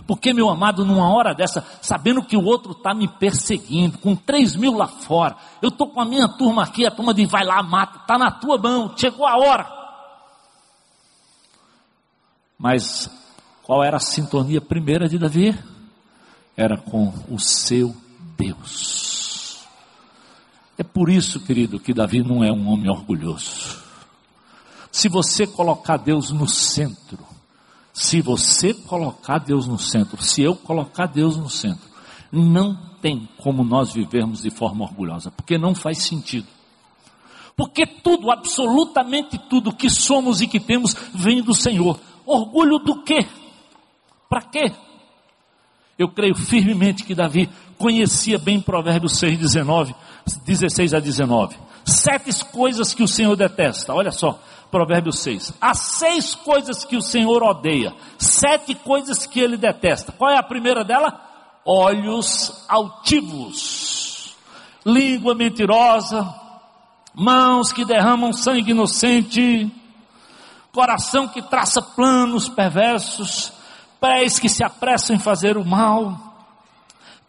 Porque, 0.07 0.32
meu 0.32 0.49
amado, 0.49 0.84
numa 0.84 1.12
hora 1.12 1.34
dessa, 1.34 1.66
sabendo 1.82 2.22
que 2.22 2.37
o 2.37 2.45
outro 2.45 2.72
está 2.72 2.95
me 2.95 3.09
perseguindo, 3.09 3.99
com 3.99 4.14
três 4.14 4.55
mil 4.55 4.74
lá 4.74 4.87
fora, 4.87 5.37
eu 5.61 5.68
estou 5.68 5.89
com 5.89 6.01
a 6.01 6.05
minha 6.05 6.28
turma 6.28 6.62
aqui, 6.62 6.87
a 6.87 6.91
turma 6.91 7.12
diz, 7.12 7.28
vai 7.28 7.45
lá, 7.45 7.62
mata, 7.62 7.99
está 7.99 8.16
na 8.16 8.30
tua 8.30 8.57
mão, 8.57 8.97
chegou 8.97 9.26
a 9.26 9.37
hora. 9.37 9.66
Mas 12.57 13.11
qual 13.62 13.82
era 13.82 13.97
a 13.97 14.01
sintonia 14.01 14.61
primeira 14.61 15.09
de 15.09 15.18
Davi? 15.18 15.59
Era 16.57 16.78
com 16.78 17.12
o 17.28 17.39
seu 17.39 17.95
Deus. 18.39 19.66
É 20.78 20.84
por 20.84 21.11
isso, 21.11 21.41
querido, 21.41 21.80
que 21.80 21.93
Davi 21.93 22.22
não 22.22 22.45
é 22.45 22.53
um 22.53 22.68
homem 22.68 22.89
orgulhoso. 22.89 23.82
Se 24.93 25.09
você 25.09 25.47
colocar 25.47 25.97
Deus 25.97 26.30
no 26.30 26.49
centro, 26.49 27.18
se 27.97 28.20
você 28.20 28.74
colocar 28.74 29.38
Deus 29.38 29.66
no 29.66 29.78
centro, 29.78 30.22
se 30.22 30.42
eu 30.42 30.55
colocar 30.55 31.07
Deus 31.07 31.38
no 31.38 31.49
centro, 31.49 31.88
não 32.30 32.76
tem 33.01 33.26
como 33.38 33.64
nós 33.64 33.90
vivermos 33.90 34.42
de 34.42 34.51
forma 34.51 34.84
orgulhosa, 34.84 35.30
porque 35.30 35.57
não 35.57 35.74
faz 35.74 36.03
sentido. 36.03 36.47
Porque 37.57 37.86
tudo, 37.86 38.30
absolutamente 38.30 39.38
tudo 39.49 39.74
que 39.74 39.88
somos 39.88 40.42
e 40.42 40.47
que 40.47 40.61
temos 40.61 40.94
vem 41.14 41.42
do 41.42 41.55
Senhor. 41.55 41.99
Orgulho 42.26 42.78
do 42.78 43.03
quê? 43.03 43.26
Para 44.28 44.42
quê? 44.42 44.70
Eu 45.99 46.11
creio 46.11 46.34
firmemente 46.34 47.03
que 47.03 47.14
Davi 47.14 47.49
conhecia 47.78 48.38
bem 48.38 48.61
Provérbios 48.61 49.16
6, 49.16 49.38
19, 49.38 49.94
16 50.44 50.92
a 50.92 51.01
19. 51.01 51.57
Sete 51.82 52.44
coisas 52.44 52.92
que 52.92 53.03
o 53.03 53.09
Senhor 53.09 53.34
detesta. 53.36 53.94
Olha 53.94 54.12
só, 54.12 54.38
Provérbios 54.70 55.20
6. 55.20 55.54
Há 55.60 55.74
seis 55.74 56.34
coisas 56.34 56.84
que 56.84 56.96
o 56.96 57.02
Senhor 57.02 57.42
odeia, 57.42 57.94
sete 58.18 58.74
coisas 58.74 59.26
que 59.26 59.40
ele 59.40 59.56
detesta. 59.56 60.12
Qual 60.12 60.30
é 60.30 60.36
a 60.36 60.42
primeira 60.42 60.84
dela? 60.84 61.20
Olhos 61.64 62.64
altivos, 62.68 64.36
língua 64.84 65.34
mentirosa, 65.34 66.32
mãos 67.14 67.72
que 67.72 67.84
derramam 67.84 68.32
sangue 68.32 68.70
inocente, 68.70 69.70
coração 70.72 71.26
que 71.26 71.42
traça 71.42 71.80
planos 71.80 72.48
perversos, 72.48 73.52
pés 74.00 74.38
que 74.38 74.48
se 74.48 74.62
apressam 74.62 75.16
em 75.16 75.18
fazer 75.18 75.56
o 75.56 75.64
mal, 75.64 76.36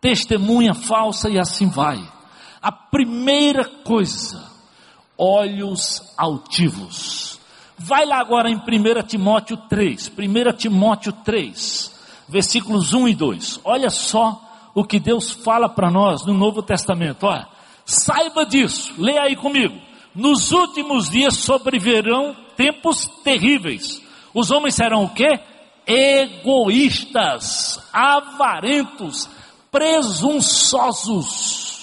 testemunha 0.01 0.73
falsa 0.73 1.29
e 1.29 1.39
assim 1.39 1.69
vai. 1.69 1.97
A 2.61 2.71
primeira 2.71 3.63
coisa 3.63 4.56
olhos 5.17 6.13
altivos. 6.17 7.39
Vai 7.77 8.05
lá 8.05 8.19
agora 8.19 8.49
em 8.49 8.55
1 8.55 8.61
Timóteo 9.07 9.57
3, 9.69 10.11
1 10.17 10.57
Timóteo 10.57 11.11
3, 11.11 11.91
versículos 12.27 12.93
1 12.93 13.07
e 13.09 13.15
2. 13.15 13.61
Olha 13.63 13.89
só 13.89 14.41
o 14.73 14.83
que 14.83 14.99
Deus 14.99 15.31
fala 15.31 15.69
para 15.69 15.89
nós 15.89 16.25
no 16.25 16.33
Novo 16.33 16.61
Testamento. 16.61 17.25
Olha, 17.25 17.47
saiba 17.85 18.45
disso, 18.45 18.93
leia 18.97 19.23
aí 19.23 19.35
comigo. 19.35 19.79
Nos 20.13 20.51
últimos 20.51 21.09
dias 21.09 21.37
sobrevirão 21.37 22.35
tempos 22.55 23.07
terríveis. 23.23 24.01
Os 24.33 24.51
homens 24.51 24.75
serão 24.75 25.03
o 25.03 25.09
quê? 25.09 25.39
Egoístas, 25.85 27.79
avarentos, 27.93 29.29
presunçosos 29.71 31.76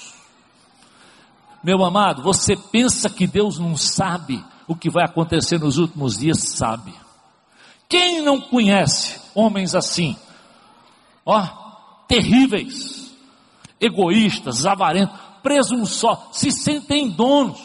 meu 1.65 1.83
amado, 1.83 2.23
você 2.23 2.55
pensa 2.55 3.09
que 3.09 3.27
Deus 3.27 3.59
não 3.59 3.75
sabe 3.75 4.45
o 4.69 4.77
que 4.77 4.91
vai 4.91 5.03
acontecer 5.03 5.59
nos 5.59 5.79
últimos 5.79 6.19
dias? 6.19 6.39
Sabe. 6.41 6.93
Quem 7.89 8.21
não 8.21 8.39
conhece 8.39 9.19
homens 9.35 9.75
assim? 9.75 10.15
Ó, 11.25 11.43
terríveis, 12.07 13.17
egoístas, 13.81 14.67
avarentos, 14.67 15.19
presunçosos, 15.43 16.37
se 16.37 16.51
sentem 16.51 17.09
donos. 17.09 17.59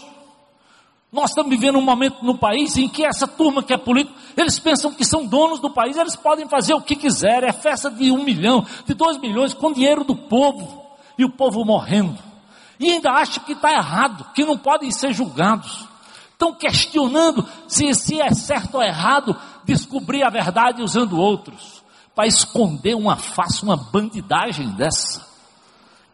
Nós 1.12 1.32
estamos 1.32 1.50
vivendo 1.50 1.78
um 1.78 1.84
momento 1.84 2.24
no 2.24 2.38
país 2.38 2.78
em 2.78 2.88
que 2.88 3.04
essa 3.04 3.28
turma 3.28 3.62
que 3.62 3.74
é 3.74 3.78
política, 3.78 4.18
eles 4.38 4.58
pensam 4.60 4.94
que 4.94 5.04
são 5.04 5.26
donos 5.26 5.60
do 5.60 5.72
país, 5.72 5.98
eles 5.98 6.16
podem 6.16 6.48
fazer 6.48 6.74
o 6.74 6.82
que 6.82 6.96
quiserem, 6.96 7.50
é 7.50 7.54
festa 7.54 7.92
de 7.92 8.12
um 8.12 8.24
milhão, 8.24 8.66
de 8.86 8.94
dois 8.94 9.18
milhões, 9.20 9.54
com 9.54 9.74
dinheiro 9.74 10.06
do 10.06 10.16
povo, 10.16 10.86
e 11.18 11.26
o 11.26 11.30
povo 11.30 11.66
morrendo 11.66 12.29
e 12.80 12.92
ainda 12.92 13.12
acham 13.12 13.44
que 13.44 13.52
está 13.52 13.74
errado, 13.74 14.26
que 14.34 14.46
não 14.46 14.58
podem 14.58 14.90
ser 14.90 15.14
julgados. 15.14 15.86
Estão 16.32 16.54
questionando 16.54 17.46
se, 17.68 17.94
se 17.94 18.22
é 18.22 18.34
certo 18.34 18.76
ou 18.76 18.82
errado 18.82 19.36
descobrir 19.66 20.24
a 20.24 20.30
verdade 20.30 20.82
usando 20.82 21.20
outros, 21.20 21.84
para 22.16 22.26
esconder 22.26 22.96
uma 22.96 23.18
face, 23.18 23.64
uma 23.64 23.76
bandidagem 23.76 24.70
dessa. 24.70 25.28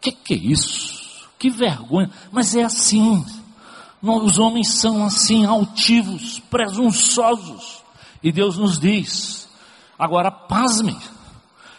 Que 0.02 0.12
que 0.12 0.34
é 0.34 0.38
isso? 0.38 1.30
Que 1.38 1.52
vergonha. 1.52 2.10
Mas 2.32 2.56
é 2.56 2.64
assim. 2.64 3.24
Os 4.02 4.40
homens 4.40 4.74
são 4.74 5.06
assim, 5.06 5.46
altivos, 5.46 6.40
presunçosos. 6.50 7.84
E 8.24 8.32
Deus 8.32 8.58
nos 8.58 8.80
diz, 8.80 9.48
agora 9.98 10.32
pasmem, 10.32 10.98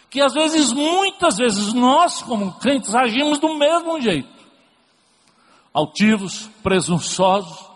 que 0.09 0.21
às 0.21 0.33
vezes, 0.33 0.73
muitas 0.73 1.37
vezes, 1.37 1.73
nós 1.73 2.23
como 2.23 2.53
crentes 2.53 2.95
agimos 2.95 3.41
do 3.41 3.57
mesmo 3.57 4.01
jeito 4.01 4.36
altivos, 5.77 6.49
presunçosos, 6.63 7.69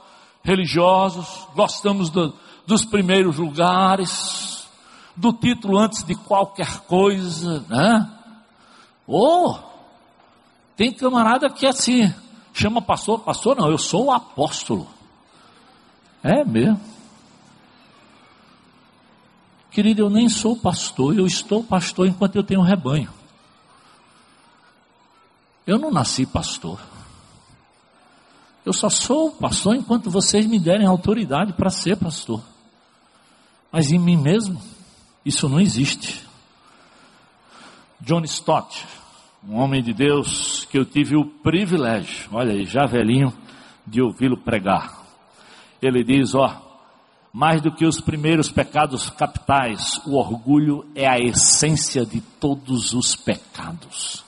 religiosos, 0.43 1.47
gostamos 1.55 2.09
do, 2.09 2.33
dos 2.67 2.83
primeiros 2.83 3.37
lugares, 3.37 4.67
do 5.15 5.35
título 5.35 5.79
antes 5.79 6.03
de 6.03 6.15
qualquer 6.15 6.81
coisa, 6.81 7.61
né? 7.69 8.11
Ou, 9.07 9.51
oh, 9.51 9.59
tem 10.79 10.95
camarada 10.95 11.51
que 11.51 11.67
é 11.67 11.69
assim, 11.69 12.11
chama 12.55 12.81
pastor, 12.81 13.21
pastor 13.21 13.55
não, 13.55 13.71
eu 13.71 13.77
sou 13.77 14.07
o 14.07 14.13
apóstolo. 14.13 14.89
É 16.23 16.43
mesmo. 16.43 16.81
Querido, 19.71 20.03
eu 20.03 20.11
nem 20.11 20.27
sou 20.31 20.57
pastor, 20.57 21.19
eu 21.19 21.27
estou 21.27 21.63
pastor 21.63 22.07
enquanto 22.07 22.37
eu 22.37 22.43
tenho 22.43 22.63
rebanho. 22.63 23.13
Eu 25.67 25.79
não 25.79 25.91
nasci 25.91 26.25
pastor. 26.25 26.81
Eu 28.65 28.73
só 28.73 28.89
sou 28.89 29.33
pastor 29.33 29.75
enquanto 29.75 30.11
vocês 30.11 30.47
me 30.47 30.59
derem 30.59 30.87
autoridade 30.87 31.53
para 31.55 31.71
ser 31.71 31.97
pastor. 31.97 32.43
Mas 33.73 33.91
em 33.91 33.99
mim 33.99 34.17
mesmo, 34.17 34.61
isso 35.25 35.49
não 35.49 35.61
existe. 35.61 36.27
John 38.01 38.23
Stott, 38.25 38.85
um 39.47 39.57
homem 39.57 39.83
de 39.83 39.93
Deus 39.93 40.67
que 40.71 40.79
eu 40.79 40.85
tive 40.85 41.17
o 41.17 41.25
privilégio, 41.25 42.29
olha 42.33 42.53
aí, 42.53 42.65
já 42.65 42.85
velhinho, 42.87 43.33
de 43.87 44.03
ouvi-lo 44.03 44.37
pregar. 44.37 45.01
Ele 45.81 46.05
diz: 46.05 46.35
ó, 46.35 46.71
mais 47.33 47.63
do 47.63 47.73
que 47.73 47.87
os 47.87 48.01
primeiros 48.01 48.51
pecados 48.51 49.09
capitais, 49.11 50.01
o 50.07 50.17
orgulho 50.17 50.87
é 50.95 51.07
a 51.07 51.19
essência 51.19 52.05
de 52.05 52.21
todos 52.21 52.93
os 52.93 53.15
pecados. 53.15 54.25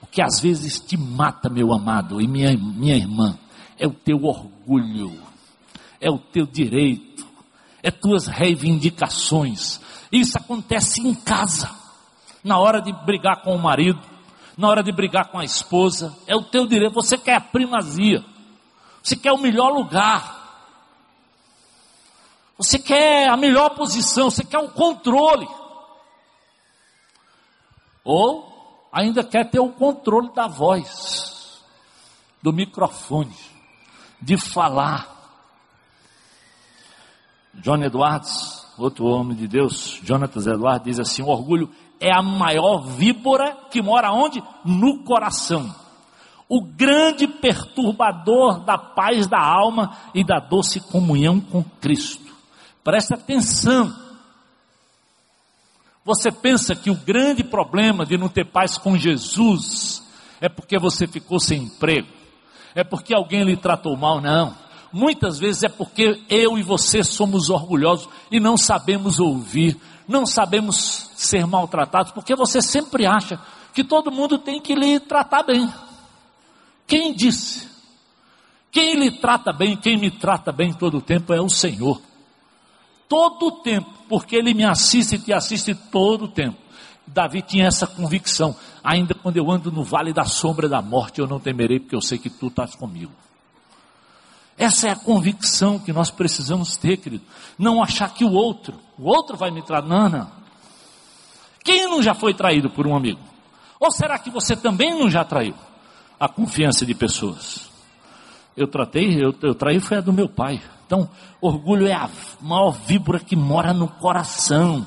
O 0.00 0.06
que 0.06 0.22
às 0.22 0.40
vezes 0.40 0.80
te 0.80 0.96
mata, 0.96 1.48
meu 1.48 1.72
amado 1.72 2.20
e 2.20 2.26
minha, 2.26 2.56
minha 2.56 2.96
irmã, 2.96 3.38
é 3.78 3.86
o 3.86 3.92
teu 3.92 4.24
orgulho, 4.24 5.20
é 6.00 6.10
o 6.10 6.18
teu 6.18 6.46
direito, 6.46 7.26
é 7.82 7.90
tuas 7.90 8.26
reivindicações. 8.26 9.80
Isso 10.10 10.38
acontece 10.38 11.00
em 11.00 11.14
casa, 11.14 11.70
na 12.42 12.58
hora 12.58 12.80
de 12.80 12.92
brigar 13.04 13.42
com 13.42 13.54
o 13.54 13.58
marido, 13.58 14.00
na 14.56 14.68
hora 14.68 14.82
de 14.82 14.90
brigar 14.90 15.28
com 15.28 15.38
a 15.38 15.44
esposa, 15.44 16.16
é 16.26 16.34
o 16.34 16.42
teu 16.42 16.66
direito. 16.66 16.94
Você 16.94 17.18
quer 17.18 17.34
a 17.34 17.40
primazia, 17.40 18.24
você 19.02 19.14
quer 19.16 19.32
o 19.32 19.38
melhor 19.38 19.70
lugar, 19.70 20.36
você 22.56 22.78
quer 22.78 23.28
a 23.28 23.36
melhor 23.36 23.70
posição, 23.70 24.30
você 24.30 24.42
quer 24.42 24.58
o 24.58 24.70
controle, 24.70 25.46
ou 28.02 28.88
ainda 28.90 29.22
quer 29.22 29.50
ter 29.50 29.60
o 29.60 29.70
controle 29.70 30.32
da 30.32 30.46
voz, 30.46 31.62
do 32.42 32.52
microfone, 32.52 33.36
de 34.20 34.36
falar. 34.36 35.14
John 37.54 37.82
Edwards, 37.82 38.66
outro 38.78 39.06
homem 39.06 39.36
de 39.36 39.48
Deus, 39.48 40.00
Jonathan 40.02 40.40
Edwards, 40.40 40.84
diz 40.84 41.00
assim: 41.00 41.22
o 41.22 41.28
orgulho 41.28 41.70
é 42.00 42.12
a 42.12 42.22
maior 42.22 42.78
víbora 42.86 43.56
que 43.70 43.80
mora 43.80 44.12
onde? 44.12 44.42
No 44.64 45.02
coração. 45.04 45.74
O 46.48 46.62
grande 46.62 47.26
perturbador 47.26 48.60
da 48.60 48.78
paz 48.78 49.26
da 49.26 49.40
alma 49.40 49.96
e 50.14 50.24
da 50.24 50.38
doce 50.38 50.80
comunhão 50.80 51.40
com 51.40 51.64
Cristo. 51.80 52.32
Preste 52.84 53.14
atenção. 53.14 53.92
Você 56.04 56.30
pensa 56.30 56.76
que 56.76 56.88
o 56.88 56.94
grande 56.94 57.42
problema 57.42 58.06
de 58.06 58.16
não 58.16 58.28
ter 58.28 58.44
paz 58.44 58.78
com 58.78 58.96
Jesus 58.96 60.06
é 60.40 60.48
porque 60.48 60.78
você 60.78 61.06
ficou 61.08 61.40
sem 61.40 61.64
emprego? 61.64 62.15
É 62.76 62.84
porque 62.84 63.12
alguém 63.12 63.42
lhe 63.42 63.56
tratou 63.56 63.96
mal? 63.96 64.20
Não. 64.20 64.54
Muitas 64.92 65.40
vezes 65.40 65.64
é 65.64 65.68
porque 65.68 66.22
eu 66.28 66.56
e 66.56 66.62
você 66.62 67.02
somos 67.02 67.50
orgulhosos 67.50 68.08
e 68.30 68.38
não 68.38 68.56
sabemos 68.56 69.18
ouvir 69.18 69.76
não 70.08 70.24
sabemos 70.24 71.10
ser 71.16 71.46
maltratados, 71.46 72.12
porque 72.12 72.34
você 72.34 72.62
sempre 72.62 73.06
acha 73.06 73.40
que 73.72 73.82
todo 73.82 74.10
mundo 74.10 74.38
tem 74.38 74.60
que 74.60 74.74
lhe 74.74 75.00
tratar 75.00 75.42
bem. 75.42 75.70
Quem 76.86 77.12
disse? 77.12 77.68
Quem 78.70 78.94
lhe 78.94 79.10
trata 79.10 79.52
bem, 79.52 79.76
quem 79.76 79.96
me 79.96 80.10
trata 80.10 80.52
bem 80.52 80.72
todo 80.72 80.98
o 80.98 81.02
tempo 81.02 81.32
é 81.32 81.40
o 81.40 81.48
Senhor. 81.48 82.00
Todo 83.08 83.46
o 83.46 83.52
tempo, 83.62 83.90
porque 84.08 84.36
Ele 84.36 84.54
me 84.54 84.64
assiste 84.64 85.16
e 85.16 85.18
te 85.18 85.32
assiste 85.32 85.74
todo 85.74 86.26
o 86.26 86.28
tempo. 86.28 86.58
Davi 87.06 87.42
tinha 87.42 87.66
essa 87.66 87.86
convicção, 87.86 88.54
ainda 88.82 89.14
quando 89.14 89.36
eu 89.36 89.50
ando 89.50 89.70
no 89.70 89.84
vale 89.84 90.12
da 90.12 90.24
sombra 90.24 90.68
da 90.68 90.82
morte, 90.82 91.20
eu 91.20 91.26
não 91.26 91.38
temerei, 91.38 91.78
porque 91.78 91.94
eu 91.94 92.00
sei 92.00 92.18
que 92.18 92.28
tu 92.28 92.48
estás 92.48 92.74
comigo. 92.74 93.12
Essa 94.58 94.88
é 94.88 94.92
a 94.92 94.96
convicção 94.96 95.78
que 95.78 95.92
nós 95.92 96.10
precisamos 96.10 96.76
ter, 96.76 96.96
querido. 96.96 97.24
Não 97.58 97.82
achar 97.82 98.12
que 98.12 98.24
o 98.24 98.32
outro, 98.32 98.74
o 98.98 99.06
outro 99.06 99.36
vai 99.36 99.50
me 99.50 99.62
trair. 99.62 99.84
Não, 99.84 100.08
não. 100.08 100.30
Quem 101.62 101.88
não 101.88 102.02
já 102.02 102.14
foi 102.14 102.32
traído 102.32 102.70
por 102.70 102.86
um 102.86 102.96
amigo? 102.96 103.20
Ou 103.78 103.90
será 103.90 104.18
que 104.18 104.30
você 104.30 104.56
também 104.56 104.98
não 104.98 105.10
já 105.10 105.24
traiu 105.24 105.54
a 106.18 106.28
confiança 106.28 106.86
de 106.86 106.94
pessoas? 106.94 107.68
Eu 108.56 108.66
tratei, 108.66 109.22
eu, 109.22 109.34
eu 109.42 109.54
traí 109.54 109.78
foi 109.78 109.98
a 109.98 110.00
do 110.00 110.12
meu 110.12 110.28
pai. 110.28 110.62
Então, 110.86 111.10
orgulho 111.40 111.86
é 111.86 111.92
a 111.92 112.08
maior 112.40 112.70
víbora 112.70 113.18
que 113.18 113.36
mora 113.36 113.74
no 113.74 113.88
coração, 113.88 114.86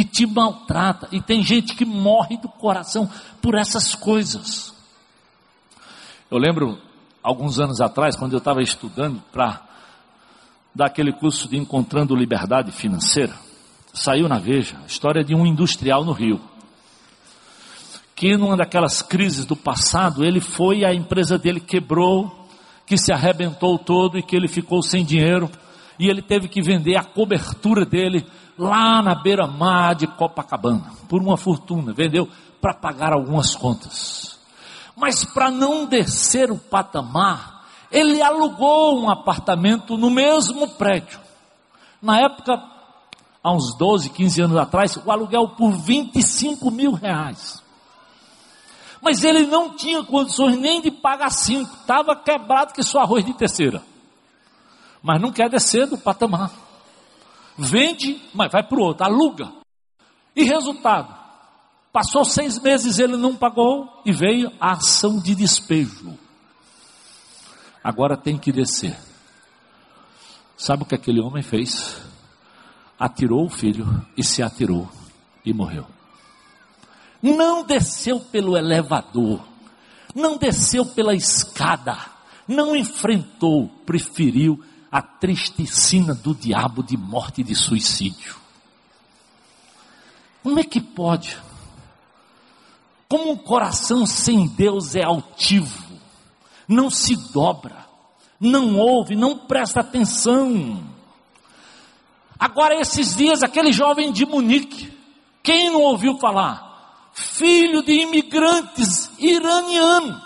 que 0.00 0.04
te 0.04 0.26
maltrata. 0.26 1.08
E 1.12 1.20
tem 1.20 1.42
gente 1.42 1.74
que 1.74 1.84
morre 1.84 2.38
do 2.38 2.48
coração 2.48 3.08
por 3.42 3.54
essas 3.54 3.94
coisas. 3.94 4.74
Eu 6.30 6.38
lembro 6.38 6.78
alguns 7.22 7.58
anos 7.58 7.82
atrás, 7.82 8.16
quando 8.16 8.32
eu 8.32 8.38
estava 8.38 8.62
estudando 8.62 9.22
para 9.30 9.62
dar 10.74 10.86
aquele 10.86 11.12
curso 11.12 11.48
de 11.48 11.58
Encontrando 11.58 12.16
Liberdade 12.16 12.72
Financeira, 12.72 13.34
saiu 13.92 14.26
na 14.26 14.38
Veja 14.38 14.78
a 14.82 14.86
história 14.86 15.22
de 15.22 15.34
um 15.34 15.44
industrial 15.44 16.02
no 16.02 16.12
Rio. 16.12 16.40
Que 18.14 18.36
numa 18.38 18.56
daquelas 18.56 19.02
crises 19.02 19.44
do 19.44 19.56
passado, 19.56 20.24
ele 20.24 20.40
foi 20.40 20.82
a 20.82 20.94
empresa 20.94 21.36
dele 21.36 21.60
quebrou, 21.60 22.48
que 22.86 22.96
se 22.96 23.12
arrebentou 23.12 23.78
todo 23.78 24.18
e 24.18 24.22
que 24.22 24.34
ele 24.34 24.48
ficou 24.48 24.82
sem 24.82 25.04
dinheiro 25.04 25.50
e 25.98 26.08
ele 26.08 26.22
teve 26.22 26.48
que 26.48 26.62
vender 26.62 26.96
a 26.96 27.04
cobertura 27.04 27.84
dele 27.84 28.24
lá 28.60 29.00
na 29.02 29.14
beira-mar 29.14 29.94
de 29.94 30.06
Copacabana 30.06 30.92
por 31.08 31.22
uma 31.22 31.38
fortuna. 31.38 31.94
Vendeu 31.94 32.28
para 32.60 32.74
pagar 32.74 33.12
algumas 33.12 33.56
contas. 33.56 34.38
Mas 34.94 35.24
para 35.24 35.50
não 35.50 35.86
descer 35.86 36.50
o 36.50 36.58
patamar, 36.58 37.64
ele 37.90 38.20
alugou 38.20 39.00
um 39.00 39.08
apartamento 39.08 39.96
no 39.96 40.10
mesmo 40.10 40.68
prédio. 40.68 41.18
Na 42.02 42.20
época, 42.20 42.62
há 43.42 43.50
uns 43.50 43.74
12, 43.78 44.10
15 44.10 44.42
anos 44.42 44.56
atrás, 44.58 44.96
o 44.98 45.10
aluguel 45.10 45.48
por 45.48 45.72
25 45.72 46.70
mil 46.70 46.92
reais. 46.92 47.62
Mas 49.00 49.24
ele 49.24 49.46
não 49.46 49.74
tinha 49.74 50.04
condições 50.04 50.58
nem 50.58 50.82
de 50.82 50.90
pagar 50.90 51.30
cinco, 51.30 51.74
estava 51.80 52.14
quebrado 52.14 52.74
que 52.74 52.82
só 52.82 53.00
arroz 53.00 53.24
de 53.24 53.32
terceira. 53.32 53.82
Mas 55.02 55.18
não 55.18 55.32
quer 55.32 55.48
descer 55.48 55.86
do 55.86 55.96
patamar. 55.96 56.50
Vende, 57.62 58.18
mas 58.32 58.50
vai 58.50 58.62
para 58.62 58.78
o 58.78 58.82
outro, 58.82 59.04
aluga. 59.04 59.52
E 60.34 60.44
resultado? 60.44 61.14
Passou 61.92 62.24
seis 62.24 62.58
meses, 62.58 62.98
ele 62.98 63.18
não 63.18 63.36
pagou 63.36 64.00
e 64.06 64.12
veio 64.12 64.50
a 64.58 64.72
ação 64.72 65.20
de 65.20 65.34
despejo. 65.34 66.18
Agora 67.84 68.16
tem 68.16 68.38
que 68.38 68.50
descer. 68.50 68.96
Sabe 70.56 70.84
o 70.84 70.86
que 70.86 70.94
aquele 70.94 71.20
homem 71.20 71.42
fez? 71.42 72.00
Atirou 72.98 73.44
o 73.44 73.50
filho 73.50 74.06
e 74.16 74.24
se 74.24 74.42
atirou 74.42 74.88
e 75.44 75.52
morreu. 75.52 75.86
Não 77.22 77.62
desceu 77.62 78.20
pelo 78.20 78.56
elevador, 78.56 79.44
não 80.14 80.38
desceu 80.38 80.86
pela 80.86 81.14
escada, 81.14 81.98
não 82.48 82.74
enfrentou, 82.74 83.68
preferiu 83.84 84.64
a 84.90 85.00
tristecina 85.00 86.14
do 86.14 86.34
diabo 86.34 86.82
de 86.82 86.96
morte 86.96 87.42
e 87.42 87.44
de 87.44 87.54
suicídio. 87.54 88.36
Como 90.42 90.58
é 90.58 90.64
que 90.64 90.80
pode? 90.80 91.38
Como 93.08 93.32
um 93.32 93.36
coração 93.36 94.06
sem 94.06 94.46
Deus 94.46 94.94
é 94.94 95.04
altivo, 95.04 95.98
não 96.66 96.90
se 96.90 97.16
dobra, 97.32 97.86
não 98.38 98.76
ouve, 98.78 99.14
não 99.14 99.36
presta 99.36 99.80
atenção. 99.80 100.82
Agora, 102.38 102.80
esses 102.80 103.16
dias, 103.16 103.42
aquele 103.42 103.72
jovem 103.72 104.12
de 104.12 104.24
Munique, 104.24 104.96
quem 105.42 105.70
não 105.70 105.82
ouviu 105.82 106.18
falar? 106.18 107.10
Filho 107.12 107.82
de 107.82 107.92
imigrantes 107.92 109.10
iranianos, 109.18 110.22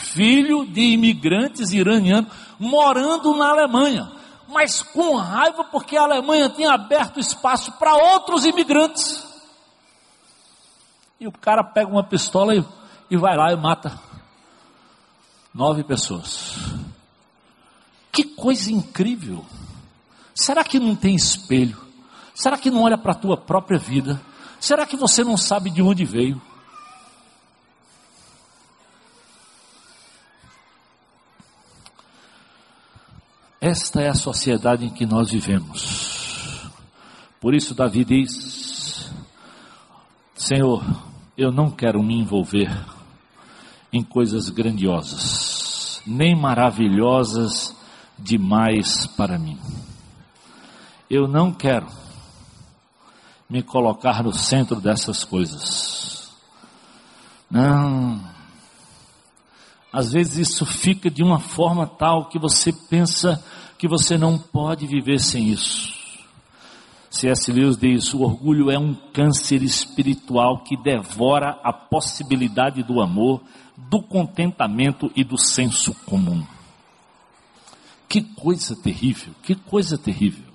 filho 0.00 0.66
de 0.66 0.80
imigrantes 0.80 1.72
iranianos, 1.72 2.32
morando 2.58 3.34
na 3.36 3.50
Alemanha, 3.50 4.10
mas 4.48 4.82
com 4.82 5.16
raiva 5.16 5.64
porque 5.64 5.96
a 5.96 6.02
Alemanha 6.02 6.48
tinha 6.48 6.72
aberto 6.72 7.20
espaço 7.20 7.72
para 7.72 7.94
outros 7.94 8.44
imigrantes. 8.44 9.24
E 11.20 11.26
o 11.26 11.32
cara 11.32 11.62
pega 11.62 11.90
uma 11.90 12.02
pistola 12.02 12.54
e, 12.54 12.64
e 13.10 13.16
vai 13.16 13.36
lá 13.36 13.52
e 13.52 13.56
mata 13.56 14.00
nove 15.52 15.84
pessoas. 15.84 16.56
Que 18.10 18.24
coisa 18.24 18.72
incrível! 18.72 19.44
Será 20.34 20.64
que 20.64 20.78
não 20.78 20.96
tem 20.96 21.14
espelho? 21.14 21.78
Será 22.34 22.56
que 22.56 22.70
não 22.70 22.82
olha 22.82 22.96
para 22.96 23.12
a 23.12 23.16
tua 23.16 23.36
própria 23.36 23.78
vida? 23.78 24.20
Será 24.58 24.86
que 24.86 24.96
você 24.96 25.22
não 25.22 25.36
sabe 25.36 25.70
de 25.70 25.82
onde 25.82 26.04
veio? 26.04 26.40
Esta 33.60 34.00
é 34.00 34.08
a 34.08 34.14
sociedade 34.14 34.86
em 34.86 34.90
que 34.90 35.04
nós 35.04 35.30
vivemos. 35.30 36.70
Por 37.38 37.54
isso 37.54 37.74
Davi 37.74 38.06
diz: 38.06 39.12
Senhor, 40.34 40.82
eu 41.36 41.52
não 41.52 41.70
quero 41.70 42.02
me 42.02 42.14
envolver 42.14 42.70
em 43.92 44.02
coisas 44.02 44.48
grandiosas, 44.48 46.00
nem 46.06 46.34
maravilhosas 46.34 47.76
demais 48.18 49.06
para 49.06 49.38
mim. 49.38 49.58
Eu 51.10 51.28
não 51.28 51.52
quero 51.52 51.86
me 53.48 53.62
colocar 53.62 54.22
no 54.22 54.32
centro 54.32 54.80
dessas 54.80 55.22
coisas. 55.22 56.32
Não. 57.50 58.29
Às 59.92 60.12
vezes 60.12 60.50
isso 60.50 60.64
fica 60.64 61.10
de 61.10 61.22
uma 61.22 61.40
forma 61.40 61.86
tal 61.86 62.28
que 62.28 62.38
você 62.38 62.72
pensa 62.72 63.42
que 63.76 63.88
você 63.88 64.16
não 64.16 64.38
pode 64.38 64.86
viver 64.86 65.18
sem 65.18 65.48
isso. 65.48 66.00
C.S. 67.10 67.50
Lewis 67.50 67.76
diz: 67.76 68.14
o 68.14 68.22
orgulho 68.22 68.70
é 68.70 68.78
um 68.78 68.94
câncer 68.94 69.62
espiritual 69.62 70.62
que 70.62 70.76
devora 70.76 71.58
a 71.64 71.72
possibilidade 71.72 72.84
do 72.84 73.00
amor, 73.00 73.42
do 73.76 74.00
contentamento 74.00 75.10
e 75.16 75.24
do 75.24 75.36
senso 75.36 75.92
comum. 76.06 76.46
Que 78.08 78.22
coisa 78.22 78.76
terrível, 78.76 79.34
que 79.42 79.54
coisa 79.54 79.98
terrível. 79.98 80.50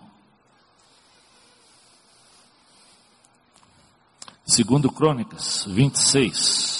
Segundo 4.46 4.92
Crônicas 4.92 5.66
26, 5.68 6.75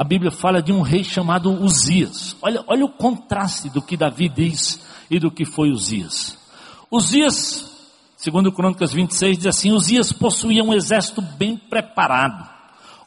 a 0.00 0.04
Bíblia 0.04 0.30
fala 0.30 0.62
de 0.62 0.72
um 0.72 0.80
rei 0.80 1.04
chamado 1.04 1.52
Uzias. 1.62 2.34
Olha, 2.40 2.64
olha 2.66 2.86
o 2.86 2.88
contraste 2.88 3.68
do 3.68 3.82
que 3.82 3.98
Davi 3.98 4.30
diz 4.30 4.80
e 5.10 5.18
do 5.18 5.30
que 5.30 5.44
foi 5.44 5.68
Uzias. 5.70 6.38
Uzias, 6.90 7.70
segundo 8.16 8.50
Crônicas 8.50 8.94
26, 8.94 9.36
diz 9.36 9.46
assim: 9.48 9.72
Uzias 9.72 10.10
possuía 10.10 10.64
um 10.64 10.72
exército 10.72 11.20
bem 11.20 11.54
preparado, 11.54 12.48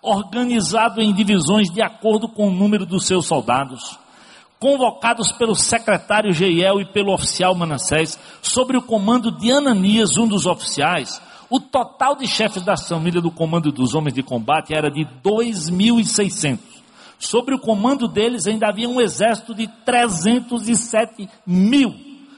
organizado 0.03 1.01
em 1.01 1.11
divisões 1.11 1.71
de 1.71 1.81
acordo 1.81 2.29
com 2.29 2.47
o 2.47 2.53
número 2.53 2.85
dos 2.85 3.07
seus 3.07 3.25
soldados 3.25 3.97
convocados 4.59 5.29
pelo 5.33 5.55
secretário 5.55 6.31
Jeiel 6.31 6.79
e 6.79 6.85
pelo 6.85 7.11
oficial 7.11 7.53
Manassés, 7.53 8.17
sobre 8.41 8.77
o 8.77 8.81
comando 8.81 9.29
de 9.29 9.51
Ananias, 9.51 10.15
um 10.15 10.25
dos 10.25 10.45
oficiais, 10.45 11.21
o 11.49 11.59
total 11.59 12.15
de 12.15 12.25
chefes 12.25 12.63
da 12.63 12.77
família 12.77 13.19
do 13.19 13.29
comando 13.29 13.73
dos 13.73 13.93
homens 13.93 14.13
de 14.13 14.23
combate 14.23 14.73
era 14.73 14.89
de 14.89 15.05
2.600. 15.21 16.82
Sobre 17.23 17.55
o 17.55 17.59
comando 17.59 18.05
deles 18.05 18.45
ainda 18.47 18.67
havia 18.67 18.89
um 18.89 18.99
exército 18.99 19.55
de 19.55 19.65
307 19.85 21.29
mil 21.47 21.95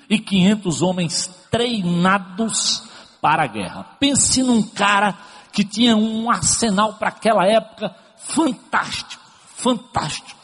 e 0.07 0.19
500 0.19 0.81
homens 0.83 1.27
treinados 1.49 2.83
para 3.19 3.45
a 3.45 3.47
guerra. 3.47 3.83
Pense 3.99 4.43
num 4.43 4.61
cara 4.61 5.17
que 5.51 5.63
tinha 5.63 5.97
um 5.97 6.29
arsenal 6.29 6.93
para 6.93 7.09
aquela 7.09 7.47
época 7.47 7.95
fantástico, 8.15 9.23
fantástico. 9.55 10.39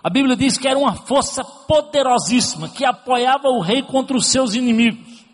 A 0.00 0.08
Bíblia 0.08 0.36
diz 0.36 0.56
que 0.56 0.68
era 0.68 0.78
uma 0.78 0.94
força 0.94 1.42
poderosíssima 1.44 2.68
que 2.68 2.84
apoiava 2.84 3.48
o 3.48 3.60
rei 3.60 3.82
contra 3.82 4.16
os 4.16 4.28
seus 4.28 4.54
inimigos. 4.54 5.24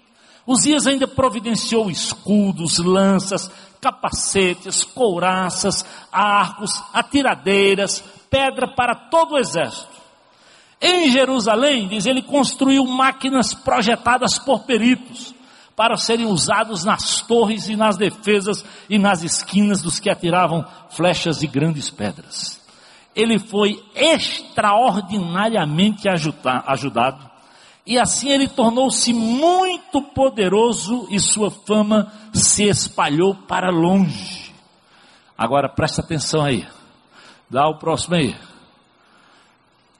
Uzias 0.47 0.87
ainda 0.87 1.07
providenciou 1.07 1.91
escudos, 1.91 2.78
lanças, 2.78 3.51
capacetes, 3.78 4.85
couraças, 4.85 5.85
arcos, 6.11 6.83
atiradeiras, 6.95 8.03
pedra 8.33 8.66
para 8.66 8.95
todo 8.95 9.35
o 9.35 9.39
exército. 9.39 9.93
Em 10.80 11.12
Jerusalém, 11.12 11.87
diz 11.87 12.07
ele, 12.07 12.22
construiu 12.22 12.85
máquinas 12.85 13.55
projetadas 13.55 14.39
por 14.39 14.64
peritos 14.64 15.33
para 15.76 15.97
serem 15.97 16.26
usados 16.26 16.85
nas 16.85 17.20
torres 17.20 17.68
e 17.68 17.76
nas 17.76 17.97
defesas 17.97 18.64
e 18.89 18.99
nas 18.99 19.22
esquinas 19.22 19.83
dos 19.83 20.01
que 20.01 20.11
atiravam 20.11 20.64
flechas 20.91 21.43
e 21.43 21.47
grandes 21.47 21.91
pedras 21.91 22.62
ele 23.14 23.39
foi 23.39 23.78
extraordinariamente 23.95 26.09
ajudado, 26.09 27.30
e 27.87 27.99
assim 27.99 28.30
ele 28.30 28.49
tornou-se 28.49 29.12
muito 29.12 30.01
poderoso 30.01 31.07
e 31.11 31.20
sua 31.20 31.51
fama 31.51 32.11
se 32.33 32.64
espalhou 32.64 33.35
para 33.35 33.70
longe. 33.70 34.51
Agora 35.37 35.68
presta 35.68 36.01
atenção 36.01 36.43
aí, 36.43 36.66
dá 37.53 37.68
o 37.68 37.76
próximo 37.76 38.14
aí. 38.14 38.34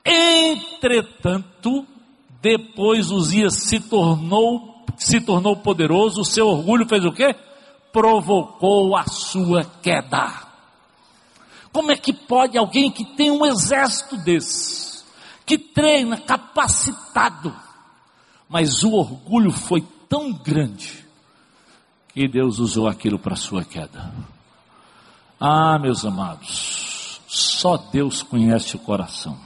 Entretanto, 0.05 1.87
depois 2.41 3.11
Uzias 3.11 3.55
se 3.55 3.79
tornou, 3.79 4.85
se 4.97 5.21
tornou 5.21 5.55
poderoso, 5.57 6.23
o 6.23 6.25
seu 6.25 6.49
orgulho 6.49 6.89
fez 6.89 7.05
o 7.05 7.13
quê? 7.13 7.37
Provocou 7.93 8.97
a 8.97 9.05
sua 9.05 9.65
queda. 9.83 10.51
Como 11.71 11.93
é 11.93 11.97
que 11.97 12.13
pode 12.13 12.57
alguém 12.57 12.91
que 12.91 13.05
tem 13.05 13.31
um 13.31 13.45
exército 13.45 14.17
desse, 14.17 15.05
que 15.45 15.59
treina, 15.59 16.19
capacitado, 16.19 17.55
mas 18.49 18.83
o 18.83 18.93
orgulho 18.93 19.53
foi 19.53 19.83
tão 20.09 20.33
grande 20.33 21.07
que 22.09 22.27
Deus 22.27 22.59
usou 22.59 22.89
aquilo 22.89 23.19
para 23.19 23.37
sua 23.37 23.63
queda? 23.63 24.13
Ah, 25.39 25.79
meus 25.79 26.05
amados, 26.05 26.92
só 27.35 27.79
Deus 27.79 28.23
conhece 28.23 28.77
o 28.77 28.79
coração. 28.79 29.39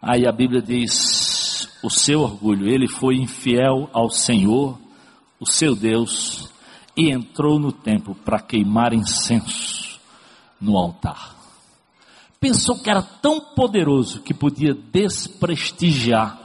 Aí 0.00 0.24
a 0.24 0.30
Bíblia 0.30 0.62
diz: 0.62 1.68
o 1.82 1.90
seu 1.90 2.20
orgulho, 2.20 2.68
ele 2.68 2.86
foi 2.86 3.16
infiel 3.16 3.90
ao 3.92 4.08
Senhor, 4.08 4.78
o 5.40 5.44
seu 5.44 5.74
Deus, 5.74 6.48
e 6.96 7.10
entrou 7.10 7.58
no 7.58 7.72
templo 7.72 8.14
para 8.14 8.38
queimar 8.38 8.92
incenso 8.92 9.98
no 10.60 10.76
altar. 10.76 11.34
Pensou 12.38 12.78
que 12.78 12.88
era 12.88 13.02
tão 13.02 13.40
poderoso 13.40 14.20
que 14.20 14.32
podia 14.32 14.74
desprestigiar 14.74 16.38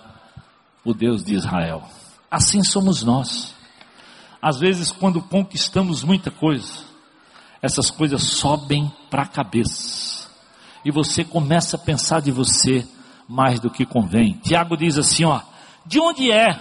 o 0.84 0.92
Deus 0.92 1.24
de 1.24 1.36
Israel. 1.36 1.84
Assim 2.32 2.64
somos 2.64 3.04
nós. 3.04 3.54
Às 4.42 4.60
vezes, 4.60 4.92
quando 4.92 5.22
conquistamos 5.22 6.04
muita 6.04 6.32
coisa, 6.32 6.89
essas 7.62 7.92
coisas 7.92 8.24
sobem 8.24 8.92
para 9.10 9.24
a 9.24 9.28
cabeça. 9.28 10.28
E 10.84 10.92
você 10.92 11.24
começa 11.24 11.76
a 11.76 11.80
pensar 11.80 12.22
de 12.22 12.32
você 12.32 12.88
mais 13.28 13.60
do 13.60 13.70
que 13.70 13.86
convém. 13.86 14.40
Tiago 14.44 14.78
diz 14.78 14.98
assim: 14.98 15.26
ó, 15.26 15.42
de 15.86 16.00
onde 16.00 16.32
é 16.32 16.58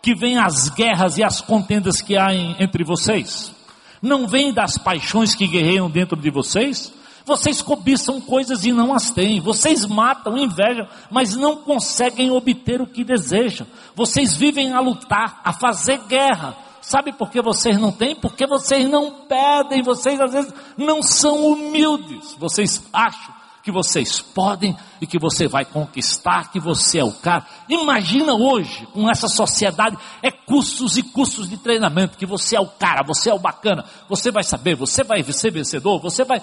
que 0.00 0.14
vêm 0.14 0.38
as 0.38 0.68
guerras 0.68 1.18
e 1.18 1.22
as 1.22 1.40
contendas 1.40 2.00
que 2.00 2.16
há 2.16 2.34
em, 2.34 2.56
entre 2.58 2.84
vocês? 2.84 3.52
Não 4.00 4.26
vem 4.26 4.52
das 4.52 4.76
paixões 4.76 5.34
que 5.34 5.46
guerreiam 5.46 5.88
dentro 5.88 6.16
de 6.16 6.30
vocês? 6.30 6.92
Vocês 7.24 7.62
cobiçam 7.62 8.20
coisas 8.20 8.64
e 8.64 8.72
não 8.72 8.92
as 8.92 9.10
têm. 9.10 9.40
Vocês 9.40 9.86
matam, 9.86 10.36
invejam, 10.36 10.88
mas 11.08 11.36
não 11.36 11.56
conseguem 11.56 12.32
obter 12.32 12.80
o 12.80 12.86
que 12.86 13.04
desejam. 13.04 13.66
Vocês 13.94 14.34
vivem 14.34 14.72
a 14.72 14.80
lutar, 14.80 15.40
a 15.44 15.52
fazer 15.52 16.00
guerra. 16.08 16.56
Sabe 16.82 17.12
por 17.12 17.30
que 17.30 17.40
vocês 17.40 17.78
não 17.78 17.92
têm? 17.92 18.16
Porque 18.16 18.44
vocês 18.44 18.90
não 18.90 19.24
pedem, 19.26 19.82
vocês 19.82 20.20
às 20.20 20.32
vezes 20.32 20.52
não 20.76 21.00
são 21.00 21.46
humildes. 21.46 22.34
Vocês 22.34 22.82
acham 22.92 23.32
que 23.62 23.70
vocês 23.70 24.20
podem 24.20 24.76
e 25.00 25.06
que 25.06 25.16
você 25.16 25.46
vai 25.46 25.64
conquistar, 25.64 26.50
que 26.50 26.58
você 26.58 26.98
é 26.98 27.04
o 27.04 27.12
cara. 27.12 27.46
Imagina 27.68 28.34
hoje, 28.34 28.84
com 28.86 29.08
essa 29.08 29.28
sociedade, 29.28 29.96
é 30.20 30.32
cursos 30.32 30.98
e 30.98 31.04
cursos 31.04 31.48
de 31.48 31.56
treinamento, 31.56 32.18
que 32.18 32.26
você 32.26 32.56
é 32.56 32.60
o 32.60 32.66
cara, 32.66 33.06
você 33.06 33.30
é 33.30 33.34
o 33.34 33.38
bacana, 33.38 33.84
você 34.08 34.32
vai 34.32 34.42
saber, 34.42 34.74
você 34.74 35.04
vai 35.04 35.22
ser 35.22 35.52
vencedor, 35.52 36.00
você 36.00 36.24
vai. 36.24 36.42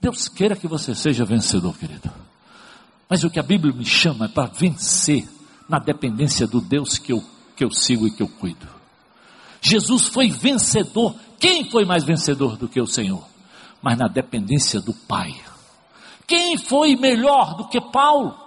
Deus 0.00 0.28
queira 0.28 0.56
que 0.56 0.66
você 0.66 0.96
seja 0.96 1.24
vencedor, 1.24 1.78
querido. 1.78 2.10
Mas 3.08 3.22
o 3.22 3.30
que 3.30 3.38
a 3.38 3.44
Bíblia 3.44 3.72
me 3.72 3.84
chama 3.84 4.24
é 4.24 4.28
para 4.28 4.50
vencer 4.50 5.28
na 5.68 5.78
dependência 5.78 6.48
do 6.48 6.60
Deus 6.60 6.98
que 6.98 7.12
eu, 7.12 7.22
que 7.54 7.64
eu 7.64 7.70
sigo 7.70 8.08
e 8.08 8.10
que 8.10 8.22
eu 8.22 8.28
cuido. 8.28 8.79
Jesus 9.60 10.08
foi 10.08 10.30
vencedor. 10.30 11.14
Quem 11.38 11.70
foi 11.70 11.84
mais 11.84 12.02
vencedor 12.04 12.56
do 12.56 12.68
que 12.68 12.80
o 12.80 12.86
Senhor? 12.86 13.24
Mas 13.82 13.98
na 13.98 14.08
dependência 14.08 14.80
do 14.80 14.94
Pai. 14.94 15.34
Quem 16.26 16.56
foi 16.56 16.96
melhor 16.96 17.56
do 17.56 17.68
que 17.68 17.80
Paulo? 17.80 18.38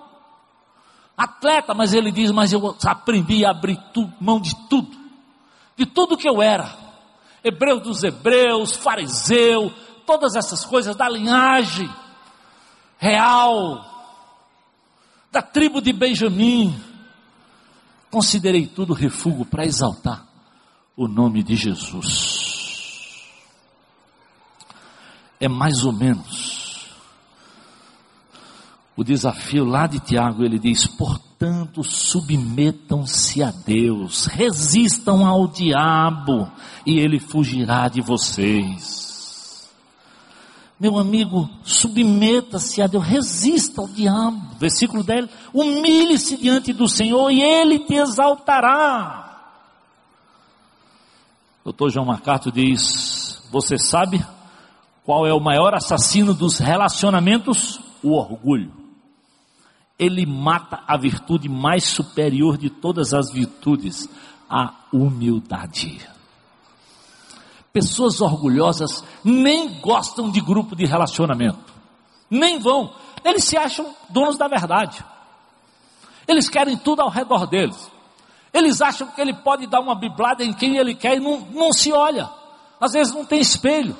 Atleta, 1.15 1.73
mas 1.73 1.93
ele 1.93 2.11
diz: 2.11 2.31
Mas 2.31 2.51
eu 2.51 2.75
aprendi 2.85 3.45
a 3.45 3.51
abrir 3.51 3.77
tudo, 3.93 4.13
mão 4.19 4.39
de 4.39 4.55
tudo, 4.67 4.97
de 5.75 5.85
tudo 5.85 6.17
que 6.17 6.27
eu 6.27 6.41
era. 6.41 6.81
Hebreu 7.43 7.79
dos 7.79 8.03
hebreus, 8.03 8.73
fariseu, 8.73 9.71
todas 10.05 10.35
essas 10.35 10.63
coisas 10.63 10.95
da 10.95 11.09
linhagem 11.09 11.89
real, 12.97 13.85
da 15.31 15.41
tribo 15.41 15.81
de 15.81 15.91
Benjamim. 15.91 16.73
Considerei 18.09 18.65
tudo 18.65 18.93
refúgio 18.93 19.45
para 19.45 19.65
exaltar 19.65 20.32
o 20.95 21.07
nome 21.07 21.43
de 21.43 21.55
Jesus. 21.55 22.43
É 25.39 25.47
mais 25.47 25.83
ou 25.83 25.91
menos 25.91 26.53
o 28.95 29.03
desafio 29.03 29.65
lá 29.65 29.87
de 29.87 29.99
Tiago, 29.99 30.43
ele 30.43 30.59
diz: 30.59 30.85
portanto, 30.85 31.83
submetam-se 31.83 33.41
a 33.41 33.51
Deus, 33.51 34.27
resistam 34.27 35.25
ao 35.25 35.47
diabo, 35.47 36.49
e 36.85 36.99
ele 36.99 37.19
fugirá 37.19 37.87
de 37.87 38.01
vocês. 38.01 39.71
Meu 40.79 40.99
amigo, 40.99 41.49
submeta-se 41.63 42.81
a 42.81 42.87
Deus, 42.87 43.03
resista 43.03 43.81
ao 43.81 43.87
diabo. 43.87 44.55
Versículo 44.59 45.03
10: 45.03 45.27
humilhe-se 45.53 46.37
diante 46.37 46.71
do 46.71 46.87
Senhor 46.87 47.31
e 47.31 47.41
ele 47.41 47.79
te 47.79 47.95
exaltará. 47.95 49.22
Doutor 51.63 51.89
João 51.89 52.05
Marcato 52.05 52.51
diz: 52.51 53.47
Você 53.51 53.77
sabe 53.77 54.23
qual 55.03 55.25
é 55.25 55.33
o 55.33 55.39
maior 55.39 55.73
assassino 55.73 56.33
dos 56.33 56.57
relacionamentos? 56.57 57.79
O 58.03 58.17
orgulho. 58.17 58.71
Ele 59.97 60.25
mata 60.25 60.83
a 60.85 60.97
virtude 60.97 61.47
mais 61.47 61.85
superior 61.85 62.57
de 62.57 62.69
todas 62.69 63.13
as 63.13 63.31
virtudes, 63.31 64.09
a 64.49 64.73
humildade. 64.91 66.01
Pessoas 67.71 68.19
orgulhosas 68.19 69.03
nem 69.23 69.79
gostam 69.79 70.29
de 70.29 70.41
grupo 70.41 70.75
de 70.75 70.85
relacionamento, 70.85 71.73
nem 72.29 72.59
vão, 72.59 72.93
eles 73.23 73.45
se 73.45 73.57
acham 73.57 73.95
donos 74.09 74.37
da 74.37 74.47
verdade, 74.47 75.03
eles 76.27 76.49
querem 76.49 76.77
tudo 76.77 77.01
ao 77.01 77.09
redor 77.09 77.47
deles, 77.47 77.91
eles 78.53 78.81
acham 78.81 79.07
que 79.07 79.19
ele 79.19 79.33
pode 79.33 79.65
dar 79.65 79.79
uma 79.79 79.95
biblada 79.95 80.43
em 80.43 80.53
quem 80.53 80.77
ele 80.77 80.93
quer 80.93 81.17
e 81.17 81.19
não, 81.19 81.39
não 81.51 81.73
se 81.73 81.91
olha, 81.91 82.29
às 82.79 82.93
vezes 82.93 83.13
não 83.13 83.25
tem 83.25 83.39
espelho, 83.39 83.97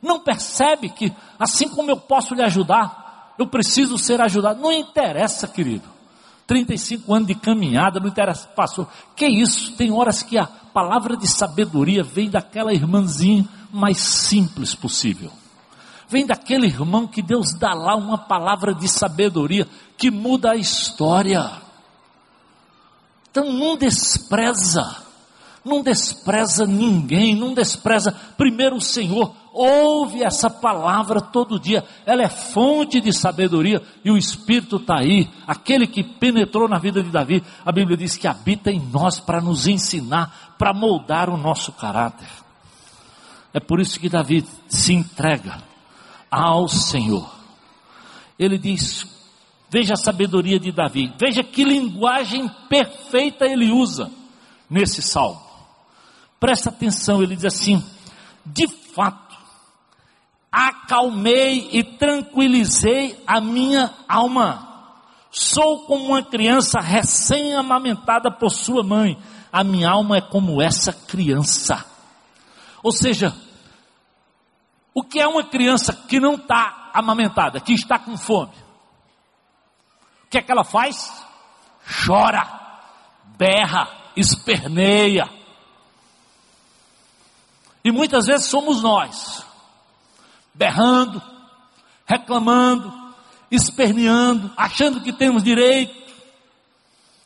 Não 0.00 0.20
percebe 0.20 0.88
que, 0.90 1.12
assim 1.38 1.68
como 1.68 1.90
eu 1.90 1.96
posso 1.96 2.34
lhe 2.34 2.42
ajudar, 2.42 3.34
eu 3.38 3.46
preciso 3.46 3.98
ser 3.98 4.20
ajudado. 4.20 4.60
Não 4.60 4.72
interessa, 4.72 5.48
querido. 5.48 5.88
35 6.46 7.12
anos 7.12 7.28
de 7.28 7.34
caminhada, 7.34 8.00
não 8.00 8.08
interessa, 8.08 8.46
pastor. 8.48 8.88
Que 9.16 9.26
isso? 9.26 9.72
Tem 9.76 9.92
horas 9.92 10.22
que 10.22 10.38
a 10.38 10.46
palavra 10.46 11.16
de 11.16 11.26
sabedoria 11.26 12.02
vem 12.02 12.30
daquela 12.30 12.72
irmãzinha 12.72 13.46
mais 13.72 13.98
simples 13.98 14.74
possível. 14.74 15.30
Vem 16.08 16.24
daquele 16.24 16.66
irmão 16.66 17.06
que 17.06 17.20
Deus 17.20 17.52
dá 17.52 17.74
lá 17.74 17.94
uma 17.94 18.16
palavra 18.16 18.74
de 18.74 18.88
sabedoria 18.88 19.68
que 19.96 20.10
muda 20.10 20.52
a 20.52 20.56
história. 20.56 21.50
Então 23.38 23.52
não 23.52 23.76
despreza 23.76 25.08
não 25.64 25.82
despreza 25.82 26.66
ninguém, 26.66 27.34
não 27.34 27.52
despreza 27.52 28.12
primeiro 28.38 28.76
o 28.76 28.80
Senhor, 28.80 29.34
ouve 29.52 30.22
essa 30.22 30.48
palavra 30.48 31.20
todo 31.20 31.60
dia, 31.60 31.84
ela 32.06 32.22
é 32.22 32.28
fonte 32.28 33.02
de 33.02 33.12
sabedoria 33.12 33.82
e 34.02 34.10
o 34.10 34.16
Espírito 34.16 34.76
está 34.76 35.00
aí, 35.00 35.28
aquele 35.46 35.86
que 35.86 36.02
penetrou 36.02 36.68
na 36.68 36.78
vida 36.78 37.02
de 37.02 37.10
Davi, 37.10 37.44
a 37.66 37.70
Bíblia 37.70 37.98
diz 37.98 38.16
que 38.16 38.26
habita 38.26 38.70
em 38.70 38.80
nós 38.80 39.20
para 39.20 39.42
nos 39.42 39.66
ensinar, 39.66 40.54
para 40.56 40.72
moldar 40.72 41.28
o 41.28 41.36
nosso 41.36 41.70
caráter. 41.72 42.28
É 43.52 43.60
por 43.60 43.78
isso 43.78 44.00
que 44.00 44.08
Davi 44.08 44.46
se 44.68 44.94
entrega 44.94 45.62
ao 46.30 46.66
Senhor. 46.66 47.28
Ele 48.38 48.56
diz: 48.56 49.17
veja 49.70 49.94
a 49.94 49.96
sabedoria 49.96 50.58
de 50.58 50.72
Davi, 50.72 51.12
veja 51.18 51.42
que 51.42 51.64
linguagem 51.64 52.48
perfeita 52.68 53.46
ele 53.46 53.70
usa 53.70 54.10
nesse 54.68 55.02
salmo. 55.02 55.40
Presta 56.40 56.70
atenção, 56.70 57.22
ele 57.22 57.34
diz 57.34 57.44
assim: 57.44 57.82
de 58.44 58.68
fato, 58.68 59.36
acalmei 60.50 61.68
e 61.72 61.82
tranquilizei 61.82 63.22
a 63.26 63.40
minha 63.40 63.92
alma. 64.08 64.66
Sou 65.30 65.84
como 65.84 66.06
uma 66.06 66.22
criança 66.22 66.80
recém-amamentada 66.80 68.30
por 68.30 68.50
sua 68.50 68.82
mãe. 68.82 69.18
A 69.52 69.62
minha 69.62 69.90
alma 69.90 70.16
é 70.16 70.20
como 70.20 70.62
essa 70.62 70.92
criança. 70.92 71.84
Ou 72.82 72.92
seja, 72.92 73.34
o 74.94 75.02
que 75.02 75.20
é 75.20 75.26
uma 75.26 75.44
criança 75.44 75.92
que 75.92 76.18
não 76.18 76.34
está 76.34 76.90
amamentada, 76.94 77.60
que 77.60 77.72
está 77.72 77.98
com 77.98 78.16
fome? 78.16 78.52
O 80.28 80.30
que 80.30 80.36
é 80.36 80.42
que 80.42 80.52
ela 80.52 80.62
faz? 80.62 81.10
Chora, 82.04 82.46
berra, 83.38 83.88
esperneia. 84.14 85.26
E 87.82 87.90
muitas 87.90 88.26
vezes 88.26 88.46
somos 88.46 88.82
nós, 88.82 89.42
berrando, 90.52 91.22
reclamando, 92.04 92.92
esperneando, 93.50 94.52
achando 94.54 95.00
que 95.00 95.14
temos 95.14 95.42
direito, 95.42 95.96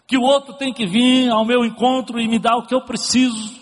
que 0.06 0.16
o 0.16 0.22
outro 0.22 0.54
tem 0.54 0.72
que 0.72 0.86
vir 0.86 1.28
ao 1.28 1.44
meu 1.44 1.64
encontro 1.64 2.20
e 2.20 2.28
me 2.28 2.38
dar 2.38 2.54
o 2.56 2.66
que 2.66 2.74
eu 2.74 2.82
preciso. 2.82 3.60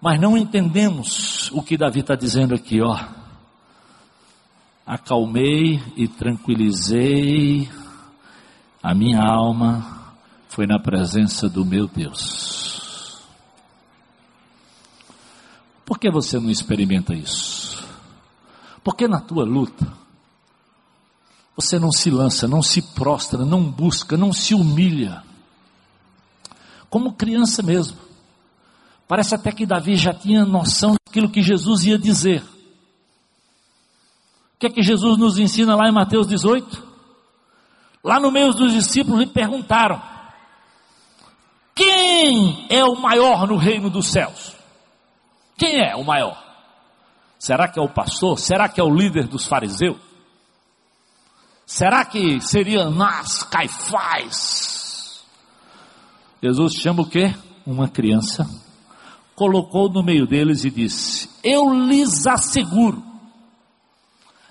Mas 0.00 0.18
não 0.18 0.34
entendemos 0.34 1.50
o 1.50 1.62
que 1.62 1.76
Davi 1.76 2.00
está 2.00 2.14
dizendo 2.14 2.54
aqui, 2.54 2.80
ó. 2.80 3.25
Acalmei 4.86 5.82
e 5.96 6.06
tranquilizei 6.06 7.68
a 8.80 8.94
minha 8.94 9.20
alma, 9.20 10.14
foi 10.48 10.64
na 10.64 10.78
presença 10.78 11.48
do 11.48 11.64
meu 11.64 11.88
Deus. 11.88 13.20
Por 15.84 15.98
que 15.98 16.08
você 16.08 16.38
não 16.38 16.50
experimenta 16.50 17.14
isso? 17.14 17.84
Porque 18.84 19.08
na 19.08 19.20
tua 19.20 19.44
luta, 19.44 19.92
você 21.56 21.78
não 21.78 21.90
se 21.90 22.08
lança, 22.08 22.46
não 22.46 22.62
se 22.62 22.80
prostra, 22.80 23.44
não 23.44 23.64
busca, 23.64 24.16
não 24.16 24.32
se 24.32 24.54
humilha. 24.54 25.24
Como 26.88 27.14
criança 27.14 27.62
mesmo. 27.62 27.98
Parece 29.08 29.34
até 29.34 29.50
que 29.50 29.66
Davi 29.66 29.96
já 29.96 30.14
tinha 30.14 30.44
noção 30.44 30.94
daquilo 31.06 31.28
que 31.28 31.42
Jesus 31.42 31.84
ia 31.84 31.98
dizer. 31.98 32.44
O 34.56 34.58
que 34.58 34.66
é 34.66 34.70
que 34.70 34.82
Jesus 34.82 35.18
nos 35.18 35.38
ensina 35.38 35.76
lá 35.76 35.86
em 35.86 35.92
Mateus 35.92 36.26
18? 36.26 36.82
Lá 38.02 38.18
no 38.18 38.32
meio 38.32 38.52
dos 38.52 38.72
discípulos 38.72 39.20
lhe 39.20 39.26
perguntaram: 39.26 40.00
Quem 41.74 42.66
é 42.70 42.82
o 42.82 42.96
maior 42.96 43.46
no 43.46 43.56
reino 43.56 43.90
dos 43.90 44.08
céus? 44.08 44.56
Quem 45.58 45.78
é 45.78 45.94
o 45.94 46.04
maior? 46.04 46.42
Será 47.38 47.68
que 47.68 47.78
é 47.78 47.82
o 47.82 47.88
pastor? 47.88 48.38
Será 48.38 48.66
que 48.66 48.80
é 48.80 48.84
o 48.84 48.94
líder 48.94 49.26
dos 49.26 49.46
fariseus? 49.46 49.98
Será 51.66 52.04
que 52.04 52.40
seria 52.40 52.88
Nas 52.88 53.42
Caifás? 53.42 55.22
Jesus 56.42 56.74
chama 56.80 57.02
o 57.02 57.10
quê? 57.10 57.34
Uma 57.66 57.88
criança, 57.88 58.48
colocou 59.34 59.90
no 59.90 60.02
meio 60.02 60.26
deles 60.26 60.64
e 60.64 60.70
disse: 60.70 61.28
Eu 61.42 61.74
lhes 61.74 62.26
asseguro, 62.26 63.02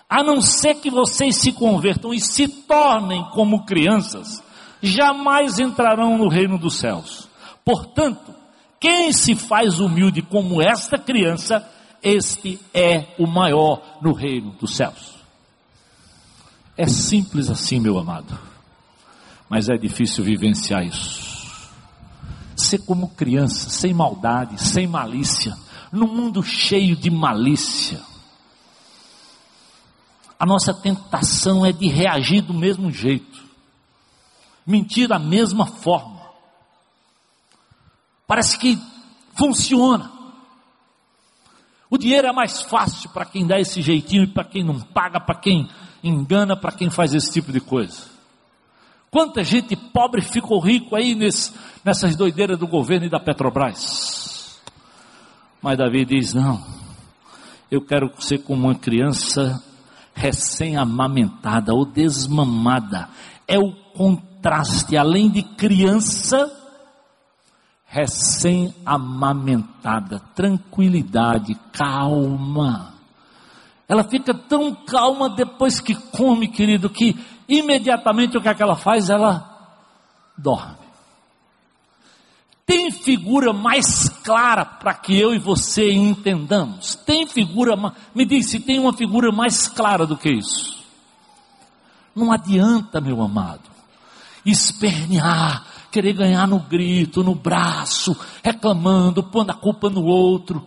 a 0.10 0.24
não 0.24 0.42
ser 0.42 0.76
que 0.76 0.90
vocês 0.90 1.38
se 1.38 1.52
convertam 1.52 2.14
e 2.14 2.20
se 2.20 2.48
tornem 2.48 3.24
como 3.32 3.66
crianças, 3.66 4.44
jamais 4.82 5.60
entrarão 5.60 6.18
no 6.18 6.28
reino 6.28 6.58
dos 6.58 6.78
céus. 6.78 7.28
Portanto, 7.64 8.34
quem 8.80 9.12
se 9.12 9.36
faz 9.36 9.80
humilde 9.80 10.22
como 10.22 10.62
esta 10.62 10.98
criança, 10.98 11.68
este 12.04 12.60
é 12.74 13.16
o 13.18 13.26
maior 13.26 13.82
no 14.02 14.14
reino 14.14 14.52
dos 14.52 14.76
céus. 14.76 15.16
É 16.78 16.88
simples 16.88 17.50
assim, 17.50 17.80
meu 17.80 17.98
amado, 17.98 18.38
mas 19.50 19.70
é 19.70 19.78
difícil 19.78 20.24
vivenciar 20.24 20.86
isso. 20.86 21.34
Ser 22.56 22.80
como 22.80 23.10
criança, 23.10 23.70
sem 23.70 23.94
maldade, 23.94 24.62
sem 24.62 24.86
malícia, 24.86 25.56
num 25.92 26.08
mundo 26.08 26.44
cheio 26.44 26.96
de 26.96 27.10
malícia. 27.10 28.00
A 30.40 30.46
nossa 30.46 30.74
tentação 30.74 31.66
é 31.66 31.72
de 31.72 31.88
reagir 31.88 32.42
do 32.42 32.54
mesmo 32.54 32.92
jeito, 32.92 33.44
mentir 34.66 35.08
da 35.08 35.18
mesma 35.18 35.66
forma 35.66 36.16
Parece 38.28 38.58
que 38.58 38.80
funciona. 39.38 40.12
O 41.90 41.98
dinheiro 41.98 42.28
é 42.28 42.32
mais 42.32 42.62
fácil 42.62 43.10
para 43.12 43.26
quem 43.26 43.46
dá 43.46 43.60
esse 43.60 43.82
jeitinho 43.82 44.28
para 44.28 44.44
quem 44.44 44.64
não 44.64 44.80
paga, 44.80 45.20
para 45.20 45.36
quem 45.36 45.70
engana, 46.04 46.56
para 46.56 46.72
quem 46.72 46.90
faz 46.90 47.14
esse 47.14 47.32
tipo 47.32 47.52
de 47.52 47.60
coisa. 47.60 48.04
Quanta 49.12 49.44
gente 49.44 49.76
pobre 49.76 50.22
ficou 50.22 50.60
rico 50.60 50.96
aí 50.96 51.16
nesse, 51.16 51.54
nessas 51.84 52.16
doideiras 52.16 52.58
do 52.58 52.68
governo 52.68 53.06
e 53.06 53.10
da 53.10 53.20
Petrobras. 53.20 54.60
Mas 55.62 55.78
Davi 55.78 56.04
diz: 56.04 56.34
não, 56.34 56.66
eu 57.72 57.82
quero 57.82 58.12
ser 58.20 58.40
como 58.40 58.68
uma 58.68 58.76
criança 58.76 59.64
recém-amamentada 60.16 61.74
ou 61.74 61.86
desmamada. 61.86 63.08
É 63.48 63.60
o 63.60 63.72
contraste, 63.94 64.98
além 64.98 65.30
de 65.30 65.44
criança, 65.44 66.52
recém-amamentada, 67.86 70.20
tranquilidade, 70.34 71.54
calma. 71.72 72.96
Ela 73.88 74.04
fica 74.04 74.34
tão 74.34 74.74
calma 74.74 75.30
depois 75.30 75.80
que 75.80 75.94
come, 75.94 76.48
querido, 76.48 76.90
que 76.90 77.16
imediatamente 77.48 78.36
o 78.36 78.42
que, 78.42 78.50
é 78.50 78.56
que 78.56 78.64
ela 78.64 78.76
faz? 78.76 79.10
Ela 79.10 79.48
dorme. 80.38 80.86
Tem 82.66 82.90
figura 82.90 83.54
mais 83.54 84.05
clara 84.26 84.66
para 84.66 84.96
que 84.96 85.18
eu 85.18 85.36
e 85.36 85.38
você 85.38 85.94
entendamos? 85.94 86.96
Tem 86.96 87.28
figura, 87.28 87.76
me 88.14 88.26
diz 88.26 88.50
se 88.50 88.60
tem 88.60 88.80
uma 88.80 88.92
figura 88.92 89.32
mais 89.32 89.68
clara 89.68 90.08
do 90.08 90.18
que 90.18 90.30
isso. 90.30 90.84
Não 92.16 92.32
adianta, 92.32 93.00
meu 93.00 93.22
amado, 93.22 93.70
espernear, 94.44 95.66
querer 95.92 96.14
ganhar 96.14 96.48
no 96.48 96.60
grito, 96.60 97.24
no 97.24 97.36
braço, 97.36 98.18
reclamando, 98.44 99.24
pondo 99.24 99.52
a 99.52 99.56
culpa 99.56 99.90
no 99.90 100.04
outro. 100.04 100.66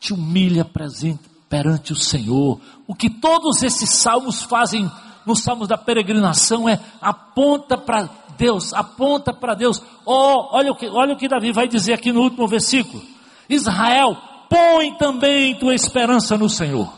Te 0.00 0.14
humilha 0.14 0.64
presente 0.64 1.28
perante 1.48 1.92
o 1.92 1.96
Senhor. 1.96 2.58
O 2.86 2.94
que 2.94 3.10
todos 3.10 3.62
esses 3.62 3.90
salmos 3.90 4.42
fazem 4.42 4.90
nos 5.26 5.42
salmos 5.42 5.68
da 5.68 5.76
peregrinação 5.76 6.68
é 6.68 6.80
aponta 7.02 7.76
para 7.76 8.08
Deus, 8.38 8.72
aponta 8.72 9.34
para 9.34 9.54
Deus. 9.54 9.82
Oh, 10.06 10.56
olha 10.56 10.70
o 10.70 10.76
que, 10.76 10.86
olha 10.86 11.12
o 11.12 11.18
que 11.18 11.28
Davi 11.28 11.52
vai 11.52 11.66
dizer 11.66 11.92
aqui 11.92 12.12
no 12.12 12.22
último 12.22 12.46
versículo. 12.46 13.02
Israel, 13.48 14.16
põe 14.48 14.96
também 14.96 15.58
tua 15.58 15.74
esperança 15.74 16.38
no 16.38 16.48
Senhor. 16.48 16.90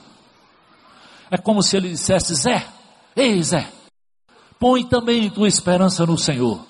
É 1.31 1.39
como 1.39 1.63
se 1.63 1.77
ele 1.77 1.89
dissesse, 1.89 2.35
Zé, 2.35 2.67
ei 3.17 3.43
Zé, 3.43 3.73
põe 4.59 4.85
também 4.85 5.31
tua 5.31 5.49
esperança 5.49 6.05
no 6.05 6.19
Senhor. 6.19 6.61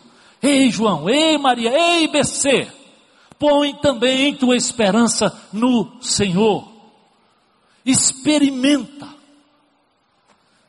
Ei 0.41 0.71
João, 0.71 1.11
ei 1.11 1.37
Maria, 1.37 1.73
ei 1.73 2.07
BC, 2.07 2.69
põe 3.39 3.75
também 3.75 4.37
tua 4.37 4.57
esperança 4.57 5.37
no 5.53 6.01
Senhor. 6.01 6.71
Experimenta 7.85 9.09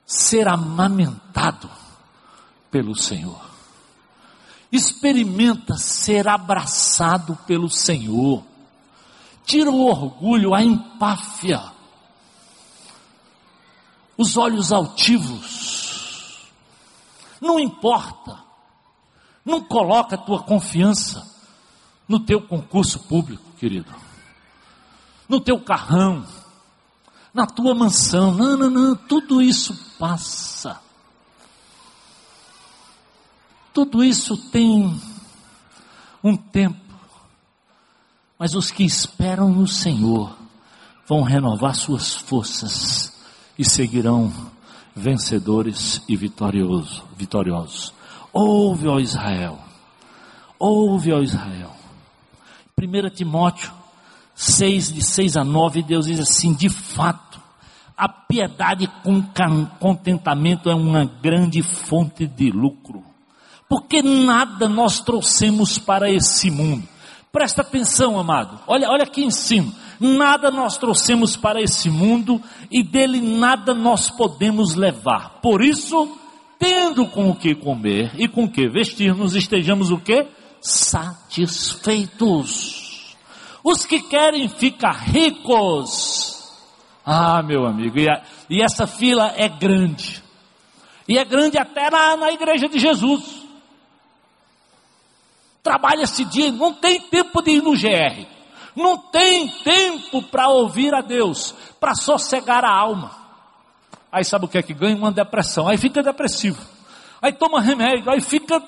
ser 0.05 0.47
amamentado 0.47 1.69
pelo 2.71 2.95
Senhor. 2.95 3.50
Experimenta 4.71 5.77
ser 5.77 6.27
abraçado 6.27 7.35
pelo 7.45 7.69
Senhor. 7.69 8.43
Tira 9.45 9.69
o 9.69 9.85
orgulho, 9.85 10.53
a 10.53 10.63
empáfia, 10.63 11.61
os 14.17 14.37
olhos 14.37 14.71
altivos. 14.71 16.47
Não 17.41 17.59
importa. 17.59 18.39
Não 19.43 19.61
coloca 19.61 20.15
a 20.15 20.19
tua 20.19 20.43
confiança 20.43 21.27
no 22.07 22.19
teu 22.19 22.41
concurso 22.41 22.99
público, 22.99 23.43
querido. 23.57 23.91
No 25.27 25.41
teu 25.41 25.59
carrão, 25.59 26.25
na 27.33 27.47
tua 27.47 27.73
mansão. 27.73 28.33
Não, 28.33 28.55
não, 28.55 28.69
não, 28.69 28.95
tudo 28.95 29.41
isso 29.41 29.75
passa. 29.97 30.79
Tudo 33.73 34.03
isso 34.03 34.37
tem 34.49 34.99
um 36.23 36.35
tempo. 36.35 36.79
Mas 38.37 38.55
os 38.55 38.71
que 38.71 38.83
esperam 38.83 39.49
no 39.49 39.67
Senhor 39.67 40.35
vão 41.07 41.21
renovar 41.21 41.75
suas 41.75 42.13
forças 42.13 43.13
e 43.57 43.63
seguirão 43.63 44.33
vencedores 44.95 46.01
e 46.07 46.15
vitoriosos. 46.15 47.03
vitoriosos. 47.15 47.93
Ouve, 48.33 48.87
ó 48.87 48.99
Israel. 48.99 49.59
Ouve, 50.57 51.11
ó 51.13 51.21
Israel. 51.21 51.71
1 52.77 53.09
Timóteo 53.13 53.71
6, 54.35 54.93
de 54.93 55.01
6 55.03 55.37
a 55.37 55.43
9, 55.43 55.83
Deus 55.83 56.07
diz 56.07 56.19
assim: 56.19 56.53
de 56.53 56.69
fato, 56.69 57.39
a 57.95 58.09
piedade 58.09 58.87
com 59.03 59.23
contentamento 59.79 60.69
é 60.69 60.73
uma 60.73 61.05
grande 61.05 61.61
fonte 61.61 62.25
de 62.25 62.49
lucro. 62.49 63.10
Porque 63.71 64.03
nada 64.03 64.67
nós 64.67 64.99
trouxemos 64.99 65.79
para 65.79 66.11
esse 66.11 66.51
mundo. 66.51 66.85
Presta 67.31 67.61
atenção, 67.61 68.19
amado. 68.19 68.59
Olha, 68.67 68.89
olha 68.89 69.09
em 69.15 69.31
cima. 69.31 69.71
Nada 69.97 70.51
nós 70.51 70.77
trouxemos 70.77 71.37
para 71.37 71.61
esse 71.61 71.89
mundo 71.89 72.41
e 72.69 72.83
dele 72.83 73.21
nada 73.21 73.73
nós 73.73 74.11
podemos 74.11 74.75
levar. 74.75 75.39
Por 75.41 75.63
isso, 75.63 76.17
tendo 76.59 77.07
com 77.07 77.29
o 77.29 77.35
que 77.35 77.55
comer 77.55 78.11
e 78.17 78.27
com 78.27 78.43
o 78.43 78.51
que 78.51 78.67
vestir-nos, 78.67 79.35
estejamos 79.35 79.89
o 79.89 79.97
que? 79.97 80.27
Satisfeitos. 80.59 83.15
Os 83.63 83.85
que 83.85 84.01
querem 84.01 84.49
ficar 84.49 84.97
ricos. 84.97 86.51
Ah, 87.05 87.41
meu 87.41 87.65
amigo, 87.65 87.97
e, 87.97 88.09
a, 88.09 88.21
e 88.49 88.61
essa 88.61 88.85
fila 88.85 89.33
é 89.37 89.47
grande. 89.47 90.21
E 91.07 91.17
é 91.17 91.23
grande 91.23 91.57
até 91.57 91.89
na, 91.89 92.17
na 92.17 92.33
igreja 92.33 92.67
de 92.67 92.77
Jesus. 92.77 93.40
Trabalha 95.63 96.03
esse 96.03 96.25
dia, 96.25 96.51
não 96.51 96.73
tem 96.73 96.99
tempo 96.99 97.41
de 97.41 97.51
ir 97.51 97.61
no 97.61 97.71
GR. 97.71 98.25
Não 98.75 98.97
tem 98.97 99.49
tempo 99.63 100.23
para 100.23 100.47
ouvir 100.47 100.93
a 100.93 101.01
Deus, 101.01 101.53
para 101.79 101.93
sossegar 101.93 102.63
a 102.63 102.71
alma. 102.71 103.11
Aí 104.11 104.25
sabe 104.25 104.45
o 104.45 104.47
que 104.47 104.57
é 104.57 104.63
que 104.63 104.73
ganha? 104.73 104.95
Uma 104.95 105.11
depressão. 105.11 105.67
Aí 105.67 105.77
fica 105.77 106.01
depressivo. 106.01 106.61
Aí 107.21 107.31
toma 107.31 107.61
remédio, 107.61 108.11
aí 108.11 108.19
fica. 108.19 108.61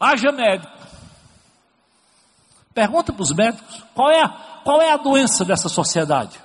Haja 0.00 0.32
médico. 0.32 0.72
Pergunta 2.74 3.12
para 3.12 3.22
os 3.22 3.32
médicos: 3.32 3.84
qual 3.94 4.10
é, 4.10 4.22
a, 4.22 4.28
qual 4.64 4.82
é 4.82 4.90
a 4.90 4.96
doença 4.96 5.44
dessa 5.44 5.68
sociedade? 5.68 6.40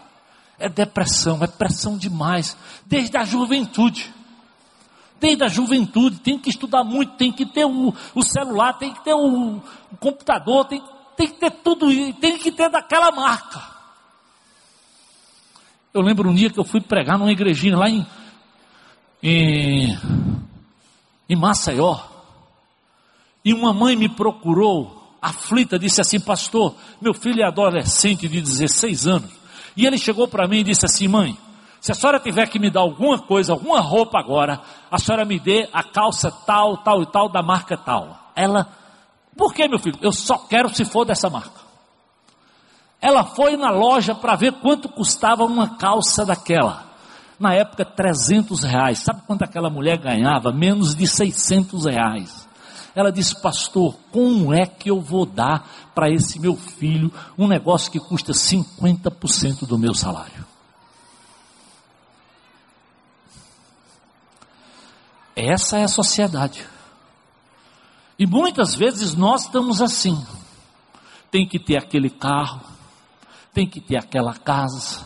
É 0.59 0.69
depressão, 0.69 1.43
é 1.43 1.47
pressão 1.47 1.97
demais, 1.97 2.55
desde 2.85 3.17
a 3.17 3.23
juventude. 3.23 4.13
Desde 5.21 5.43
a 5.43 5.47
juventude, 5.47 6.19
tem 6.19 6.39
que 6.39 6.49
estudar 6.49 6.83
muito, 6.83 7.13
tem 7.13 7.31
que 7.31 7.45
ter 7.45 7.63
o, 7.63 7.93
o 8.15 8.23
celular, 8.23 8.73
tem 8.73 8.91
que 8.91 9.03
ter 9.03 9.13
o, 9.13 9.57
o 9.91 9.97
computador, 9.99 10.65
tem, 10.65 10.81
tem 11.15 11.27
que 11.27 11.35
ter 11.35 11.51
tudo 11.51 11.91
isso, 11.91 12.13
tem 12.13 12.39
que 12.39 12.51
ter 12.51 12.71
daquela 12.71 13.11
marca. 13.11 13.61
Eu 15.93 16.01
lembro 16.01 16.27
um 16.27 16.33
dia 16.33 16.49
que 16.49 16.59
eu 16.59 16.63
fui 16.63 16.81
pregar 16.81 17.19
numa 17.19 17.31
igrejinha 17.31 17.77
lá 17.77 17.87
em, 17.87 18.03
em, 19.21 19.95
em 21.29 21.35
Maceió. 21.35 21.99
E 23.45 23.53
uma 23.53 23.71
mãe 23.71 23.95
me 23.95 24.09
procurou, 24.09 25.15
aflita, 25.21 25.77
disse 25.77 26.01
assim: 26.01 26.19
Pastor, 26.19 26.75
meu 26.99 27.13
filho 27.13 27.43
é 27.43 27.45
adolescente 27.45 28.27
de 28.27 28.41
16 28.41 29.05
anos. 29.05 29.29
E 29.77 29.85
ele 29.85 29.99
chegou 29.99 30.27
para 30.27 30.47
mim 30.47 30.61
e 30.61 30.63
disse 30.63 30.83
assim: 30.83 31.07
Mãe, 31.07 31.37
se 31.81 31.91
a 31.91 31.95
senhora 31.95 32.19
tiver 32.19 32.47
que 32.47 32.59
me 32.59 32.69
dar 32.69 32.81
alguma 32.81 33.17
coisa, 33.17 33.53
alguma 33.53 33.81
roupa 33.81 34.19
agora, 34.19 34.61
a 34.91 34.99
senhora 34.99 35.25
me 35.25 35.39
dê 35.39 35.67
a 35.73 35.81
calça 35.81 36.31
tal, 36.31 36.77
tal 36.77 37.01
e 37.01 37.07
tal, 37.07 37.27
da 37.27 37.41
marca 37.41 37.75
tal. 37.75 38.31
Ela, 38.35 38.67
por 39.35 39.51
que 39.51 39.67
meu 39.67 39.79
filho? 39.79 39.97
Eu 39.99 40.11
só 40.11 40.37
quero 40.37 40.69
se 40.69 40.85
for 40.85 41.05
dessa 41.05 41.27
marca. 41.27 41.59
Ela 43.01 43.23
foi 43.23 43.57
na 43.57 43.71
loja 43.71 44.13
para 44.13 44.35
ver 44.35 44.53
quanto 44.53 44.87
custava 44.87 45.43
uma 45.43 45.69
calça 45.69 46.23
daquela. 46.23 46.85
Na 47.39 47.55
época, 47.55 47.83
300 47.83 48.63
reais. 48.63 48.99
Sabe 48.99 49.23
quanto 49.25 49.41
aquela 49.41 49.71
mulher 49.71 49.97
ganhava? 49.97 50.51
Menos 50.51 50.93
de 50.93 51.07
600 51.07 51.85
reais. 51.85 52.47
Ela 52.93 53.11
disse, 53.11 53.41
pastor, 53.41 53.95
como 54.11 54.53
é 54.53 54.67
que 54.67 54.91
eu 54.91 55.01
vou 55.01 55.25
dar 55.25 55.67
para 55.95 56.11
esse 56.11 56.39
meu 56.39 56.55
filho 56.55 57.11
um 57.35 57.47
negócio 57.47 57.91
que 57.91 57.99
custa 57.99 58.33
50% 58.33 59.65
do 59.65 59.79
meu 59.79 59.95
salário? 59.95 60.50
Essa 65.43 65.79
é 65.79 65.83
a 65.83 65.87
sociedade. 65.87 66.63
E 68.19 68.27
muitas 68.27 68.75
vezes 68.75 69.15
nós 69.15 69.45
estamos 69.45 69.81
assim. 69.81 70.23
Tem 71.31 71.47
que 71.47 71.57
ter 71.57 71.77
aquele 71.77 72.11
carro, 72.11 72.61
tem 73.51 73.67
que 73.67 73.81
ter 73.81 73.97
aquela 73.97 74.35
casa. 74.35 75.03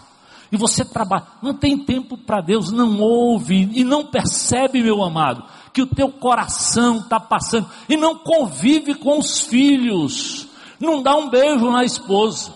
E 0.51 0.57
você 0.57 0.83
trabalha, 0.83 1.25
não 1.41 1.53
tem 1.53 1.77
tempo 1.77 2.17
para 2.17 2.41
Deus, 2.41 2.69
não 2.69 2.99
ouve 2.99 3.69
e 3.73 3.85
não 3.85 4.05
percebe, 4.05 4.83
meu 4.83 5.01
amado, 5.01 5.45
que 5.73 5.81
o 5.81 5.87
teu 5.87 6.11
coração 6.11 6.97
está 6.97 7.17
passando 7.17 7.69
e 7.87 7.95
não 7.95 8.17
convive 8.17 8.93
com 8.95 9.17
os 9.17 9.39
filhos, 9.39 10.47
não 10.79 11.01
dá 11.01 11.15
um 11.15 11.29
beijo 11.29 11.71
na 11.71 11.85
esposa. 11.85 12.53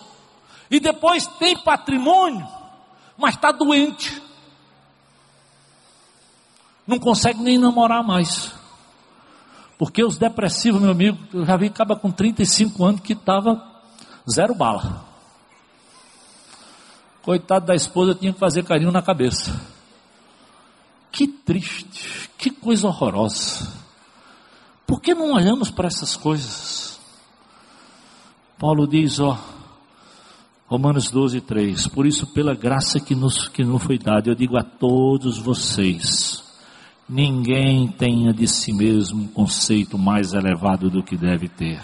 E 0.69 0.81
depois 0.81 1.25
tem 1.25 1.57
patrimônio, 1.57 2.45
mas 3.17 3.35
está 3.35 3.53
doente. 3.53 4.21
Não 6.89 6.97
consegue 6.97 7.39
nem 7.39 7.59
namorar 7.59 8.03
mais. 8.03 8.51
Porque 9.77 10.03
os 10.03 10.17
depressivos, 10.17 10.81
meu 10.81 10.89
amigo, 10.89 11.19
eu 11.31 11.45
já 11.45 11.55
vi 11.55 11.67
acaba 11.67 11.95
com 11.95 12.09
35 12.09 12.83
anos 12.83 13.01
que 13.01 13.13
estava 13.13 13.63
zero 14.27 14.55
bala. 14.55 15.05
Coitado 17.21 17.67
da 17.67 17.75
esposa, 17.75 18.15
tinha 18.15 18.33
que 18.33 18.39
fazer 18.39 18.63
carinho 18.63 18.91
na 18.91 19.03
cabeça. 19.03 19.61
Que 21.11 21.27
triste, 21.27 22.27
que 22.35 22.49
coisa 22.49 22.87
horrorosa. 22.87 23.71
Por 24.87 24.99
que 24.99 25.13
não 25.13 25.33
olhamos 25.33 25.69
para 25.69 25.85
essas 25.85 26.15
coisas? 26.15 26.99
Paulo 28.57 28.87
diz, 28.87 29.19
ó, 29.19 29.37
Romanos 30.65 31.11
12, 31.11 31.41
3, 31.41 31.87
por 31.89 32.07
isso 32.07 32.25
pela 32.33 32.55
graça 32.55 32.99
que 32.99 33.13
nos, 33.13 33.47
que 33.47 33.63
nos 33.63 33.83
foi 33.83 33.99
dada, 33.99 34.27
eu 34.27 34.35
digo 34.35 34.57
a 34.57 34.63
todos 34.63 35.37
vocês, 35.37 36.48
ninguém 37.09 37.87
tenha 37.87 38.31
de 38.31 38.47
si 38.47 38.71
mesmo 38.71 39.23
um 39.23 39.27
conceito 39.27 39.97
mais 39.97 40.33
elevado 40.33 40.89
do 40.89 41.03
que 41.03 41.17
deve 41.17 41.49
ter. 41.49 41.81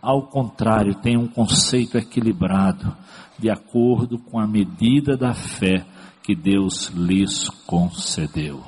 Ao 0.00 0.22
contrário, 0.22 0.94
tenha 0.94 1.18
um 1.18 1.28
conceito 1.28 1.98
equilibrado, 1.98 2.96
de 3.38 3.50
acordo 3.50 4.18
com 4.18 4.38
a 4.38 4.46
medida 4.46 5.16
da 5.16 5.34
fé 5.34 5.84
que 6.22 6.34
Deus 6.34 6.88
lhes 6.94 7.50
concedeu. 7.66 8.62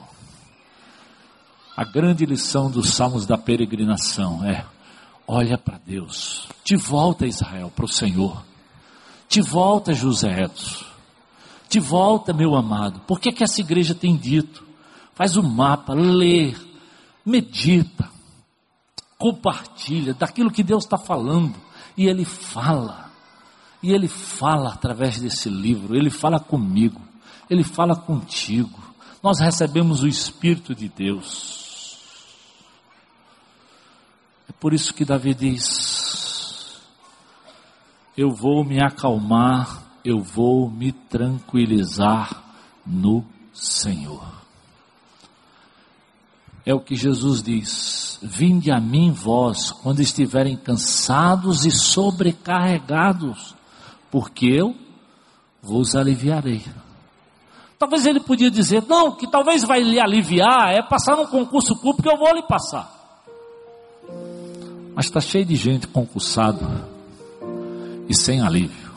A 1.74 1.84
grande 1.84 2.26
lição 2.26 2.70
dos 2.70 2.90
salmos 2.90 3.24
da 3.24 3.38
peregrinação 3.38 4.44
é: 4.44 4.66
olha 5.26 5.56
para 5.56 5.78
Deus, 5.78 6.48
de 6.64 6.76
volta 6.76 7.26
Israel, 7.26 7.72
para 7.74 7.84
o 7.84 7.88
Senhor, 7.88 8.44
de 9.28 9.40
volta 9.40 9.94
José 9.94 10.42
Edson, 10.42 10.84
de 11.70 11.80
volta 11.80 12.32
meu 12.32 12.54
amado. 12.54 13.00
Por 13.06 13.20
que, 13.20 13.32
que 13.32 13.44
essa 13.44 13.60
igreja 13.60 13.94
tem 13.94 14.16
dito? 14.16 14.67
Faz 15.18 15.36
o 15.36 15.40
um 15.40 15.48
mapa, 15.48 15.94
lê, 15.94 16.54
medita, 17.26 18.08
compartilha 19.18 20.14
daquilo 20.14 20.48
que 20.48 20.62
Deus 20.62 20.84
está 20.84 20.96
falando 20.96 21.56
e 21.96 22.06
Ele 22.06 22.24
fala. 22.24 23.10
E 23.82 23.92
ele 23.92 24.08
fala 24.08 24.72
através 24.72 25.20
desse 25.20 25.48
livro, 25.48 25.96
ele 25.96 26.10
fala 26.10 26.38
comigo, 26.38 27.00
ele 27.48 27.62
fala 27.64 27.94
contigo. 27.96 28.78
Nós 29.22 29.40
recebemos 29.40 30.02
o 30.02 30.08
Espírito 30.08 30.74
de 30.74 30.88
Deus. 30.88 31.98
É 34.48 34.52
por 34.52 34.72
isso 34.72 34.94
que 34.94 35.04
Davi 35.04 35.34
diz: 35.34 36.80
Eu 38.16 38.30
vou 38.30 38.64
me 38.64 38.82
acalmar, 38.82 39.84
eu 40.04 40.20
vou 40.20 40.68
me 40.70 40.92
tranquilizar 40.92 42.42
no 42.84 43.24
Senhor. 43.52 44.37
É 46.68 46.74
o 46.74 46.80
que 46.80 46.94
Jesus 46.94 47.42
diz: 47.42 48.18
Vinde 48.20 48.70
a 48.70 48.78
mim, 48.78 49.10
vós, 49.10 49.72
quando 49.72 50.02
estiverem 50.02 50.54
cansados 50.54 51.64
e 51.64 51.70
sobrecarregados, 51.70 53.54
porque 54.10 54.44
eu 54.48 54.76
vos 55.62 55.96
aliviarei. 55.96 56.62
Talvez 57.78 58.04
ele 58.04 58.20
podia 58.20 58.50
dizer, 58.50 58.84
não, 58.86 59.12
que 59.12 59.26
talvez 59.26 59.64
vai 59.64 59.80
lhe 59.80 59.98
aliviar 59.98 60.74
é 60.74 60.82
passar 60.82 61.16
num 61.16 61.26
concurso 61.26 61.74
público, 61.74 62.06
eu 62.06 62.18
vou 62.18 62.34
lhe 62.34 62.42
passar. 62.42 62.92
Mas 64.94 65.06
está 65.06 65.22
cheio 65.22 65.46
de 65.46 65.56
gente 65.56 65.86
concursado 65.86 66.84
e 68.06 68.14
sem 68.14 68.42
alívio. 68.42 68.92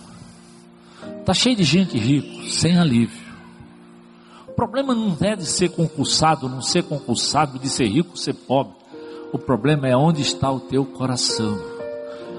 Está 1.22 1.34
cheio 1.34 1.56
de 1.56 1.64
gente 1.64 1.98
rico, 1.98 2.50
sem 2.50 2.78
alívio. 2.78 3.21
Problema 4.62 4.94
não 4.94 5.18
é 5.22 5.36
de 5.36 5.44
ser 5.44 5.70
concursado, 5.70 6.48
não 6.48 6.62
ser 6.62 6.84
concursado, 6.84 7.58
de 7.58 7.68
ser 7.68 7.88
rico, 7.88 8.16
ser 8.16 8.36
pobre. 8.36 8.76
O 9.34 9.40
problema 9.40 9.88
é 9.88 9.98
onde 9.98 10.22
está 10.22 10.52
o 10.52 10.60
teu 10.60 10.86
coração. 10.86 11.60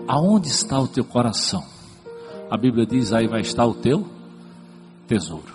Aonde 0.07 0.47
está 0.47 0.81
o 0.81 0.87
teu 0.87 1.05
coração? 1.05 1.65
A 2.49 2.57
Bíblia 2.57 2.87
diz: 2.87 3.13
aí 3.13 3.27
vai 3.27 3.41
estar 3.41 3.67
o 3.67 3.75
teu 3.75 4.07
tesouro. 5.09 5.53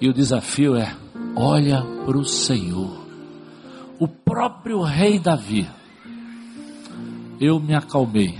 E 0.00 0.08
o 0.08 0.14
desafio 0.14 0.76
é: 0.76 0.96
olha 1.36 1.84
para 2.06 2.16
o 2.16 2.24
Senhor. 2.24 3.04
O 4.00 4.08
próprio 4.08 4.80
rei 4.80 5.18
Davi. 5.18 5.68
Eu 7.38 7.60
me 7.60 7.74
acalmei, 7.74 8.38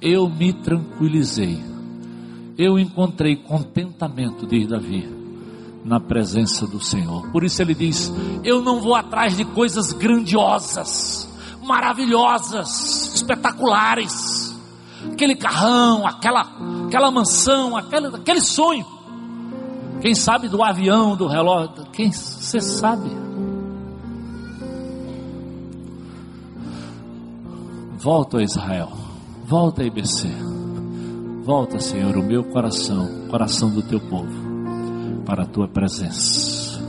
eu 0.00 0.28
me 0.28 0.52
tranquilizei, 0.52 1.58
eu 2.56 2.78
encontrei 2.78 3.34
contentamento, 3.34 4.46
diz 4.46 4.68
Davi, 4.68 5.15
na 5.86 6.00
presença 6.00 6.66
do 6.66 6.80
Senhor. 6.80 7.30
Por 7.30 7.44
isso 7.44 7.62
ele 7.62 7.74
diz: 7.74 8.12
Eu 8.42 8.60
não 8.60 8.80
vou 8.80 8.94
atrás 8.94 9.36
de 9.36 9.44
coisas 9.44 9.92
grandiosas, 9.92 11.28
maravilhosas, 11.62 13.14
espetaculares, 13.14 14.54
aquele 15.12 15.36
carrão, 15.36 16.04
aquela, 16.04 16.42
aquela 16.86 17.10
mansão, 17.10 17.76
aquele, 17.76 18.08
aquele 18.08 18.40
sonho. 18.40 18.84
Quem 20.00 20.14
sabe 20.14 20.48
do 20.48 20.62
avião, 20.62 21.16
do 21.16 21.26
relógio? 21.26 21.86
Quem 21.92 22.12
você 22.12 22.60
sabe? 22.60 23.08
Volta 27.96 28.38
a 28.38 28.42
Israel, 28.42 28.92
volta 29.44 29.82
a 29.82 29.84
IBC, 29.84 30.28
volta, 31.42 31.80
Senhor, 31.80 32.16
o 32.16 32.22
meu 32.22 32.44
coração, 32.44 33.26
coração 33.28 33.70
do 33.70 33.82
teu 33.82 33.98
povo, 33.98 34.45
para 35.26 35.42
a 35.42 35.46
tua 35.46 35.66
presença. 35.66 36.80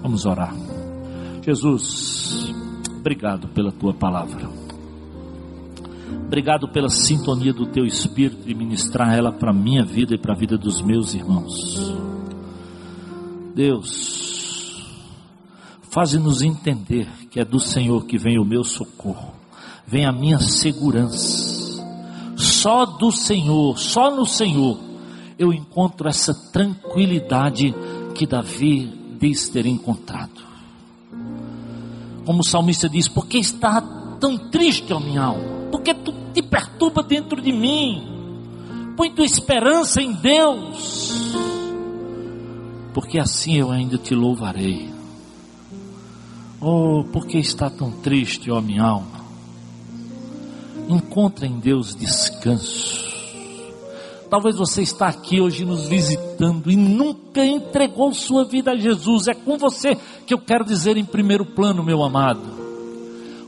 Vamos 0.00 0.24
orar. 0.24 0.54
Jesus, 1.42 2.54
obrigado 2.98 3.48
pela 3.48 3.72
tua 3.72 3.92
palavra. 3.92 4.48
Obrigado 6.26 6.68
pela 6.68 6.88
sintonia 6.88 7.52
do 7.52 7.66
teu 7.66 7.84
espírito 7.84 8.48
e 8.48 8.54
ministrar 8.54 9.12
ela 9.12 9.32
para 9.32 9.50
a 9.50 9.54
minha 9.54 9.84
vida 9.84 10.14
e 10.14 10.18
para 10.18 10.32
a 10.32 10.36
vida 10.36 10.56
dos 10.56 10.80
meus 10.80 11.12
irmãos. 11.12 11.92
Deus, 13.52 14.86
faze-nos 15.90 16.40
entender 16.40 17.08
que 17.30 17.40
é 17.40 17.44
do 17.44 17.58
Senhor 17.58 18.06
que 18.06 18.16
vem 18.16 18.38
o 18.38 18.44
meu 18.44 18.62
socorro, 18.62 19.34
vem 19.84 20.06
a 20.06 20.12
minha 20.12 20.38
segurança. 20.38 21.58
Só 22.36 22.86
do 22.86 23.10
Senhor, 23.10 23.76
só 23.76 24.14
no 24.14 24.24
Senhor, 24.24 24.78
eu 25.40 25.52
encontro 25.52 26.08
essa 26.08 26.32
tranquilidade 26.52 27.74
que 28.14 28.26
Davi 28.26 29.16
diz 29.18 29.48
ter 29.48 29.66
encontrado. 29.66 30.40
Como 32.24 32.40
o 32.40 32.44
salmista 32.44 32.88
diz: 32.88 33.08
Por 33.08 33.26
que 33.26 33.38
está 33.38 33.80
tão 34.20 34.36
triste 34.50 34.92
a 34.92 35.00
minha 35.00 35.22
alma? 35.22 35.68
Porque 35.72 35.92
tu 35.92 36.14
te 36.32 36.42
perturba 36.42 37.02
dentro 37.02 37.40
de 37.40 37.52
mim. 37.52 38.06
Põe 38.96 39.10
tua 39.10 39.24
esperança 39.24 40.00
em 40.00 40.12
Deus 40.12 41.30
porque 42.92 43.18
assim 43.18 43.56
eu 43.56 43.70
ainda 43.70 43.96
te 43.96 44.14
louvarei. 44.14 44.92
Oh, 46.60 47.04
porque 47.12 47.38
está 47.38 47.70
tão 47.70 47.90
triste, 47.90 48.50
ó 48.50 48.60
minha 48.60 48.82
alma? 48.82 49.20
Encontra 50.88 51.46
em 51.46 51.58
Deus 51.58 51.94
descanso. 51.94 53.09
Talvez 54.30 54.56
você 54.56 54.82
está 54.82 55.08
aqui 55.08 55.40
hoje 55.40 55.64
nos 55.64 55.86
visitando 55.88 56.70
e 56.70 56.76
nunca 56.76 57.44
entregou 57.44 58.14
sua 58.14 58.44
vida 58.44 58.70
a 58.70 58.76
Jesus. 58.76 59.26
É 59.26 59.34
com 59.34 59.58
você 59.58 59.98
que 60.24 60.32
eu 60.32 60.38
quero 60.38 60.64
dizer 60.64 60.96
em 60.96 61.04
primeiro 61.04 61.44
plano, 61.44 61.82
meu 61.82 62.04
amado. 62.04 62.40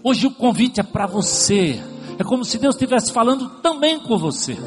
Hoje 0.03 0.27
o 0.27 0.33
convite 0.33 0.81
é 0.81 0.83
para 0.83 1.07
você. 1.07 1.81
É 2.19 2.25
como 2.25 2.45
se 2.45 2.59
Deus 2.59 2.75
estivesse 2.75 3.13
falando 3.13 3.49
também 3.63 4.01
com 4.01 4.19
você. 4.19 4.59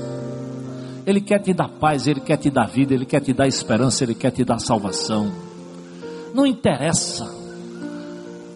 Ele 1.05 1.19
quer 1.19 1.39
te 1.39 1.53
dar 1.53 1.67
paz, 1.67 2.07
Ele 2.07 2.21
quer 2.21 2.37
te 2.37 2.49
dar 2.49 2.65
vida, 2.65 2.93
Ele 2.93 3.05
quer 3.05 3.19
te 3.19 3.33
dar 3.33 3.45
esperança, 3.45 4.05
Ele 4.05 4.15
quer 4.15 4.31
te 4.31 4.45
dar 4.45 4.59
salvação. 4.59 5.29
Não 6.33 6.45
interessa. 6.45 7.29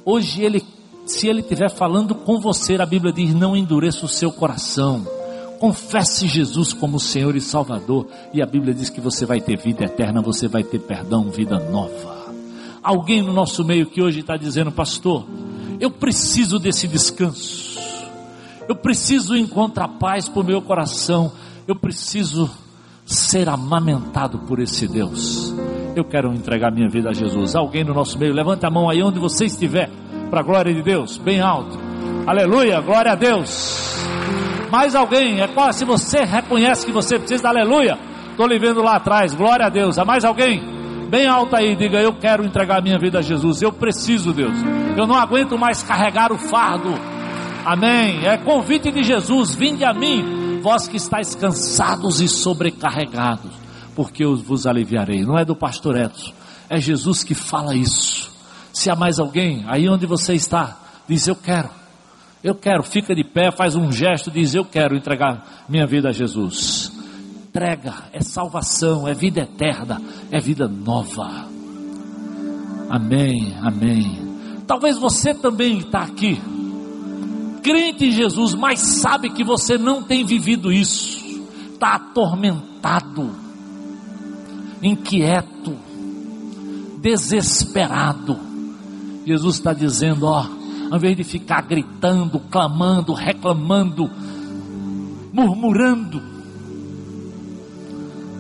Hoje 0.06 0.44
Ele, 0.44 0.64
se 1.06 1.28
Ele 1.28 1.42
estiver 1.42 1.70
falando 1.70 2.16
com 2.16 2.40
você, 2.40 2.76
a 2.76 2.86
Bíblia 2.86 3.12
diz: 3.12 3.34
não 3.34 3.54
endureça 3.54 4.06
o 4.06 4.10
seu 4.10 4.32
coração. 4.32 5.19
Confesse 5.60 6.28
Jesus 6.28 6.74
como 6.74 7.00
Senhor 7.00 7.36
e 7.36 7.42
Salvador. 7.42 8.08
E 8.34 8.42
a 8.42 8.46
Bíblia 8.46 8.74
diz 8.74 8.90
que 8.90 9.02
você 9.02 9.26
vai 9.26 9.42
ter 9.42 9.58
vida 9.58 9.84
eterna, 9.84 10.22
você 10.22 10.48
vai 10.48 10.64
ter 10.64 10.80
perdão, 10.80 11.30
vida 11.30 11.60
nova. 11.60 12.18
Alguém 12.82 13.22
no 13.22 13.34
nosso 13.34 13.64
meio 13.64 13.88
que 13.88 14.02
hoje 14.02 14.22
está 14.22 14.38
dizendo, 14.38 14.72
pastor, 14.72 15.26
eu 15.80 15.92
preciso 15.92 16.58
desse 16.58 16.88
descanso. 16.88 17.78
Eu 18.68 18.76
preciso 18.76 19.36
encontrar 19.36 19.88
paz 19.88 20.30
para 20.30 20.42
o 20.42 20.46
meu 20.46 20.62
coração 20.62 21.32
eu 21.70 21.76
preciso 21.76 22.50
ser 23.06 23.48
amamentado 23.48 24.40
por 24.40 24.60
esse 24.60 24.88
Deus. 24.88 25.54
Eu 25.96 26.04
quero 26.04 26.34
entregar 26.34 26.72
minha 26.72 26.90
vida 26.90 27.10
a 27.10 27.14
Jesus. 27.14 27.56
Alguém 27.56 27.84
no 27.84 27.94
nosso 27.94 28.18
meio, 28.18 28.34
levante 28.34 28.66
a 28.66 28.72
mão 28.72 28.90
aí 28.90 29.04
onde 29.04 29.20
você 29.20 29.46
estiver, 29.46 29.88
para 30.32 30.40
a 30.40 30.44
glória 30.44 30.74
de 30.74 30.82
Deus, 30.82 31.20
bem 31.20 31.40
alto. 31.40 31.78
Aleluia, 32.26 32.82
glória 32.82 33.12
a 33.12 33.16
Deus. 33.16 34.00
Mais 34.72 34.96
alguém, 34.96 35.42
é 35.42 35.48
quase 35.48 35.80
se 35.80 35.86
você 35.86 36.24
reconhece 36.24 36.86
que 36.86 36.92
você 36.92 37.18
precisa, 37.18 37.48
aleluia. 37.48 37.98
Estou 38.32 38.48
lhe 38.48 38.60
vendo 38.60 38.82
lá 38.82 38.96
atrás, 38.96 39.34
glória 39.34 39.66
a 39.66 39.70
Deus. 39.70 39.98
Há 39.98 40.06
mais 40.06 40.24
alguém? 40.24 40.62
Bem 41.10 41.28
alto 41.28 41.56
aí, 41.56 41.76
diga: 41.76 42.00
Eu 42.00 42.14
quero 42.14 42.46
entregar 42.46 42.82
minha 42.82 43.00
vida 43.00 43.20
a 43.20 43.22
Jesus. 43.22 43.62
Eu 43.62 43.74
preciso, 43.74 44.32
Deus. 44.32 44.54
Eu 44.96 45.08
não 45.08 45.16
aguento 45.16 45.58
mais 45.58 45.82
carregar 45.82 46.32
o 46.32 46.38
fardo. 46.38 46.94
Amém. 47.66 48.26
É 48.26 48.38
convite 48.38 48.92
de 48.92 49.04
Jesus: 49.04 49.56
Vinde 49.56 49.84
a 49.84 49.94
mim 49.94 50.60
vós 50.62 50.88
que 50.88 50.98
estáis 50.98 51.36
cansados 51.36 52.22
e 52.22 52.28
sobrecarregados, 52.28 53.52
porque 53.96 54.24
eu 54.24 54.36
vos 54.36 54.68
aliviarei. 54.68 55.24
Não 55.24 55.38
é 55.38 55.44
do 55.44 55.56
pastor 55.56 55.98
Edson, 55.98 56.34
é 56.70 56.80
Jesus 56.80 57.24
que 57.24 57.34
fala 57.34 57.76
isso. 57.76 58.32
Se 58.72 58.90
há 58.90 58.96
mais 58.96 59.20
alguém, 59.20 59.66
aí 59.68 59.90
onde 59.90 60.06
você 60.06 60.34
está, 60.34 60.78
diz 61.08 61.28
eu 61.28 61.36
quero. 61.36 61.79
Eu 62.44 62.56
quero, 62.56 62.84
fica 62.84 63.14
de 63.14 63.24
pé, 63.24 63.52
faz 63.52 63.76
um 63.76 63.92
gesto, 63.92 64.32
diz 64.32 64.56
eu 64.56 64.64
quero 64.64 64.96
entregar 64.96 65.66
minha 65.68 65.86
vida 65.86 66.10
a 66.10 66.12
Jesus. 66.14 66.92
Entrega, 67.48 67.94
é 68.14 68.22
salvação, 68.22 69.08
é 69.08 69.14
vida 69.14 69.42
eterna, 69.42 70.02
é 70.32 70.40
vida 70.40 70.68
nova. 70.68 71.48
Amém, 72.90 73.56
amém. 73.62 74.30
Talvez 74.66 74.98
você 74.98 75.34
também 75.34 75.80
está 75.80 76.02
aqui 76.02 76.40
crente 77.62 78.06
em 78.06 78.12
Jesus, 78.12 78.56
mas 78.56 78.80
sabe 78.80 79.30
que 79.30 79.44
você 79.44 79.78
não 79.78 80.02
tem 80.02 80.26
vivido 80.26 80.72
isso, 80.72 81.24
está 81.74 81.96
atormentado, 81.96 83.30
inquieto, 84.82 85.78
desesperado. 87.00 88.40
Jesus 89.26 89.58
está 89.58 89.74
dizendo: 89.74 90.26
ó, 90.26 90.46
ao 90.90 90.98
invés 90.98 91.16
de 91.16 91.24
ficar 91.24 91.62
gritando, 91.62 92.40
clamando, 92.40 93.14
reclamando, 93.14 94.10
murmurando, 95.32 96.40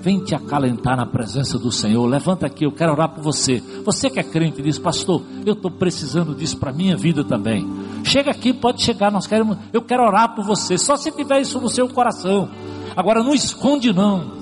Vem 0.02 0.20
te 0.20 0.34
acalentar 0.34 0.96
na 0.96 1.06
presença 1.06 1.60
do 1.60 1.72
Senhor. 1.72 2.06
Levanta 2.06 2.46
aqui, 2.46 2.66
eu 2.66 2.72
quero 2.72 2.94
orar 2.94 3.10
por 3.10 3.22
você. 3.22 3.62
Você 3.84 4.10
que 4.10 4.20
é 4.20 4.24
crente 4.24 4.62
diz, 4.62 4.80
pastor, 4.80 5.22
eu 5.46 5.54
estou 5.54 5.70
precisando 5.70 6.34
disso 6.34 6.58
para 6.58 6.72
minha 6.72 6.96
vida 6.96 7.24
também. 7.24 7.68
Chega 8.04 8.32
aqui, 8.32 8.54
pode 8.54 8.82
chegar, 8.82 9.12
nós 9.12 9.28
queremos, 9.28 9.58
eu 9.74 9.82
quero 9.82 10.04
orar 10.04 10.34
por 10.36 10.46
você. 10.46 10.78
Só 10.78 10.96
se 10.96 11.12
tiver 11.12 11.42
isso 11.42 11.60
no 11.60 11.70
seu 11.70 11.88
coração. 11.90 12.50
Agora 12.96 13.22
não 13.22 13.34
esconde 13.34 13.92
não. 13.92 14.40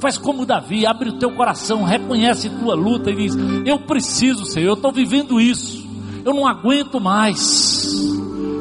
Faz 0.00 0.18
como 0.18 0.46
Davi, 0.46 0.86
abre 0.86 1.10
o 1.10 1.18
teu 1.18 1.30
coração, 1.32 1.84
reconhece 1.84 2.50
tua 2.50 2.74
luta 2.74 3.10
e 3.10 3.16
diz: 3.16 3.36
Eu 3.64 3.80
preciso, 3.80 4.44
Senhor, 4.44 4.68
eu 4.68 4.74
estou 4.74 4.92
vivendo 4.92 5.40
isso. 5.40 5.87
Eu 6.28 6.34
não 6.34 6.46
aguento 6.46 7.00
mais. 7.00 7.88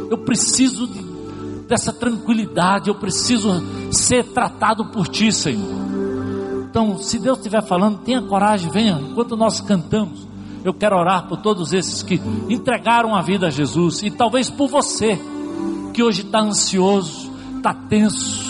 Eu 0.09 0.19
preciso 0.19 0.87
de 0.87 1.07
dessa 1.67 1.91
tranquilidade. 1.91 2.87
Eu 2.87 2.95
preciso 2.95 3.61
ser 3.91 4.23
tratado 4.27 4.85
por 4.85 5.09
Ti, 5.09 5.33
Senhor. 5.33 5.67
Então, 6.69 6.97
se 6.97 7.19
Deus 7.19 7.39
estiver 7.39 7.61
falando, 7.61 7.99
tenha 7.99 8.21
coragem, 8.21 8.71
venha. 8.71 8.97
Enquanto 9.01 9.35
nós 9.35 9.59
cantamos, 9.59 10.25
eu 10.63 10.73
quero 10.73 10.95
orar 10.95 11.27
por 11.27 11.39
todos 11.39 11.73
esses 11.73 12.01
que 12.01 12.21
entregaram 12.47 13.13
a 13.13 13.21
vida 13.21 13.47
a 13.47 13.49
Jesus 13.49 14.01
e 14.01 14.09
talvez 14.09 14.49
por 14.49 14.69
você 14.69 15.19
que 15.93 16.01
hoje 16.01 16.21
está 16.21 16.39
ansioso, 16.39 17.29
está 17.57 17.73
tenso, 17.73 18.45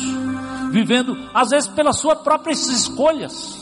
vivendo 0.70 1.18
às 1.34 1.50
vezes 1.50 1.68
pelas 1.68 1.98
suas 1.98 2.20
próprias 2.20 2.68
escolhas. 2.68 3.57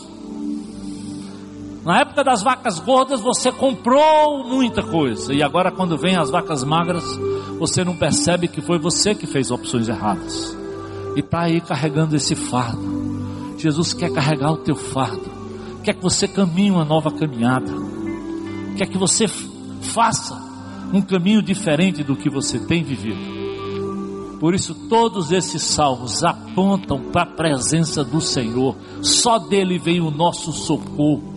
Na 1.86 2.00
época 2.00 2.24
das 2.24 2.42
vacas 2.42 2.80
gordas 2.80 3.22
você 3.22 3.52
comprou 3.52 4.44
muita 4.44 4.82
coisa 4.82 5.32
e 5.32 5.44
agora 5.44 5.72
quando 5.72 5.96
vem 5.96 6.16
as 6.16 6.32
vacas 6.32 6.64
magras 6.64 7.04
você 7.60 7.84
não 7.84 7.96
percebe 7.96 8.48
que 8.48 8.60
foi 8.60 8.80
você 8.80 9.14
que 9.14 9.28
fez 9.28 9.52
opções 9.52 9.88
erradas 9.88 10.58
e 11.16 11.20
está 11.20 11.42
aí 11.42 11.62
carregando 11.62 12.16
esse 12.16 12.34
fardo. 12.34 13.56
Jesus 13.60 13.94
quer 13.94 14.12
carregar 14.12 14.52
o 14.52 14.58
teu 14.58 14.76
fardo, 14.76 15.30
quer 15.84 15.94
que 15.94 16.02
você 16.02 16.28
caminhe 16.28 16.72
uma 16.72 16.84
nova 16.84 17.12
caminhada, 17.12 17.72
quer 18.76 18.88
que 18.88 18.98
você 18.98 19.28
faça 19.80 20.36
um 20.92 21.04
caminho 21.04 21.42
diferente 21.44 22.04
do 22.04 22.16
que 22.16 22.32
você 22.32 22.58
tem 22.58 22.84
vivido. 22.84 23.36
Por 24.40 24.56
isso, 24.56 24.74
todos 24.90 25.32
esses 25.32 25.62
salmos 25.62 26.24
apontam 26.24 27.12
para 27.12 27.22
a 27.22 27.36
presença 27.36 28.04
do 28.04 28.20
Senhor, 28.20 28.76
só 29.04 29.38
dele 29.38 29.78
vem 29.78 30.02
o 30.02 30.10
nosso 30.10 30.52
socorro. 30.52 31.35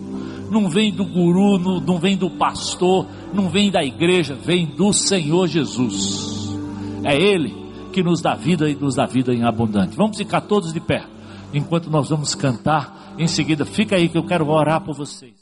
Não 0.49 0.69
vem 0.69 0.91
do 0.91 1.05
guru, 1.05 1.59
não 1.81 1.99
vem 1.99 2.17
do 2.17 2.29
pastor, 2.29 3.05
não 3.33 3.49
vem 3.49 3.69
da 3.69 3.83
igreja, 3.83 4.35
vem 4.35 4.65
do 4.65 4.91
Senhor 4.91 5.47
Jesus. 5.47 6.49
É 7.03 7.15
Ele 7.15 7.55
que 7.91 8.03
nos 8.03 8.21
dá 8.21 8.35
vida 8.35 8.69
e 8.69 8.75
nos 8.75 8.95
dá 8.95 9.05
vida 9.05 9.33
em 9.33 9.43
abundante. 9.43 9.95
Vamos 9.95 10.17
ficar 10.17 10.41
todos 10.41 10.73
de 10.73 10.79
pé 10.79 11.05
enquanto 11.53 11.89
nós 11.89 12.09
vamos 12.09 12.35
cantar. 12.35 13.15
Em 13.17 13.27
seguida, 13.27 13.65
fica 13.65 13.95
aí 13.95 14.07
que 14.07 14.17
eu 14.17 14.23
quero 14.23 14.47
orar 14.49 14.81
por 14.81 14.95
vocês. 14.95 15.38